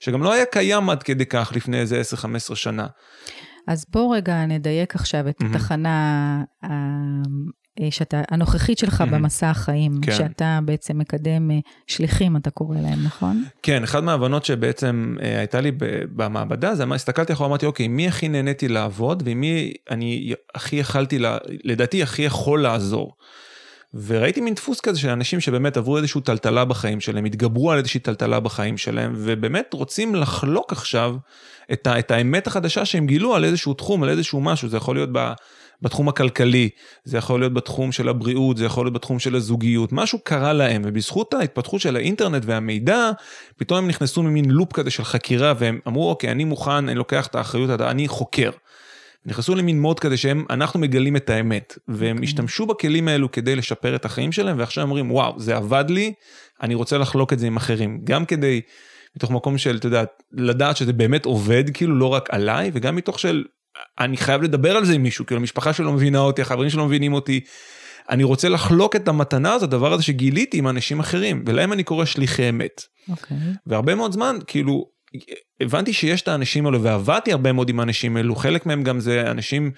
שגם 0.00 0.22
לא 0.22 0.32
היה 0.32 0.44
קיים 0.44 0.90
עד 0.90 1.02
כדי 1.02 1.26
כך 1.26 1.52
לפני 1.56 1.80
איזה 1.80 2.00
10-15 2.50 2.54
שנה. 2.54 2.86
אז 3.68 3.84
בוא 3.92 4.16
רגע 4.16 4.46
נדייק 4.46 4.94
עכשיו 4.94 5.28
את 5.28 5.40
מהמם. 5.40 5.54
התחנה 5.54 6.42
אה, 6.64 6.68
שאתה, 7.90 8.22
הנוכחית 8.30 8.78
שלך 8.78 9.00
מהמם. 9.00 9.12
במסע 9.12 9.50
החיים, 9.50 9.92
כן. 10.02 10.12
שאתה 10.12 10.58
בעצם 10.64 10.98
מקדם 10.98 11.50
אה, 11.50 11.56
שליחים, 11.86 12.36
אתה 12.36 12.50
קורא 12.50 12.76
להם, 12.80 12.98
נכון? 13.04 13.44
כן, 13.62 13.82
אחת 13.82 14.02
מההבנות 14.02 14.44
שבעצם 14.44 15.16
אה, 15.22 15.38
הייתה 15.38 15.60
לי 15.60 15.72
במעבדה, 16.16 16.74
זה 16.74 16.84
מה, 16.84 16.94
הסתכלתי 16.94 17.32
אחורה, 17.32 17.48
אמרתי, 17.48 17.66
אוקיי, 17.66 17.88
מי 17.88 18.08
הכי 18.08 18.28
נהניתי 18.28 18.68
לעבוד, 18.68 19.22
ועם 19.26 19.40
מי 19.40 19.72
אני 19.90 20.32
הכי 20.54 20.76
יכלתי, 20.76 21.18
לה- 21.18 21.38
לדעתי 21.64 22.02
הכי 22.02 22.22
יכול 22.22 22.62
לעזור. 22.62 23.12
וראיתי 24.06 24.40
מין 24.40 24.54
דפוס 24.54 24.80
כזה 24.80 25.00
של 25.00 25.08
אנשים 25.08 25.40
שבאמת 25.40 25.76
עברו 25.76 25.96
איזושהי 25.96 26.20
טלטלה 26.20 26.64
בחיים 26.64 27.00
שלהם, 27.00 27.24
התגברו 27.24 27.72
על 27.72 27.78
איזושהי 27.78 28.00
טלטלה 28.00 28.40
בחיים 28.40 28.78
שלהם, 28.78 29.12
ובאמת 29.16 29.72
רוצים 29.72 30.14
לחלוק 30.14 30.72
עכשיו 30.72 31.16
את, 31.72 31.86
ה, 31.86 31.98
את 31.98 32.10
האמת 32.10 32.46
החדשה 32.46 32.84
שהם 32.84 33.06
גילו 33.06 33.34
על 33.34 33.44
איזשהו 33.44 33.74
תחום, 33.74 34.02
על 34.02 34.08
איזשהו 34.08 34.40
משהו, 34.40 34.68
זה 34.68 34.76
יכול 34.76 34.96
להיות 34.96 35.08
ב, 35.12 35.32
בתחום 35.82 36.08
הכלכלי, 36.08 36.68
זה 37.04 37.18
יכול 37.18 37.40
להיות 37.40 37.54
בתחום 37.54 37.92
של 37.92 38.08
הבריאות, 38.08 38.56
זה 38.56 38.64
יכול 38.64 38.86
להיות 38.86 38.94
בתחום 38.94 39.18
של 39.18 39.34
הזוגיות, 39.34 39.92
משהו 39.92 40.18
קרה 40.24 40.52
להם, 40.52 40.82
ובזכות 40.84 41.34
ההתפתחות 41.34 41.80
של 41.80 41.96
האינטרנט 41.96 42.42
והמידע, 42.46 43.10
פתאום 43.56 43.78
הם 43.78 43.88
נכנסו 43.88 44.22
ממין 44.22 44.50
לופ 44.50 44.72
כזה 44.72 44.90
של 44.90 45.04
חקירה, 45.04 45.52
והם 45.58 45.78
אמרו, 45.88 46.10
אוקיי, 46.10 46.30
אני 46.30 46.44
מוכן, 46.44 46.70
אני 46.70 46.94
לוקח 46.94 47.26
את 47.26 47.34
האחריות, 47.34 47.80
אני 47.80 48.08
חוקר. 48.08 48.50
נכנסו 49.26 49.54
למין 49.54 49.80
מוד 49.80 50.00
כזה 50.00 50.16
שהם, 50.16 50.44
אנחנו 50.50 50.80
מגלים 50.80 51.16
את 51.16 51.30
האמת, 51.30 51.78
והם 51.88 51.98
okay. 51.98 52.10
אוקיי. 52.10 52.24
השתמשו 52.24 52.66
בכלים 52.66 53.08
האלו 53.08 53.32
כדי 53.32 53.56
לשפר 53.56 53.96
את 53.96 54.04
החיים 54.04 54.32
שלהם, 54.32 54.58
ועכשיו 54.58 54.84
אומרים, 54.84 55.10
וואו, 55.10 55.40
זה 55.40 55.56
עבד 55.56 55.84
לי, 55.88 56.12
אני 56.62 56.74
רוצה 56.74 56.98
לחלוק 56.98 57.32
את 57.32 57.38
זה 57.38 57.46
עם 57.46 57.56
אחרים. 57.56 58.00
גם 58.04 58.24
כדי, 58.24 58.60
מתוך 59.16 59.30
מקום 59.30 59.58
של, 59.58 59.76
אתה 59.76 59.86
יודע, 59.86 60.04
לדעת 60.32 60.76
שזה 60.76 60.92
באמת 60.92 61.24
עובד, 61.24 61.64
כאילו, 61.74 61.98
לא 61.98 62.06
רק 62.06 62.28
עליי, 62.30 62.70
וגם 62.74 62.96
מתוך 62.96 63.18
של, 63.18 63.44
אני 64.00 64.16
חייב 64.16 64.42
לדבר 64.42 64.76
על 64.76 64.84
זה 64.84 64.92
עם 64.92 65.02
מישהו, 65.02 65.26
כאילו, 65.26 65.40
המשפחה 65.40 65.72
שלו 65.72 65.92
מבינה 65.92 66.18
אותי, 66.18 66.42
החברים 66.42 66.70
שלו 66.70 66.86
מבינים 66.86 67.12
אותי. 67.12 67.40
אני 68.10 68.24
רוצה 68.24 68.48
לחלוק 68.48 68.96
את 68.96 69.08
המתנה 69.08 69.52
הזאת, 69.52 69.68
הדבר 69.68 69.92
הזה 69.92 70.02
שגיליתי 70.02 70.58
עם 70.58 70.68
אנשים 70.68 71.00
אחרים, 71.00 71.44
ולהם 71.46 71.72
אני 71.72 71.82
קורא 71.82 72.04
שליחי 72.04 72.48
אמת. 72.48 72.80
Okay. 72.80 73.12
אוקיי. 73.12 73.36
והרבה 73.66 73.94
מאוד 73.94 74.12
זמן, 74.12 74.36
כאילו, 74.46 74.86
הבנתי 75.60 75.92
שיש 75.92 76.22
את 76.22 76.28
האנשים 76.28 76.66
האלו, 76.66 76.82
ועבדתי 76.82 77.32
הרבה 77.32 77.52
מאוד 77.52 77.68
עם 77.68 77.80
האנשים 77.80 78.16
האלו, 78.16 78.36
חלק 78.36 78.66
מהם 78.66 78.82
גם 78.82 79.00
זה 79.00 79.30
אנשים 79.30 79.70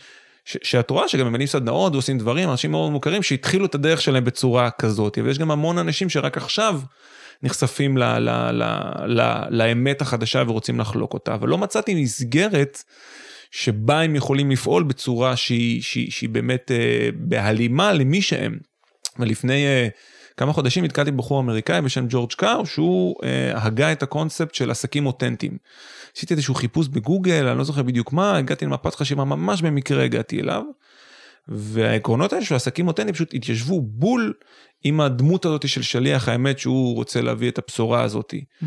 ש- 0.45 0.57
שאת 0.63 0.91
רואה 0.91 1.09
שגם 1.09 1.27
ממנים 1.27 1.47
סדנאות 1.47 1.93
ועושים 1.93 2.19
דברים, 2.19 2.51
אנשים 2.51 2.71
מאוד 2.71 2.93
מוכרים 2.93 3.23
שהתחילו 3.23 3.67
את 3.67 3.75
הדרך 3.75 4.01
שלהם 4.01 4.25
בצורה 4.25 4.71
כזאת, 4.71 5.19
ויש 5.25 5.39
גם 5.39 5.51
המון 5.51 5.79
אנשים 5.79 6.09
שרק 6.09 6.37
עכשיו 6.37 6.81
נחשפים 7.43 7.97
ל- 7.97 8.19
ל- 8.19 8.51
ל- 8.51 9.21
ל- 9.21 9.45
לאמת 9.51 10.03
החדשה 10.03 10.43
ורוצים 10.47 10.81
לחלוק 10.81 11.15
אותה, 11.15 11.35
אבל 11.35 11.49
לא 11.49 11.59
מצאתי 11.59 12.03
מסגרת 12.03 12.83
שבה 13.51 14.01
הם 14.01 14.17
יכולים 14.17 14.51
לפעול 14.51 14.83
בצורה 14.83 15.37
שהיא, 15.37 15.83
שהיא, 15.83 16.11
שהיא 16.11 16.31
באמת 16.31 16.71
אה, 16.71 17.09
בהלימה 17.15 17.93
למי 17.93 18.23
שהם. 18.23 18.59
ולפני 19.19 19.67
אה, 19.67 19.89
כמה 20.37 20.53
חודשים 20.53 20.85
נתקלתי 20.85 21.11
בבחור 21.11 21.41
אמריקאי 21.41 21.83
בשם 21.83 22.07
ג'ורג' 22.09 22.33
קאו, 22.33 22.67
שהוא 22.67 23.15
אה, 23.25 23.65
הגה 23.65 23.93
את 23.93 24.03
הקונספט 24.03 24.55
של 24.55 24.71
עסקים 24.71 25.07
אותנטיים. 25.07 25.57
עשיתי 26.17 26.35
איזשהו 26.35 26.55
חיפוש 26.55 26.89
בגוגל, 26.89 27.47
אני 27.47 27.59
לא 27.59 27.65
זוכר 27.65 27.83
בדיוק 27.83 28.13
מה, 28.13 28.37
הגעתי 28.37 28.65
למפת 28.65 28.95
חשיבה, 28.95 29.25
ממש 29.25 29.63
במקרה 29.63 30.05
הגעתי 30.05 30.41
אליו. 30.41 30.63
והעקרונות 31.49 32.33
האלה 32.33 32.45
של 32.45 32.55
עסקים 32.55 32.89
אותנטיים 32.89 33.15
פשוט 33.15 33.35
התיישבו 33.35 33.81
בול 33.81 34.33
עם 34.85 35.01
הדמות 35.01 35.45
הזאת 35.45 35.69
של 35.69 35.83
שליח 35.83 36.29
האמת 36.29 36.59
שהוא 36.59 36.95
רוצה 36.95 37.21
להביא 37.21 37.49
את 37.49 37.59
הבשורה 37.59 38.03
הזאת. 38.03 38.35
Mm-hmm. 38.35 38.67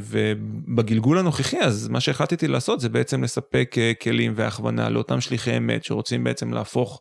ובגלגול 0.00 1.18
הנוכחי 1.18 1.60
אז 1.60 1.88
מה 1.88 2.00
שהחלטתי 2.00 2.48
לעשות 2.48 2.80
זה 2.80 2.88
בעצם 2.88 3.22
לספק 3.22 3.74
אה, 3.78 3.92
כלים 4.02 4.32
והכוונה 4.36 4.88
לאותם 4.88 5.20
שליחי 5.20 5.56
אמת 5.56 5.84
שרוצים 5.84 6.24
בעצם 6.24 6.52
להפוך 6.52 7.00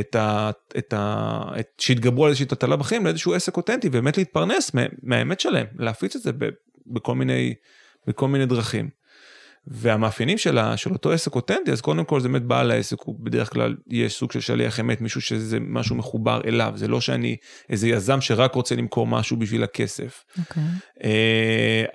את 0.00 0.14
ה... 0.14 0.50
את 0.78 0.92
ה... 0.92 1.42
את... 1.60 1.66
שהתגברו 1.78 2.24
על 2.24 2.28
איזושהי 2.28 2.46
טלטלה 2.46 2.76
בחיים 2.76 3.04
לאיזשהו 3.04 3.34
עסק 3.34 3.56
אותנטי 3.56 3.88
ובאמת 3.88 4.18
להתפרנס 4.18 4.70
מהאמת 5.02 5.40
שלהם, 5.40 5.66
להפיץ 5.78 6.16
את 6.16 6.22
זה. 6.22 6.30
בכל 6.86 7.14
מיני, 7.14 7.54
בכל 8.06 8.28
מיני 8.28 8.46
דרכים. 8.46 8.99
והמאפיינים 9.66 10.38
של, 10.38 10.58
ה, 10.58 10.76
של 10.76 10.92
אותו 10.92 11.12
עסק 11.12 11.34
אותנטי, 11.34 11.72
אז 11.72 11.80
קודם 11.80 12.04
כל 12.04 12.20
זה 12.20 12.28
באמת 12.28 12.42
בעל 12.42 12.70
העסק, 12.70 13.00
הוא 13.00 13.16
בדרך 13.20 13.52
כלל 13.52 13.76
יש 13.90 14.14
סוג 14.14 14.32
של 14.32 14.40
שליח 14.40 14.80
אמת, 14.80 15.00
מישהו 15.00 15.20
שזה 15.20 15.58
משהו 15.60 15.96
מחובר 15.96 16.40
אליו, 16.46 16.72
זה 16.76 16.88
לא 16.88 17.00
שאני 17.00 17.36
איזה 17.70 17.88
יזם 17.88 18.20
שרק 18.20 18.54
רוצה 18.54 18.74
למכור 18.74 19.06
משהו 19.06 19.36
בשביל 19.36 19.62
הכסף. 19.62 20.24
Okay. 20.36 20.40
אוקיי. 20.40 20.62
Uh, 20.98 21.90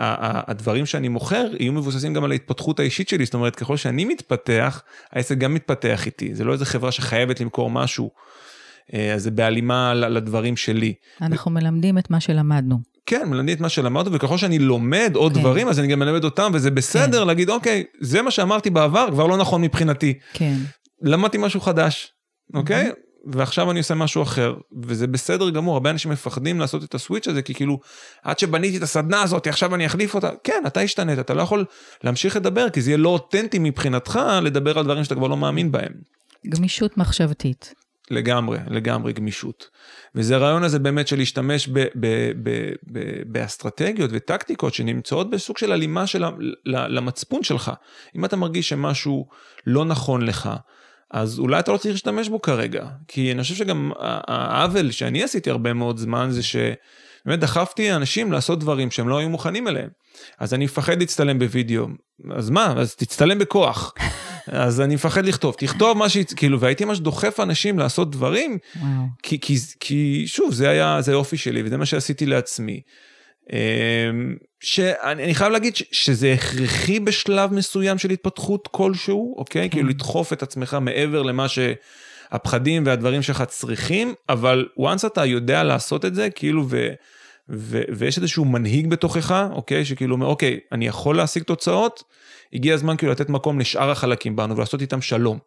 הדברים 0.48 0.86
שאני 0.86 1.08
מוכר 1.08 1.48
יהיו 1.60 1.74
מבוססים 1.74 2.14
גם 2.14 2.24
על 2.24 2.32
ההתפתחות 2.32 2.80
האישית 2.80 3.10
שלי, 3.10 3.26
זאת 3.26 3.34
אומרת 3.34 3.56
ככל 3.56 3.78
שאני 3.78 4.06
מתפתח, 4.06 4.84
העסק 5.12 5.38
גם 5.38 5.54
מתפתח 5.54 6.06
איתי, 6.06 6.36
זה 6.36 6.44
לא 6.44 6.54
איזה 6.54 6.66
חברה 6.66 6.92
שחייבת 6.92 7.40
למכור 7.40 7.70
משהו. 7.70 8.12
uh, 8.90 8.96
אז 9.16 9.24
זה 9.24 9.32
בהלימה 9.32 9.94
לדברים 9.94 10.58
שלי. 10.58 10.94
אנחנו 11.22 11.52
מלמדים 11.52 11.98
את 11.98 12.10
מה 12.10 12.20
שלמדנו. 12.20 12.95
כן, 13.06 13.30
מלמדים 13.30 13.56
את 13.56 13.62
מה 13.62 13.70
שלמדנו, 13.70 14.14
וככל 14.14 14.38
שאני 14.38 14.60
לומד 14.60 15.12
עוד 15.16 15.34
כן. 15.34 15.40
דברים, 15.40 15.68
אז 15.68 15.80
אני 15.80 15.88
גם 15.88 16.00
מלמד 16.00 16.24
אותם, 16.24 16.52
וזה 16.54 16.72
בסדר 16.72 17.22
כן. 17.22 17.28
להגיד, 17.28 17.50
אוקיי, 17.50 17.84
זה 18.02 18.22
מה 18.22 18.32
שאמרתי 18.32 18.70
בעבר, 18.70 19.08
כבר 19.12 19.28
לא 19.28 19.38
נכון 19.38 19.62
מבחינתי. 19.62 20.14
כן. 20.34 20.56
למדתי 21.02 21.38
משהו 21.38 21.60
חדש, 21.60 22.14
אוקיי? 22.54 22.90
Mm-hmm. 22.90 23.06
ועכשיו 23.26 23.72
אני 23.72 23.80
עושה 23.80 23.96
משהו 23.96 24.24
אחר, 24.24 24.54
וזה 24.84 25.08
בסדר 25.08 25.50
גמור, 25.50 25.74
הרבה 25.74 25.90
אנשים 25.90 26.12
מפחדים 26.12 26.60
לעשות 26.60 26.84
את 26.84 26.96
הסוויץ' 26.96 27.28
הזה, 27.28 27.42
כי 27.42 27.54
כאילו, 27.54 27.80
עד 28.24 28.40
שבניתי 28.40 28.78
את 28.78 28.84
הסדנה 28.84 29.22
הזאת, 29.22 29.48
עכשיו 29.48 29.76
אני 29.76 29.86
אחליף 29.86 30.16
אותה. 30.16 30.30
כן, 30.44 30.64
אתה 30.68 30.80
השתנית, 30.80 31.20
אתה 31.20 31.34
לא 31.34 31.42
יכול 31.42 31.66
להמשיך 32.04 32.36
לדבר, 32.36 32.70
כי 32.70 32.82
זה 32.82 32.90
יהיה 32.90 32.98
לא 32.98 33.10
אותנטי 33.10 33.60
מבחינתך 33.60 34.20
לדבר 34.42 34.80
על 34.80 34.86
דברים 34.86 35.04
שאתה 35.04 35.16
כבר 35.16 35.28
לא 35.28 35.38
מאמין 35.38 35.72
בהם. 35.72 35.92
גמישות 36.48 36.98
מחשבתית. 36.98 37.74
לגמרי, 38.12 38.58
לגמרי 38.70 39.14
גמישות. 39.14 39.70
וזה 40.16 40.36
הרעיון 40.36 40.64
הזה 40.64 40.80
באמת 40.80 41.08
של 41.08 41.18
להשתמש 41.18 41.68
ב, 41.68 41.80
ב, 41.80 42.32
ב, 42.44 42.72
ב, 42.92 43.00
באסטרטגיות 43.26 44.10
וטקטיקות 44.14 44.74
שנמצאות 44.74 45.30
בסוג 45.30 45.58
של 45.58 45.72
הלימה 45.72 46.08
של 46.08 46.24
למצפון 46.66 47.44
שלך. 47.44 47.72
אם 48.16 48.26
אתה 48.26 48.36
מרגיש 48.36 48.70
שמשהו 48.70 49.28
לא 49.68 49.86
נכון 49.86 50.22
לך, 50.22 50.50
אז 51.12 51.40
אולי 51.40 51.60
אתה 51.60 51.72
לא 51.72 51.78
צריך 51.78 51.94
להשתמש 51.94 52.30
בו 52.30 52.42
כרגע. 52.42 52.86
כי 53.08 53.32
אני 53.32 53.42
חושב 53.42 53.56
שגם 53.56 53.92
העוול 54.00 54.92
שאני 54.92 55.24
עשיתי 55.24 55.50
הרבה 55.50 55.74
מאוד 55.74 55.98
זמן 55.98 56.28
זה 56.32 56.44
שבאמת 56.44 57.40
דחפתי 57.40 57.94
אנשים 57.94 58.32
לעשות 58.32 58.60
דברים 58.60 58.92
שהם 58.92 59.10
לא 59.10 59.18
היו 59.18 59.30
מוכנים 59.30 59.68
אליהם. 59.68 59.90
אז 60.40 60.54
אני 60.54 60.66
מפחד 60.66 61.00
להצטלם 61.00 61.40
בווידאו. 61.40 61.88
אז 62.32 62.50
מה? 62.50 62.74
אז 62.78 62.96
תצטלם 62.96 63.40
בכוח. 63.40 63.94
אז 64.48 64.82
אני 64.82 64.96
מפחד 64.96 65.26
לכתוב, 65.26 65.56
תכתוב 65.58 65.98
מה 65.98 66.10
ש... 66.10 66.18
כאילו, 66.18 66.60
והייתי 66.60 66.86
ממש 66.86 67.00
דוחף 67.00 67.40
אנשים 67.40 67.80
לעשות 67.80 68.12
דברים, 68.12 68.58
כי, 69.24 69.40
כי, 69.40 69.58
כי 69.80 70.24
שוב, 70.28 70.54
זה 70.54 70.70
היה, 70.70 70.98
זה 71.02 71.14
האופי 71.14 71.38
שלי, 71.38 71.64
וזה 71.64 71.78
מה 71.78 71.86
שעשיתי 71.86 72.26
לעצמי. 72.26 72.82
אמ, 73.54 74.36
שאני 74.60 75.36
חייב 75.36 75.52
להגיד 75.52 75.76
שזה 75.76 76.34
הכרחי 76.34 77.00
בשלב 77.00 77.54
מסוים 77.54 77.98
של 77.98 78.10
התפתחות 78.10 78.70
כלשהו, 78.72 79.36
אוקיי? 79.38 79.70
כאילו 79.70 79.88
כן. 79.88 79.90
לדחוף 79.90 80.34
את 80.34 80.44
עצמך 80.44 80.78
מעבר 80.82 81.22
למה 81.22 81.46
שהפחדים 81.48 82.84
והדברים 82.86 83.22
שלך 83.22 83.44
צריכים, 83.48 84.14
אבל 84.30 84.68
once 84.80 85.08
אתה 85.08 85.26
יודע 85.26 85.64
לעשות 85.64 86.06
את 86.06 86.16
זה, 86.16 86.30
כאילו, 86.30 86.66
ו... 86.70 86.90
ו- 87.50 87.84
ויש 87.98 88.18
איזשהו 88.18 88.46
מנהיג 88.46 88.88
בתוכך, 88.90 89.46
אוקיי, 89.52 89.86
שכאילו 89.86 90.16
אומר, 90.16 90.28
אוקיי, 90.28 90.60
אני 90.72 90.88
יכול 90.88 91.18
להשיג 91.18 91.44
תוצאות, 91.44 92.04
הגיע 92.56 92.74
הזמן 92.74 92.98
כאילו 92.98 93.12
לתת 93.12 93.30
מקום 93.30 93.60
לשאר 93.60 93.92
החלקים 93.92 94.36
בנו 94.36 94.58
ולעשות 94.58 94.82
איתם 94.82 95.02
שלום, 95.02 95.38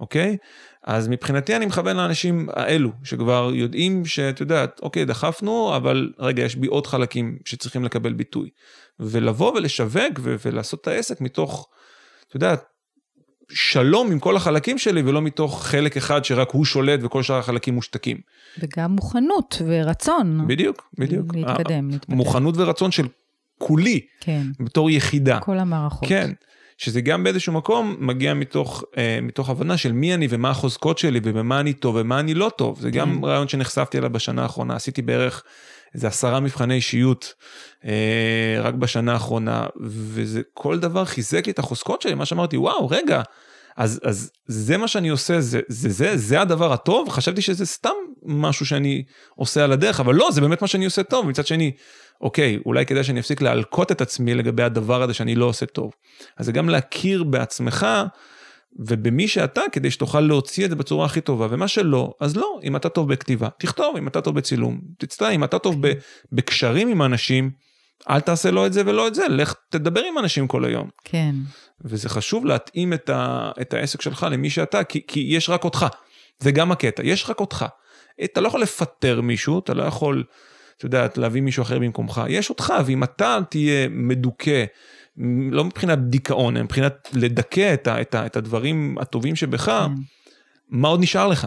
אוקיי? 0.00 0.36
אז 0.84 1.08
מבחינתי 1.08 1.56
אני 1.56 1.66
מכוון 1.66 1.96
לאנשים 1.96 2.48
האלו, 2.52 2.90
שכבר 3.04 3.50
יודעים 3.54 4.06
שאת 4.06 4.40
יודעת, 4.40 4.80
אוקיי, 4.82 5.04
דחפנו, 5.04 5.76
אבל 5.76 6.12
רגע, 6.18 6.42
יש 6.42 6.56
בי 6.56 6.66
עוד 6.66 6.86
חלקים 6.86 7.38
שצריכים 7.44 7.84
לקבל 7.84 8.12
ביטוי. 8.12 8.48
ולבוא 9.00 9.52
ולשווק 9.52 10.20
ו- 10.20 10.36
ולעשות 10.44 10.80
את 10.80 10.88
העסק 10.88 11.20
מתוך, 11.20 11.68
את 12.28 12.34
יודעת, 12.34 12.64
שלום 13.52 14.12
עם 14.12 14.18
כל 14.18 14.36
החלקים 14.36 14.78
שלי 14.78 15.02
ולא 15.02 15.22
מתוך 15.22 15.66
חלק 15.66 15.96
אחד 15.96 16.24
שרק 16.24 16.50
הוא 16.50 16.64
שולט 16.64 17.00
וכל 17.02 17.22
שאר 17.22 17.38
החלקים 17.38 17.74
מושתקים. 17.74 18.16
וגם 18.58 18.90
מוכנות 18.90 19.62
ורצון. 19.66 20.46
בדיוק, 20.46 20.90
בדיוק. 20.98 21.34
להתקדם, 21.34 21.90
להתפתח. 21.90 22.14
מוכנות 22.14 22.54
ורצון 22.58 22.90
של 22.90 23.06
כולי, 23.60 24.00
כן. 24.20 24.42
בתור 24.60 24.90
יחידה. 24.90 25.38
כל 25.40 25.58
המערכות. 25.58 26.08
כן, 26.08 26.30
שזה 26.78 27.00
גם 27.00 27.24
באיזשהו 27.24 27.52
מקום 27.52 27.96
מגיע 27.98 28.34
מתוך, 28.34 28.84
אה, 28.98 29.18
מתוך 29.22 29.50
הבנה 29.50 29.76
של 29.76 29.92
מי 29.92 30.14
אני 30.14 30.26
ומה 30.30 30.50
החוזקות 30.50 30.98
שלי 30.98 31.20
ובמה 31.22 31.60
אני 31.60 31.72
טוב 31.72 31.96
ומה 31.98 32.20
אני 32.20 32.34
לא 32.34 32.50
טוב. 32.56 32.80
זה 32.80 32.90
גם 32.90 33.18
כן. 33.20 33.24
רעיון 33.24 33.48
שנחשפתי 33.48 33.98
אליו 33.98 34.10
בשנה 34.10 34.42
האחרונה, 34.42 34.76
עשיתי 34.76 35.02
בערך 35.02 35.42
איזה 35.94 36.08
עשרה 36.08 36.40
מבחני 36.40 36.74
אישיות 36.74 37.34
אה, 37.84 38.60
רק 38.62 38.74
בשנה 38.74 39.12
האחרונה, 39.12 39.66
וזה 39.86 40.40
כל 40.54 40.78
דבר 40.78 41.04
חיזק 41.04 41.46
לי 41.46 41.52
את 41.52 41.58
החוזקות 41.58 42.02
שלי, 42.02 42.14
מה 42.14 42.26
שאמרתי, 42.26 42.56
וואו, 42.56 42.88
רגע. 42.88 43.22
אז, 43.76 44.00
אז 44.04 44.30
זה 44.46 44.76
מה 44.76 44.88
שאני 44.88 45.08
עושה, 45.08 45.40
זה, 45.40 45.60
זה, 45.68 45.88
זה, 45.88 46.16
זה 46.16 46.40
הדבר 46.40 46.72
הטוב, 46.72 47.08
חשבתי 47.08 47.42
שזה 47.42 47.66
סתם 47.66 47.90
משהו 48.22 48.66
שאני 48.66 49.04
עושה 49.34 49.64
על 49.64 49.72
הדרך, 49.72 50.00
אבל 50.00 50.14
לא, 50.14 50.30
זה 50.30 50.40
באמת 50.40 50.62
מה 50.62 50.68
שאני 50.68 50.84
עושה 50.84 51.02
טוב, 51.02 51.26
מצד 51.26 51.46
שני, 51.46 51.72
אוקיי, 52.20 52.58
אולי 52.66 52.86
כדאי 52.86 53.04
שאני 53.04 53.20
אפסיק 53.20 53.40
להלקות 53.40 53.92
את 53.92 54.00
עצמי 54.00 54.34
לגבי 54.34 54.62
הדבר 54.62 55.02
הזה 55.02 55.14
שאני 55.14 55.34
לא 55.34 55.44
עושה 55.44 55.66
טוב. 55.66 55.92
אז 56.36 56.46
זה 56.46 56.52
גם 56.52 56.68
להכיר 56.68 57.24
בעצמך 57.24 57.86
ובמי 58.76 59.28
שאתה, 59.28 59.60
כדי 59.72 59.90
שתוכל 59.90 60.20
להוציא 60.20 60.64
את 60.64 60.70
זה 60.70 60.76
בצורה 60.76 61.06
הכי 61.06 61.20
טובה, 61.20 61.46
ומה 61.50 61.68
שלא, 61.68 62.14
אז 62.20 62.36
לא, 62.36 62.60
אם 62.64 62.76
אתה 62.76 62.88
טוב 62.88 63.12
בכתיבה, 63.12 63.48
תכתוב, 63.58 63.96
אם 63.96 64.08
אתה 64.08 64.20
טוב 64.20 64.34
בצילום, 64.34 64.80
תצטער, 64.98 65.32
אם 65.32 65.44
אתה 65.44 65.58
טוב 65.58 65.76
בקשרים 66.32 66.88
עם 66.88 67.02
אנשים, 67.02 67.50
אל 68.10 68.20
תעשה 68.20 68.50
לא 68.50 68.66
את 68.66 68.72
זה 68.72 68.82
ולא 68.86 69.08
את 69.08 69.14
זה, 69.14 69.28
לך 69.28 69.54
תדבר 69.68 70.00
עם 70.00 70.18
אנשים 70.18 70.48
כל 70.48 70.64
היום. 70.64 70.88
כן. 71.04 71.34
וזה 71.84 72.08
חשוב 72.08 72.46
להתאים 72.46 72.92
את, 72.92 73.10
ה, 73.10 73.50
את 73.60 73.74
העסק 73.74 74.02
שלך 74.02 74.26
למי 74.30 74.50
שאתה, 74.50 74.84
כי, 74.84 75.00
כי 75.06 75.20
יש 75.28 75.50
רק 75.50 75.64
אותך. 75.64 75.86
זה 76.38 76.50
גם 76.50 76.72
הקטע, 76.72 77.02
יש 77.06 77.30
רק 77.30 77.40
אותך. 77.40 77.64
אתה 78.24 78.40
לא 78.40 78.48
יכול 78.48 78.62
לפטר 78.62 79.20
מישהו, 79.20 79.58
אתה 79.58 79.74
לא 79.74 79.82
יכול, 79.82 80.24
אתה 80.80 80.86
יודע, 80.86 81.06
להביא 81.16 81.42
מישהו 81.42 81.62
אחר 81.62 81.78
במקומך, 81.78 82.22
יש 82.28 82.50
אותך, 82.50 82.72
ואם 82.86 83.04
אתה 83.04 83.38
תהיה 83.50 83.88
מדוכא, 83.90 84.64
לא 85.50 85.64
מבחינת 85.64 85.98
דיכאון, 85.98 86.56
אלא 86.56 86.64
מבחינת 86.64 87.08
לדכא 87.12 87.74
את, 87.74 87.86
ה, 87.86 88.00
את, 88.00 88.14
ה, 88.14 88.26
את 88.26 88.36
הדברים 88.36 88.98
הטובים 89.00 89.36
שבך, 89.36 89.64
כן. 89.64 89.92
מה 90.68 90.88
עוד 90.88 91.00
נשאר 91.00 91.26
לך? 91.26 91.46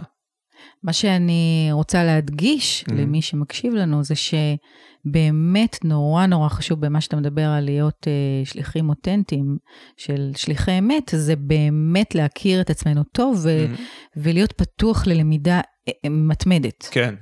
מה 0.83 0.93
שאני 0.93 1.69
רוצה 1.71 2.03
להדגיש 2.03 2.83
mm-hmm. 2.83 2.93
למי 2.93 3.21
שמקשיב 3.21 3.73
לנו 3.73 4.03
זה 4.03 4.13
שבאמת 4.15 5.77
נורא 5.83 6.25
נורא 6.25 6.49
חשוב 6.49 6.85
במה 6.85 7.01
שאתה 7.01 7.15
מדבר 7.15 7.45
על 7.45 7.63
להיות 7.63 8.07
uh, 8.07 8.49
שליחים 8.49 8.89
אותנטיים 8.89 9.57
של 9.97 10.31
שליחי 10.35 10.79
אמת, 10.79 11.11
זה 11.15 11.35
באמת 11.35 12.15
להכיר 12.15 12.61
את 12.61 12.69
עצמנו 12.69 13.03
טוב 13.03 13.39
ו- 13.43 13.65
mm-hmm. 13.65 13.81
ולהיות 14.17 14.51
פתוח 14.51 15.07
ללמידה 15.07 15.61
אה, 15.87 16.09
מתמדת. 16.09 16.87
כן, 16.91 17.15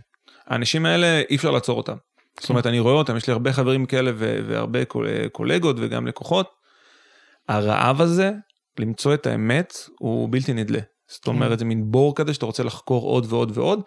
האנשים 0.52 0.86
האלה 0.86 1.22
אי 1.30 1.36
אפשר 1.36 1.52
לעצור 1.52 1.78
אותם. 1.78 1.96
זאת 2.40 2.50
אומרת, 2.50 2.68
אני 2.68 2.80
רואה 2.80 2.94
אותם, 2.94 3.18
יש 3.18 3.28
לי 3.28 3.34
הרבה 3.34 3.54
חברים 3.54 3.86
כאלה 3.86 4.12
והרבה 4.18 4.80
קולגות 5.32 5.76
וגם 5.80 6.08
לקוחות. 6.08 6.50
הרעב 7.50 8.02
הזה, 8.02 8.32
למצוא 8.80 9.14
את 9.14 9.28
האמת, 9.28 9.74
הוא 10.00 10.28
בלתי 10.32 10.54
נדלה. 10.54 10.80
זאת 11.08 11.26
כן. 11.26 11.32
אומרת, 11.32 11.60
זה 11.60 11.66
מין 11.66 11.92
בור 11.92 12.16
כזה 12.16 12.34
שאתה 12.34 12.46
רוצה 12.46 12.64
לחקור 12.64 13.04
עוד 13.04 13.26
ועוד 13.30 13.58
ועוד. 13.58 13.82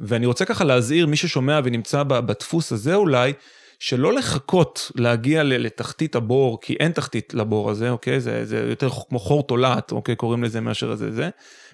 ואני 0.00 0.26
רוצה 0.26 0.44
ככה 0.44 0.64
להזהיר 0.64 1.06
מי 1.06 1.16
ששומע 1.16 1.60
ונמצא 1.64 2.02
בדפוס 2.02 2.72
הזה 2.72 2.94
אולי, 2.94 3.32
שלא 3.78 4.12
לחכות 4.12 4.90
להגיע 4.94 5.42
לתחתית 5.42 6.16
הבור, 6.16 6.60
כי 6.60 6.76
אין 6.80 6.92
תחתית 6.92 7.34
לבור 7.34 7.70
הזה, 7.70 7.90
אוקיי? 7.90 8.20
זה, 8.20 8.44
זה 8.44 8.66
יותר 8.70 8.88
כמו 9.08 9.18
חור 9.18 9.42
תולעת, 9.42 9.92
אוקיי? 9.92 10.16
קוראים 10.16 10.44
לזה 10.44 10.60
מאשר 10.60 10.94
זה 10.94 11.12
זה, 11.12 11.30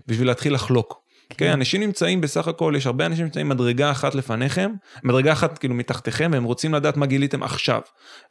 בשביל 0.07 0.26
להתחיל 0.26 0.55
לחלוק. 0.55 1.05
כן. 1.29 1.37
כן, 1.37 1.53
אנשים 1.53 1.81
נמצאים 1.81 2.20
בסך 2.20 2.49
הכל, 2.49 2.74
יש 2.77 2.87
הרבה 2.87 3.07
אנשים 3.07 3.24
נמצאים 3.24 3.49
מדרגה 3.49 3.91
אחת 3.91 4.14
לפניכם, 4.14 4.72
מדרגה 5.05 5.33
אחת 5.33 5.59
כאילו 5.59 5.74
מתחתיכם, 5.74 6.31
והם 6.33 6.45
רוצים 6.45 6.74
לדעת 6.74 6.97
מה 6.97 7.07
גיליתם 7.07 7.43
עכשיו. 7.43 7.81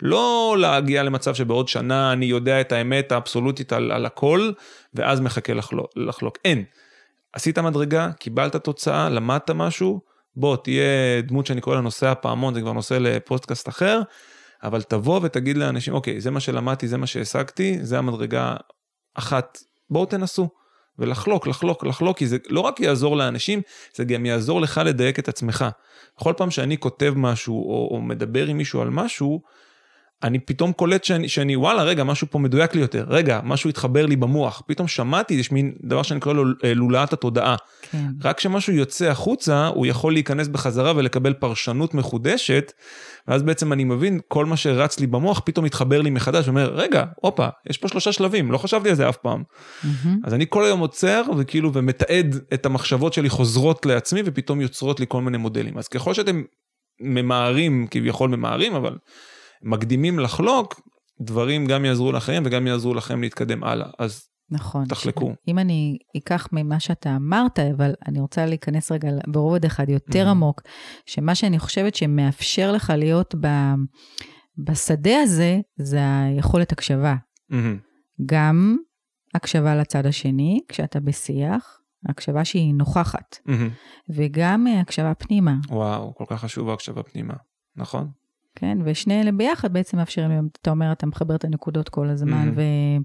לא 0.02 0.56
להגיע 0.60 1.04
למצב 1.04 1.36
שבעוד 1.36 1.68
שנה 1.68 2.14
אני 2.14 2.26
יודע 2.26 2.62
את 2.62 2.72
האמת 2.72 3.12
האבסולוטית 3.12 3.74
על, 3.74 3.92
על 3.92 4.06
הכל, 4.06 4.52
ואז 4.94 5.22
מחכה 5.22 5.54
לחלוק, 5.54 5.88
לחלוק. 5.96 6.38
אין. 6.46 6.64
עשית 7.34 7.60
מדרגה, 7.60 8.12
קיבלת 8.20 8.56
תוצאה, 8.56 9.10
למדת 9.10 9.50
משהו, 9.50 10.02
בוא, 10.36 10.58
תהיה 10.58 11.22
דמות 11.24 11.46
שאני 11.46 11.62
קורא 11.62 11.76
לה 11.76 11.82
נושא 11.82 12.08
הפעמון, 12.08 12.54
זה 12.54 12.62
כבר 12.62 12.74
נושא 12.74 12.94
לפודקאסט 12.94 13.70
אחר, 13.70 14.02
אבל 14.64 14.82
תבוא 14.82 15.20
ותגיד 15.24 15.58
לאנשים, 15.58 15.94
אוקיי, 15.94 16.22
זה 16.22 16.32
מה 16.32 16.40
שלמדתי, 16.40 16.88
זה 16.88 16.98
מה 16.98 17.08
שהשגתי, 17.08 17.78
זה 17.82 17.98
המדרגה 17.98 18.56
אחת, 19.16 19.58
בואו 19.90 20.06
תנסו. 20.06 20.50
ולחלוק, 21.00 21.48
לחלוק, 21.48 21.84
לחלוק, 21.84 22.18
כי 22.18 22.28
זה 22.28 22.38
לא 22.50 22.60
רק 22.62 22.80
יעזור 22.80 23.18
לאנשים, 23.18 23.62
זה 23.96 24.04
גם 24.04 24.26
יעזור 24.26 24.62
לך 24.62 24.82
לדייק 24.86 25.20
את 25.20 25.30
עצמך. 25.30 25.66
בכל 26.18 26.34
פעם 26.38 26.52
שאני 26.52 26.78
כותב 26.78 27.14
משהו 27.18 27.70
או, 27.70 27.90
או 27.92 28.02
מדבר 28.02 28.48
עם 28.48 28.58
מישהו 28.58 28.82
על 28.82 28.90
משהו, 28.90 29.42
אני 30.26 30.40
פתאום 30.40 30.72
קולט 30.72 31.04
שאני, 31.04 31.30
שאני 31.30 31.56
וואלה 31.56 31.84
רגע 31.84 32.04
משהו 32.04 32.28
פה 32.32 32.40
מדויק 32.40 32.76
לי 32.76 32.82
יותר 32.82 33.06
רגע 33.08 33.40
משהו 33.44 33.70
התחבר 33.70 34.06
לי 34.06 34.16
במוח 34.16 34.62
פתאום 34.68 34.88
שמעתי 34.88 35.34
יש 35.34 35.52
מין 35.52 35.74
דבר 35.84 36.04
שאני 36.04 36.20
קורא 36.20 36.34
לו 36.34 36.44
אה, 36.64 36.74
לולאת 36.74 37.14
התודעה. 37.14 37.56
כן. 37.82 38.06
רק 38.24 38.38
כשמשהו 38.38 38.74
יוצא 38.74 39.06
החוצה 39.06 39.68
הוא 39.68 39.86
יכול 39.86 40.14
להיכנס 40.14 40.48
בחזרה 40.48 40.94
ולקבל 40.96 41.34
פרשנות 41.34 41.94
מחודשת 41.94 42.72
ואז 43.28 43.44
בעצם 43.44 43.74
אני 43.74 43.84
מבין 43.84 44.20
כל 44.28 44.46
מה 44.46 44.58
שרץ 44.58 45.00
לי 45.00 45.08
במוח 45.08 45.42
פתאום 45.46 45.66
מתחבר 45.66 46.02
לי 46.02 46.10
מחדש 46.10 46.46
ואומר 46.46 46.74
רגע 46.74 47.04
הופה 47.16 47.48
יש 47.70 47.78
פה 47.78 47.88
שלושה 47.88 48.12
שלבים 48.12 48.52
לא 48.52 48.58
חשבתי 48.58 48.90
על 48.90 48.96
זה 48.96 49.10
אף 49.10 49.18
פעם. 49.18 49.44
Mm-hmm. 49.44 50.08
אז 50.24 50.34
אני 50.34 50.46
כל 50.50 50.66
היום 50.66 50.80
עוצר 50.80 51.24
וכאילו 51.38 51.74
ומתעד 51.74 52.36
את 52.54 52.66
המחשבות 52.66 53.14
שלי 53.14 53.30
חוזרות 53.30 53.86
לעצמי 53.86 54.22
ופתאום 54.26 54.62
יוצרות 54.62 55.00
לי 55.00 55.06
כל 55.10 55.22
מיני 55.22 55.38
מודלים 55.38 55.78
אז 55.78 55.88
ככל 55.88 56.14
שאתם 56.14 56.42
ממהרים 57.02 57.88
כביכול 57.92 58.30
ממהרים 58.30 58.76
אבל. 58.76 58.96
מקדימים 59.62 60.20
לחלוק, 60.20 60.82
דברים 61.22 61.66
גם 61.66 61.86
יעזרו 61.86 62.12
לכם 62.12 62.44
וגם 62.46 62.68
יעזרו 62.68 62.94
לכם 62.94 63.22
להתקדם 63.22 63.64
הלאה. 63.64 63.88
אז 64.00 64.28
נכון. 64.50 64.86
תחלקו. 64.86 65.34
אם 65.48 65.60
אני 65.60 65.98
אקח 66.18 66.48
ממה 66.52 66.80
שאתה 66.80 67.16
אמרת, 67.16 67.60
אבל 67.60 67.94
אני 68.08 68.20
רוצה 68.20 68.46
להיכנס 68.46 68.92
רגע 68.92 69.10
ברובד 69.28 69.66
אחד 69.66 69.90
יותר 69.90 70.26
mm-hmm. 70.26 70.30
עמוק, 70.30 70.62
שמה 71.06 71.36
שאני 71.36 71.60
חושבת 71.60 71.96
שמאפשר 71.96 72.72
לך 72.72 72.94
להיות 72.98 73.36
ב, 73.42 73.48
בשדה 74.58 75.20
הזה, 75.24 75.60
זה 75.78 76.00
היכולת 76.22 76.72
הקשבה. 76.72 77.16
Mm-hmm. 77.52 77.56
גם 78.26 78.78
הקשבה 79.34 79.76
לצד 79.76 80.06
השני, 80.06 80.60
כשאתה 80.70 81.00
בשיח, 81.00 81.80
הקשבה 82.10 82.46
שהיא 82.46 82.74
נוכחת, 82.74 83.38
mm-hmm. 83.48 83.72
וגם 84.10 84.68
הקשבה 84.82 85.14
פנימה. 85.14 85.56
וואו, 85.70 86.16
כל 86.16 86.26
כך 86.28 86.42
חשוב 86.42 86.70
ההקשבה 86.70 87.04
פנימה, 87.04 87.34
נכון? 87.76 88.12
כן? 88.56 88.78
ושני 88.86 89.22
אלה 89.22 89.32
ביחד 89.32 89.74
בעצם 89.74 89.98
מאפשרים 89.98 90.30
לי, 90.30 90.36
אתה 90.62 90.70
אומר, 90.70 90.92
אתה 90.92 91.06
מחבר 91.06 91.36
את 91.36 91.44
הנקודות 91.44 91.90
כל 91.90 92.10
הזמן, 92.10 92.50
mm-hmm. 92.50 92.60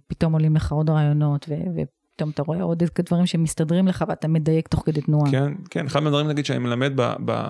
ופתאום 0.06 0.32
עולים 0.32 0.56
לך 0.56 0.72
עוד 0.72 0.90
רעיונות, 0.90 1.46
ו... 1.48 1.54
ופתאום 1.54 2.30
אתה 2.30 2.42
רואה 2.42 2.62
עוד 2.62 2.82
דברים 2.98 3.26
שמסתדרים 3.26 3.88
לך 3.88 4.04
ואתה 4.08 4.28
מדייק 4.28 4.68
תוך 4.68 4.82
כדי 4.86 5.00
תנועה. 5.00 5.30
כן, 5.30 5.52
כן, 5.70 5.86
אחד 5.86 6.00
מהדברים 6.00 6.28
נגיד 6.28 6.44
שאני 6.44 6.58
מלמד 6.58 6.92
ב, 6.96 7.12
ב, 7.24 7.42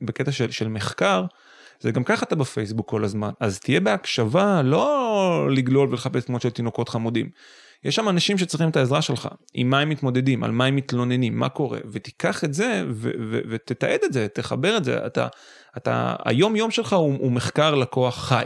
בקטע 0.00 0.32
של, 0.32 0.50
של 0.50 0.68
מחקר, 0.68 1.24
זה 1.80 1.90
גם 1.90 2.04
ככה 2.04 2.26
אתה 2.26 2.36
בפייסבוק 2.36 2.90
כל 2.90 3.04
הזמן, 3.04 3.30
אז 3.40 3.60
תהיה 3.60 3.80
בהקשבה, 3.80 4.62
לא 4.62 5.48
לגלול 5.50 5.88
ולחפש 5.88 6.24
תמונות 6.24 6.42
של 6.42 6.50
תינוקות 6.50 6.88
חמודים. 6.88 7.30
יש 7.84 7.94
שם 7.94 8.08
אנשים 8.08 8.38
שצריכים 8.38 8.68
את 8.68 8.76
העזרה 8.76 9.02
שלך, 9.02 9.28
עם 9.54 9.70
מה 9.70 9.80
הם 9.80 9.88
מתמודדים, 9.88 10.44
על 10.44 10.50
מה 10.50 10.64
הם 10.64 10.76
מתלוננים, 10.76 11.38
מה 11.38 11.48
קורה, 11.48 11.78
ותיקח 11.92 12.44
את 12.44 12.54
זה 12.54 12.84
ותתעד 13.50 14.00
את 14.04 14.12
זה, 14.12 14.28
תחבר 14.28 14.76
את 14.76 14.84
זה, 14.84 15.06
אתה, 15.06 15.28
אתה, 15.76 16.16
היום 16.24 16.56
יום 16.56 16.70
שלך 16.70 16.92
הוא, 16.92 17.18
הוא 17.18 17.32
מחקר 17.32 17.74
לקוח 17.74 18.28
חי. 18.28 18.44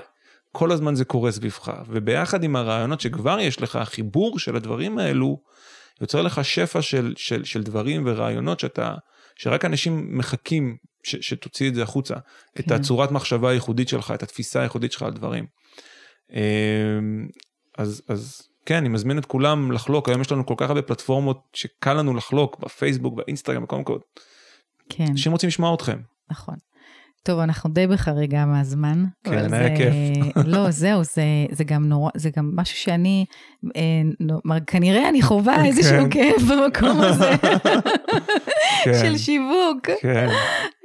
כל 0.52 0.72
הזמן 0.72 0.94
זה 0.94 1.04
קורה 1.04 1.32
סביבך, 1.32 1.72
וביחד 1.88 2.44
עם 2.44 2.56
הרעיונות 2.56 3.00
שכבר 3.00 3.40
יש 3.40 3.62
לך, 3.62 3.76
החיבור 3.76 4.38
של 4.38 4.56
הדברים 4.56 4.98
האלו, 4.98 5.36
יוצר 6.00 6.22
לך 6.22 6.44
שפע 6.44 6.82
של, 6.82 7.14
של, 7.16 7.44
של 7.44 7.62
דברים 7.62 8.02
ורעיונות 8.06 8.60
שאתה, 8.60 8.94
שרק 9.36 9.64
אנשים 9.64 10.18
מחכים 10.18 10.76
ש, 11.02 11.16
שתוציא 11.16 11.68
את 11.68 11.74
זה 11.74 11.82
החוצה, 11.82 12.14
כן. 12.14 12.62
את 12.62 12.70
הצורת 12.70 13.10
מחשבה 13.10 13.50
הייחודית 13.50 13.88
שלך, 13.88 14.10
את 14.14 14.22
התפיסה 14.22 14.60
הייחודית 14.60 14.92
שלך 14.92 15.02
על 15.02 15.12
דברים. 15.12 15.46
אמ, 16.32 16.38
אז, 17.78 18.02
אז 18.08 18.42
כן, 18.66 18.76
אני 18.76 18.88
מזמין 18.88 19.18
את 19.18 19.26
כולם 19.26 19.72
לחלוק, 19.72 20.08
היום 20.08 20.20
יש 20.20 20.32
לנו 20.32 20.46
כל 20.46 20.54
כך 20.56 20.68
הרבה 20.68 20.82
פלטפורמות 20.82 21.40
שקל 21.52 21.94
לנו 21.94 22.14
לחלוק, 22.14 22.58
בפייסבוק, 22.58 23.14
באינסטגרם, 23.14 23.62
בכל 23.62 23.78
מקום. 23.78 23.98
כן. 24.88 25.06
אנשים 25.10 25.32
רוצים 25.32 25.48
לשמוע 25.48 25.74
אתכם. 25.74 25.98
נכון. 26.30 26.54
טוב, 27.24 27.38
אנחנו 27.38 27.70
די 27.70 27.86
בחריגה 27.86 28.44
מהזמן. 28.46 29.04
כן, 29.24 29.32
היה 29.32 29.48
זה, 29.48 29.74
כיף. 29.76 29.92
לא, 30.54 30.70
זהו, 30.70 31.04
זה, 31.04 31.22
זה 31.50 31.64
גם 31.64 31.84
נורא, 31.84 32.10
זה 32.14 32.30
גם 32.36 32.50
משהו 32.54 32.76
שאני, 32.76 33.24
אה, 33.76 33.80
נור, 34.20 34.40
כנראה 34.66 35.08
אני 35.08 35.22
חווה 35.22 35.56
כן. 35.56 35.64
איזשהו 35.64 36.06
כאב 36.10 36.42
במקום 36.50 37.00
הזה. 37.00 37.30
כן. 38.84 38.94
של 39.02 39.18
שיווק. 39.18 39.90
כן. 40.00 40.28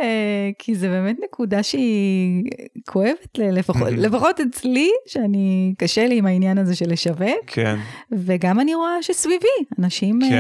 אה, 0.02 0.50
כי 0.60 0.76
זה 0.76 0.88
באמת 0.88 1.16
נקודה 1.24 1.64
שהיא 1.64 2.44
כואבת 2.88 3.38
לפחות, 3.40 3.92
לפחות 3.92 4.40
אצלי, 4.40 4.90
שאני, 5.08 5.74
קשה 5.78 6.08
לי 6.08 6.18
עם 6.18 6.26
העניין 6.26 6.58
הזה 6.58 6.76
של 6.76 6.92
לשווק. 6.92 7.46
כן. 7.48 7.76
וגם 8.12 8.60
אני 8.60 8.76
רואה 8.76 8.96
שסביבי, 9.02 9.48
אנשים, 9.80 10.20
כן. 10.30 10.36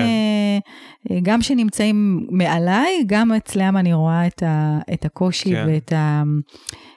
אה, 1.11 1.19
גם 1.23 1.41
שנמצאים 1.41 2.27
מעליי, 2.29 3.03
גם 3.05 3.31
אצלם 3.33 3.77
אני 3.77 3.93
רואה 3.93 4.27
את, 4.27 4.43
ה, 4.43 4.79
את 4.93 5.05
הקושי 5.05 5.51
כן. 5.51 5.65
ואת 5.67 5.88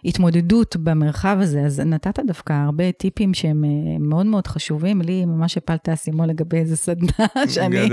ההתמודדות 0.04 0.76
במרחב 0.76 1.36
הזה. 1.40 1.60
אז 1.60 1.80
נתת 1.80 2.18
דווקא 2.26 2.52
הרבה 2.52 2.92
טיפים 2.92 3.34
שהם 3.34 3.64
מאוד 4.00 4.26
מאוד 4.26 4.46
חשובים. 4.46 5.02
לי 5.02 5.24
ממש 5.24 5.56
הפלת 5.56 5.88
אסימון 5.88 6.28
לגבי 6.28 6.58
איזה 6.58 6.76
סדנה 6.76 7.26
שאני 7.54 7.88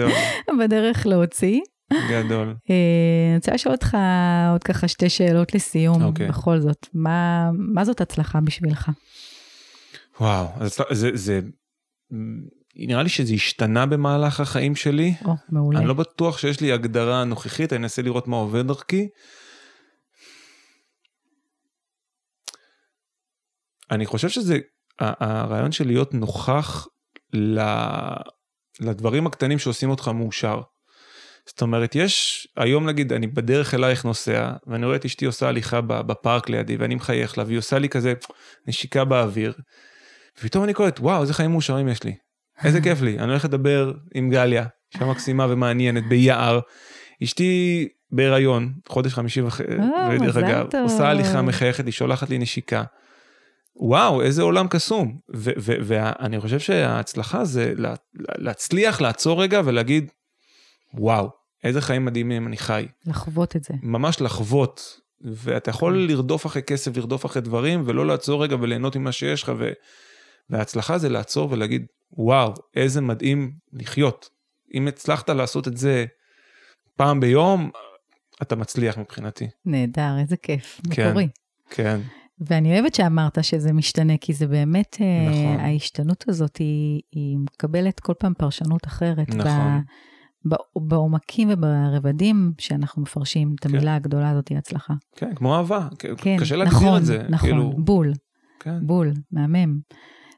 בדרך 0.59 1.05
להוציא. 1.05 1.61
גדול. 2.09 2.55
אה, 2.69 2.75
אני 3.29 3.35
רוצה 3.35 3.53
לשאול 3.53 3.75
אותך 3.75 3.97
עוד 4.51 4.63
ככה 4.63 4.87
שתי 4.87 5.09
שאלות 5.09 5.55
לסיום, 5.55 6.01
okay. 6.01 6.05
אוקיי. 6.05 6.27
בכל 6.27 6.59
זאת. 6.59 6.87
מה, 6.93 7.49
מה 7.53 7.85
זאת 7.85 8.01
הצלחה 8.01 8.39
בשבילך? 8.41 8.91
וואו, 10.19 10.47
זה, 10.61 10.83
זה, 10.91 11.09
זה, 11.13 11.39
נראה 12.75 13.03
לי 13.03 13.09
שזה 13.09 13.33
השתנה 13.33 13.85
במהלך 13.85 14.39
החיים 14.39 14.75
שלי. 14.75 15.13
או, 15.25 15.33
מעולה. 15.49 15.79
אני 15.79 15.87
לא 15.87 15.93
בטוח 15.93 16.37
שיש 16.37 16.61
לי 16.61 16.71
הגדרה 16.71 17.23
נוכחית, 17.23 17.73
אני 17.73 17.83
אנסה 17.83 18.01
לראות 18.01 18.27
מה 18.27 18.37
עובד 18.37 18.67
דרכי. 18.67 19.07
אני 23.91 24.05
חושב 24.05 24.29
שזה 24.29 24.57
הרעיון 24.99 25.71
של 25.71 25.87
להיות 25.87 26.13
נוכח 26.13 26.87
לדברים 28.79 29.27
הקטנים 29.27 29.59
שעושים 29.59 29.89
אותך 29.89 30.07
מאושר. 30.07 30.61
זאת 31.45 31.61
אומרת, 31.61 31.95
יש, 31.95 32.47
היום 32.57 32.89
נגיד, 32.89 33.13
אני 33.13 33.27
בדרך 33.27 33.73
אלייך 33.73 34.05
נוסע, 34.05 34.51
ואני 34.67 34.85
רואה 34.85 34.95
את 34.95 35.05
אשתי 35.05 35.25
עושה 35.25 35.47
הליכה 35.47 35.81
בפארק 35.81 36.49
לידי, 36.49 36.75
ואני 36.75 36.95
מחייך 36.95 37.37
לה, 37.37 37.43
והיא 37.43 37.57
עושה 37.57 37.79
לי 37.79 37.89
כזה 37.89 38.13
נשיקה 38.67 39.05
באוויר, 39.05 39.53
ופתאום 40.39 40.63
אני 40.63 40.73
קולט, 40.73 40.99
וואו, 40.99 41.21
איזה 41.21 41.33
חיים 41.33 41.51
מאושרים 41.51 41.87
יש 41.87 42.03
לי. 42.03 42.15
איזה 42.63 42.81
כיף 42.81 43.01
לי. 43.01 43.19
אני 43.19 43.29
הולך 43.29 43.45
לדבר 43.45 43.93
עם 44.13 44.29
גליה, 44.29 44.65
אישה 44.93 45.05
מקסימה 45.05 45.45
ומעניינת, 45.49 46.03
ביער. 46.09 46.59
אשתי 47.23 47.87
בהיריון, 48.11 48.73
חודש 48.89 49.13
חמישי 49.13 49.41
וחצי, 49.41 49.63
ודרך 50.11 50.37
אגב, 50.37 50.67
עושה 50.83 51.09
הליכה 51.09 51.41
מחייכת, 51.41 51.85
היא 51.85 51.93
שולחת 51.93 52.29
לי 52.29 52.37
נשיקה. 52.37 52.83
וואו, 53.79 54.21
איזה 54.21 54.41
עולם 54.41 54.67
קסום. 54.67 55.17
ואני 55.29 56.39
חושב 56.39 56.59
שההצלחה 56.59 57.45
זה 57.45 57.73
להצליח 58.13 59.01
לעצור 59.01 59.43
רגע 59.43 59.61
ולהגיד, 59.65 60.11
וואו, 60.93 61.29
איזה 61.63 61.81
חיים 61.81 62.05
מדהימים 62.05 62.47
אני 62.47 62.57
חי. 62.57 62.87
לחוות 63.05 63.55
את 63.55 63.63
זה. 63.63 63.73
ממש 63.83 64.21
לחוות, 64.21 64.99
ואתה 65.21 65.69
יכול 65.69 65.93
כן. 65.93 66.11
לרדוף 66.13 66.45
אחרי 66.45 66.61
כסף, 66.61 66.97
לרדוף 66.97 67.25
אחרי 67.25 67.41
דברים, 67.41 67.83
ולא 67.85 68.07
לעצור 68.07 68.43
רגע 68.43 68.55
וליהנות 68.61 68.95
ממה 68.95 69.11
שיש 69.11 69.43
לך, 69.43 69.51
ו... 69.57 69.71
וההצלחה 70.49 70.97
זה 70.97 71.09
לעצור 71.09 71.51
ולהגיד, 71.51 71.85
וואו, 72.13 72.53
איזה 72.75 73.01
מדהים 73.01 73.51
לחיות. 73.73 74.29
אם 74.73 74.87
הצלחת 74.87 75.29
לעשות 75.29 75.67
את 75.67 75.77
זה 75.77 76.05
פעם 76.95 77.19
ביום, 77.19 77.71
אתה 78.41 78.55
מצליח 78.55 78.97
מבחינתי. 78.97 79.47
נהדר, 79.65 80.19
איזה 80.21 80.37
כיף, 80.37 80.81
כן. 80.91 81.07
מקורי. 81.07 81.27
כן, 81.69 81.99
ואני 82.41 82.73
אוהבת 82.73 82.95
שאמרת 82.95 83.43
שזה 83.43 83.73
משתנה, 83.73 84.17
כי 84.17 84.33
זה 84.33 84.47
באמת, 84.47 84.97
אה, 85.01 85.29
נכון. 85.29 85.65
ההשתנות 85.65 86.25
הזאת 86.27 86.57
היא, 86.57 87.01
היא 87.11 87.37
מקבלת 87.37 87.99
כל 87.99 88.13
פעם 88.19 88.33
פרשנות 88.33 88.87
אחרת. 88.87 89.29
נכון. 89.35 89.81
ב, 90.49 90.55
בעומקים 90.75 91.49
וברבדים 91.51 92.53
שאנחנו 92.57 93.01
מפרשים 93.01 93.55
את 93.55 93.63
כן. 93.63 93.69
המילה 93.69 93.95
הגדולה 93.95 94.29
הזאת, 94.29 94.47
היא 94.47 94.57
הצלחה. 94.57 94.93
כן, 95.15 95.35
כמו 95.35 95.55
אהבה, 95.55 95.87
כן, 96.17 96.37
קשה 96.39 96.55
להגדיר 96.55 96.77
נכון, 96.77 96.97
את 96.97 97.05
זה. 97.05 97.25
נכון, 97.29 97.49
כאילו, 97.49 97.73
בול, 97.77 98.13
כן. 98.59 98.87
בול, 98.87 99.13
מהמם. 99.31 99.79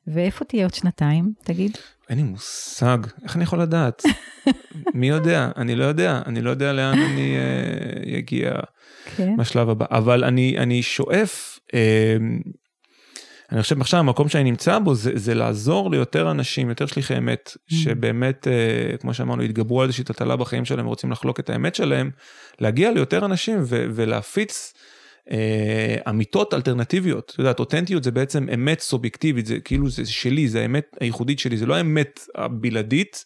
ואיפה 0.07 0.45
תהיה 0.45 0.65
עוד 0.65 0.73
שנתיים, 0.73 1.33
תגיד? 1.43 1.77
אין 2.09 2.17
לי 2.17 2.23
מושג, 2.23 2.97
איך 3.23 3.35
אני 3.35 3.43
יכול 3.43 3.61
לדעת? 3.61 4.03
מי 4.93 5.09
יודע? 5.09 5.49
אני 5.57 5.75
לא 5.75 5.85
יודע, 5.85 6.21
אני 6.25 6.41
לא 6.41 6.49
יודע 6.49 6.73
לאן 6.73 6.99
אני 7.11 7.35
אה, 7.37 8.17
אגיע 8.17 8.51
כן, 9.15 9.37
בשלב 9.37 9.69
הבא, 9.69 9.85
אבל 9.89 10.23
אני, 10.23 10.57
אני 10.57 10.83
שואף, 10.83 11.59
אה, 11.73 12.17
אני 13.51 13.61
חושב 13.61 13.81
עכשיו 13.81 13.99
המקום 13.99 14.29
שאני 14.29 14.43
נמצא 14.43 14.79
בו 14.79 14.95
זה, 14.95 15.11
זה 15.15 15.33
לעזור 15.33 15.91
ליותר 15.91 16.31
אנשים, 16.31 16.69
יותר 16.69 16.85
שליחי 16.85 17.17
אמת, 17.17 17.49
Mm. 17.55 17.75
שבאמת, 17.75 18.47
אה, 18.47 18.97
כמו 18.97 19.13
שאמרנו, 19.13 19.43
התגברו 19.43 19.81
על 19.81 19.87
איזושהי 19.87 20.03
טלטלה 20.03 20.35
בחיים 20.35 20.65
שלהם 20.65 20.85
ורוצים 20.85 21.11
לחלוק 21.11 21.39
את 21.39 21.49
האמת 21.49 21.75
שלהם, 21.75 22.11
להגיע 22.59 22.91
ליותר 22.91 23.25
אנשים 23.25 23.59
ו- 23.63 23.85
ולהפיץ. 23.95 24.73
אה, 25.31 25.95
אמיתות 26.09 26.53
אלטרנטיביות, 26.53 27.31
את 27.33 27.39
יודעת, 27.39 27.59
אותנטיות 27.59 28.03
זה 28.03 28.11
בעצם 28.11 28.47
אמת 28.53 28.79
סובייקטיבית, 28.79 29.45
זה 29.45 29.59
כאילו 29.59 29.89
זה 29.89 30.05
שלי, 30.05 30.47
זה 30.47 30.61
האמת 30.61 30.97
הייחודית 30.99 31.39
שלי, 31.39 31.57
זה 31.57 31.65
לא 31.65 31.75
האמת 31.75 32.19
הבלעדית, 32.35 33.25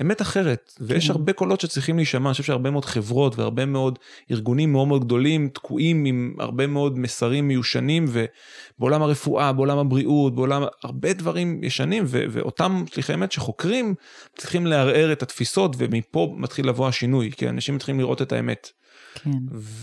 אמת 0.00 0.22
אחרת, 0.22 0.72
ויש 0.80 1.06
כן. 1.06 1.12
הרבה 1.12 1.32
קולות 1.32 1.60
שצריכים 1.60 1.96
להישמע, 1.96 2.28
אני 2.28 2.32
חושב 2.32 2.44
שהרבה 2.44 2.70
מאוד 2.70 2.84
חברות 2.84 3.38
והרבה 3.38 3.66
מאוד 3.66 3.98
ארגונים 4.30 4.72
מאוד 4.72 4.88
מאוד 4.88 5.04
גדולים 5.04 5.48
תקועים 5.48 6.04
עם 6.04 6.34
הרבה 6.38 6.66
מאוד 6.66 6.98
מסרים 6.98 7.48
מיושנים, 7.48 8.04
ובעולם 8.08 9.02
הרפואה, 9.02 9.52
בעולם 9.52 9.78
הבריאות, 9.78 10.34
בעולם, 10.34 10.64
הרבה 10.82 11.12
דברים 11.12 11.64
ישנים, 11.64 12.04
ו- 12.06 12.24
ואותם 12.30 12.84
שליחי 12.92 13.14
אמת 13.14 13.32
שחוקרים, 13.32 13.94
צריכים 14.36 14.66
לערער 14.66 15.12
את 15.12 15.22
התפיסות, 15.22 15.76
ומפה 15.78 16.34
מתחיל 16.38 16.68
לבוא 16.68 16.88
השינוי, 16.88 17.30
כי 17.36 17.48
אנשים 17.48 17.74
מתחילים 17.74 18.00
לראות 18.00 18.22
את 18.22 18.32
האמת. 18.32 18.70
כן, 19.18 19.38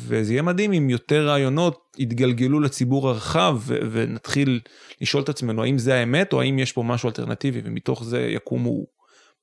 וזה 0.07 0.34
יהיה 0.34 0.41
מדהים 0.41 0.73
אם 0.73 0.89
יותר 0.89 1.27
רעיונות 1.27 1.79
יתגלגלו 1.97 2.59
לציבור 2.59 3.09
הרחב 3.09 3.57
ו- 3.59 3.77
ונתחיל 3.91 4.59
לשאול 5.01 5.23
את 5.23 5.29
עצמנו 5.29 5.63
האם 5.63 5.77
זה 5.77 5.95
האמת 5.95 6.34
או 6.34 6.41
האם 6.41 6.59
יש 6.59 6.71
פה 6.71 6.84
משהו 6.84 7.09
אלטרנטיבי 7.09 7.61
ומתוך 7.63 8.03
זה 8.03 8.21
יקומו, 8.21 8.86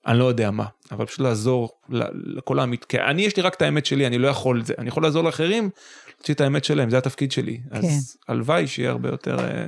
אני 0.07 0.19
לא 0.19 0.25
יודע 0.25 0.51
מה, 0.51 0.65
אבל 0.93 1.07
פשוט 1.07 1.21
לעזור 1.21 1.71
ל- 1.89 2.37
לכל 2.39 2.59
האמית, 2.59 2.85
כי 2.85 2.99
אני 3.01 3.23
יש 3.23 3.37
לי 3.37 3.43
רק 3.43 3.55
את 3.55 3.63
האמת 3.63 3.87
שלי, 3.87 4.07
אני 4.07 4.19
לא 4.19 4.29
יכול 4.29 4.61
את 4.61 4.67
זה, 4.67 4.75
אני 4.79 4.89
יכול 4.89 5.03
לעזור 5.03 5.25
לאחרים 5.25 5.71
להוציא 6.17 6.35
את 6.35 6.41
האמת 6.41 6.65
שלהם, 6.65 6.91
זה 6.91 6.99
התפקיד 6.99 7.33
שלי, 7.33 7.61
אז 7.71 8.17
הלוואי 8.29 8.67
שיהיה 8.67 8.91
הרבה 8.91 9.09
יותר, 9.09 9.39
אה, 9.41 9.67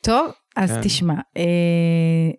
טוב, 0.00 0.32
אז 0.56 0.72
כן. 0.72 0.80
תשמע, 0.82 1.14
אה, 1.36 1.42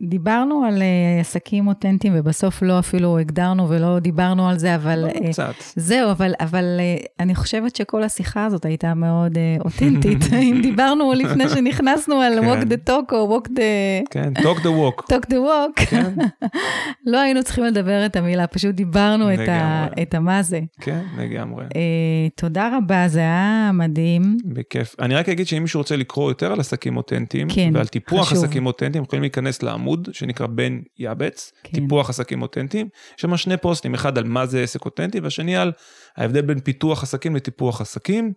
דיברנו 0.01 0.66
על 0.66 0.82
אה, 0.82 1.20
עסקים 1.20 1.68
אותנטיים, 1.68 2.13
ובסוף 2.16 2.61
לא 2.61 2.80
אפילו 2.80 3.20
הגדרנו 3.20 3.70
ולא 3.70 3.99
דיברנו 3.99 4.49
על 4.49 4.59
זה, 4.59 4.76
אבל... 4.76 5.05
אה, 5.05 5.32
קצת, 5.32 5.53
זהו, 5.76 6.11
אבל, 6.11 6.34
אבל 6.39 6.80
אני 7.20 7.36
חושבת 7.36 7.76
שכל 7.76 8.03
השיחה 8.03 8.45
הזאת 8.45 8.66
הייתה 8.66 8.93
מאוד 8.93 9.38
אותנטית. 9.66 10.18
אם 10.51 10.59
דיברנו 10.61 11.13
לפני 11.13 11.49
שנכנסנו 11.49 12.16
על 12.16 12.41
כן. 12.41 12.47
walk 12.47 12.66
the 12.66 12.89
talk 12.89 13.13
או 13.16 13.39
walk 13.39 13.47
the... 13.47 13.61
כן, 14.09 14.34
talk 14.38 14.59
the 14.59 14.63
walk, 14.63 15.01
talk 15.11 15.26
the 15.30 15.36
walk, 15.36 15.86
כן, 15.86 16.13
לא 17.11 17.22
היינו 17.22 17.43
צריכים 17.43 17.63
לדבר 17.63 18.05
את 18.05 18.16
המילה, 18.16 18.47
פשוט 18.47 18.76
דיברנו 18.76 19.34
את, 19.34 19.49
ה. 19.49 19.88
את 20.01 20.13
המה 20.13 20.43
זה. 20.43 20.59
כן, 20.82 21.01
לגמרי. 21.18 21.66
אה, 21.76 22.30
תודה 22.36 22.78
רבה, 22.78 23.07
זה 23.07 23.20
היה 23.20 23.72
מדהים. 23.74 24.38
בכיף. 24.45 24.95
אני 24.99 25.16
רק 25.16 25.30
אגיד 25.30 25.47
שאם 25.47 25.61
מישהו 25.61 25.80
רוצה 25.80 25.95
לקרוא 25.95 26.32
יותר 26.32 26.51
על 26.51 26.59
עסקים 26.59 26.97
אותנטיים, 26.97 27.47
כן, 27.49 27.72
ועל 27.74 27.88
טיפוח 28.06 28.28
חשוב. 28.28 28.43
עסקים 28.43 28.66
אותנטיים, 28.66 29.03
יכולים 29.03 29.22
להיכנס 29.22 29.64
לעמוד 29.64 30.10
שנקרא 30.12 30.47
בן 30.47 30.80
יעבץ, 30.97 31.51
כן. 31.64 31.80
טיפוח 31.80 32.10
עסקים 32.10 32.41
אותנטיים. 32.41 32.88
יש 33.18 33.22
שם 33.22 33.38
שני 33.38 33.58
פוסטים, 33.58 33.93
אחד 33.93 34.18
על 34.18 34.24
מה 34.24 34.45
זה 34.45 34.64
עסק 34.64 34.86
אותנטי, 34.86 35.20
והשני 35.20 35.56
על 35.56 35.72
ההבדל 36.18 36.41
בין 36.41 36.60
פיתוח 36.60 37.03
עסקים 37.03 37.36
לטיפוח 37.36 37.82
עסקים. 37.82 38.34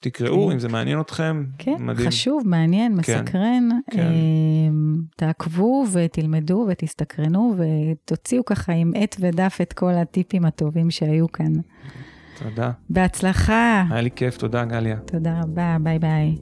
תקראו, 0.00 0.46
כן. 0.46 0.52
אם 0.52 0.58
זה 0.58 0.68
מעניין 0.68 1.00
אתכם, 1.00 1.44
כן, 1.58 1.76
מדהים. 1.78 2.08
חשוב, 2.08 2.42
מעניין, 2.46 2.92
כן, 2.92 2.98
מסקרן. 2.98 3.68
כן. 3.90 4.00
אה, 4.00 4.08
תעקבו 5.16 5.84
ותלמדו 5.92 6.66
ותסתקרנו 6.68 7.54
ותוציאו 7.58 8.44
ככה 8.44 8.72
עם 8.72 8.92
עט 8.96 9.16
ודף 9.20 9.58
את 9.62 9.72
כל 9.72 9.92
הטיפים 9.94 10.44
הטובים 10.44 10.90
שהיו 10.90 11.32
כאן. 11.32 11.52
תודה. 12.38 12.70
בהצלחה. 12.90 13.84
היה 13.90 14.00
לי 14.00 14.10
כיף, 14.10 14.36
תודה 14.36 14.64
גליה. 14.64 14.96
תודה 14.96 15.40
רבה, 15.42 15.76
ביי 15.80 15.98
ביי. 15.98 16.36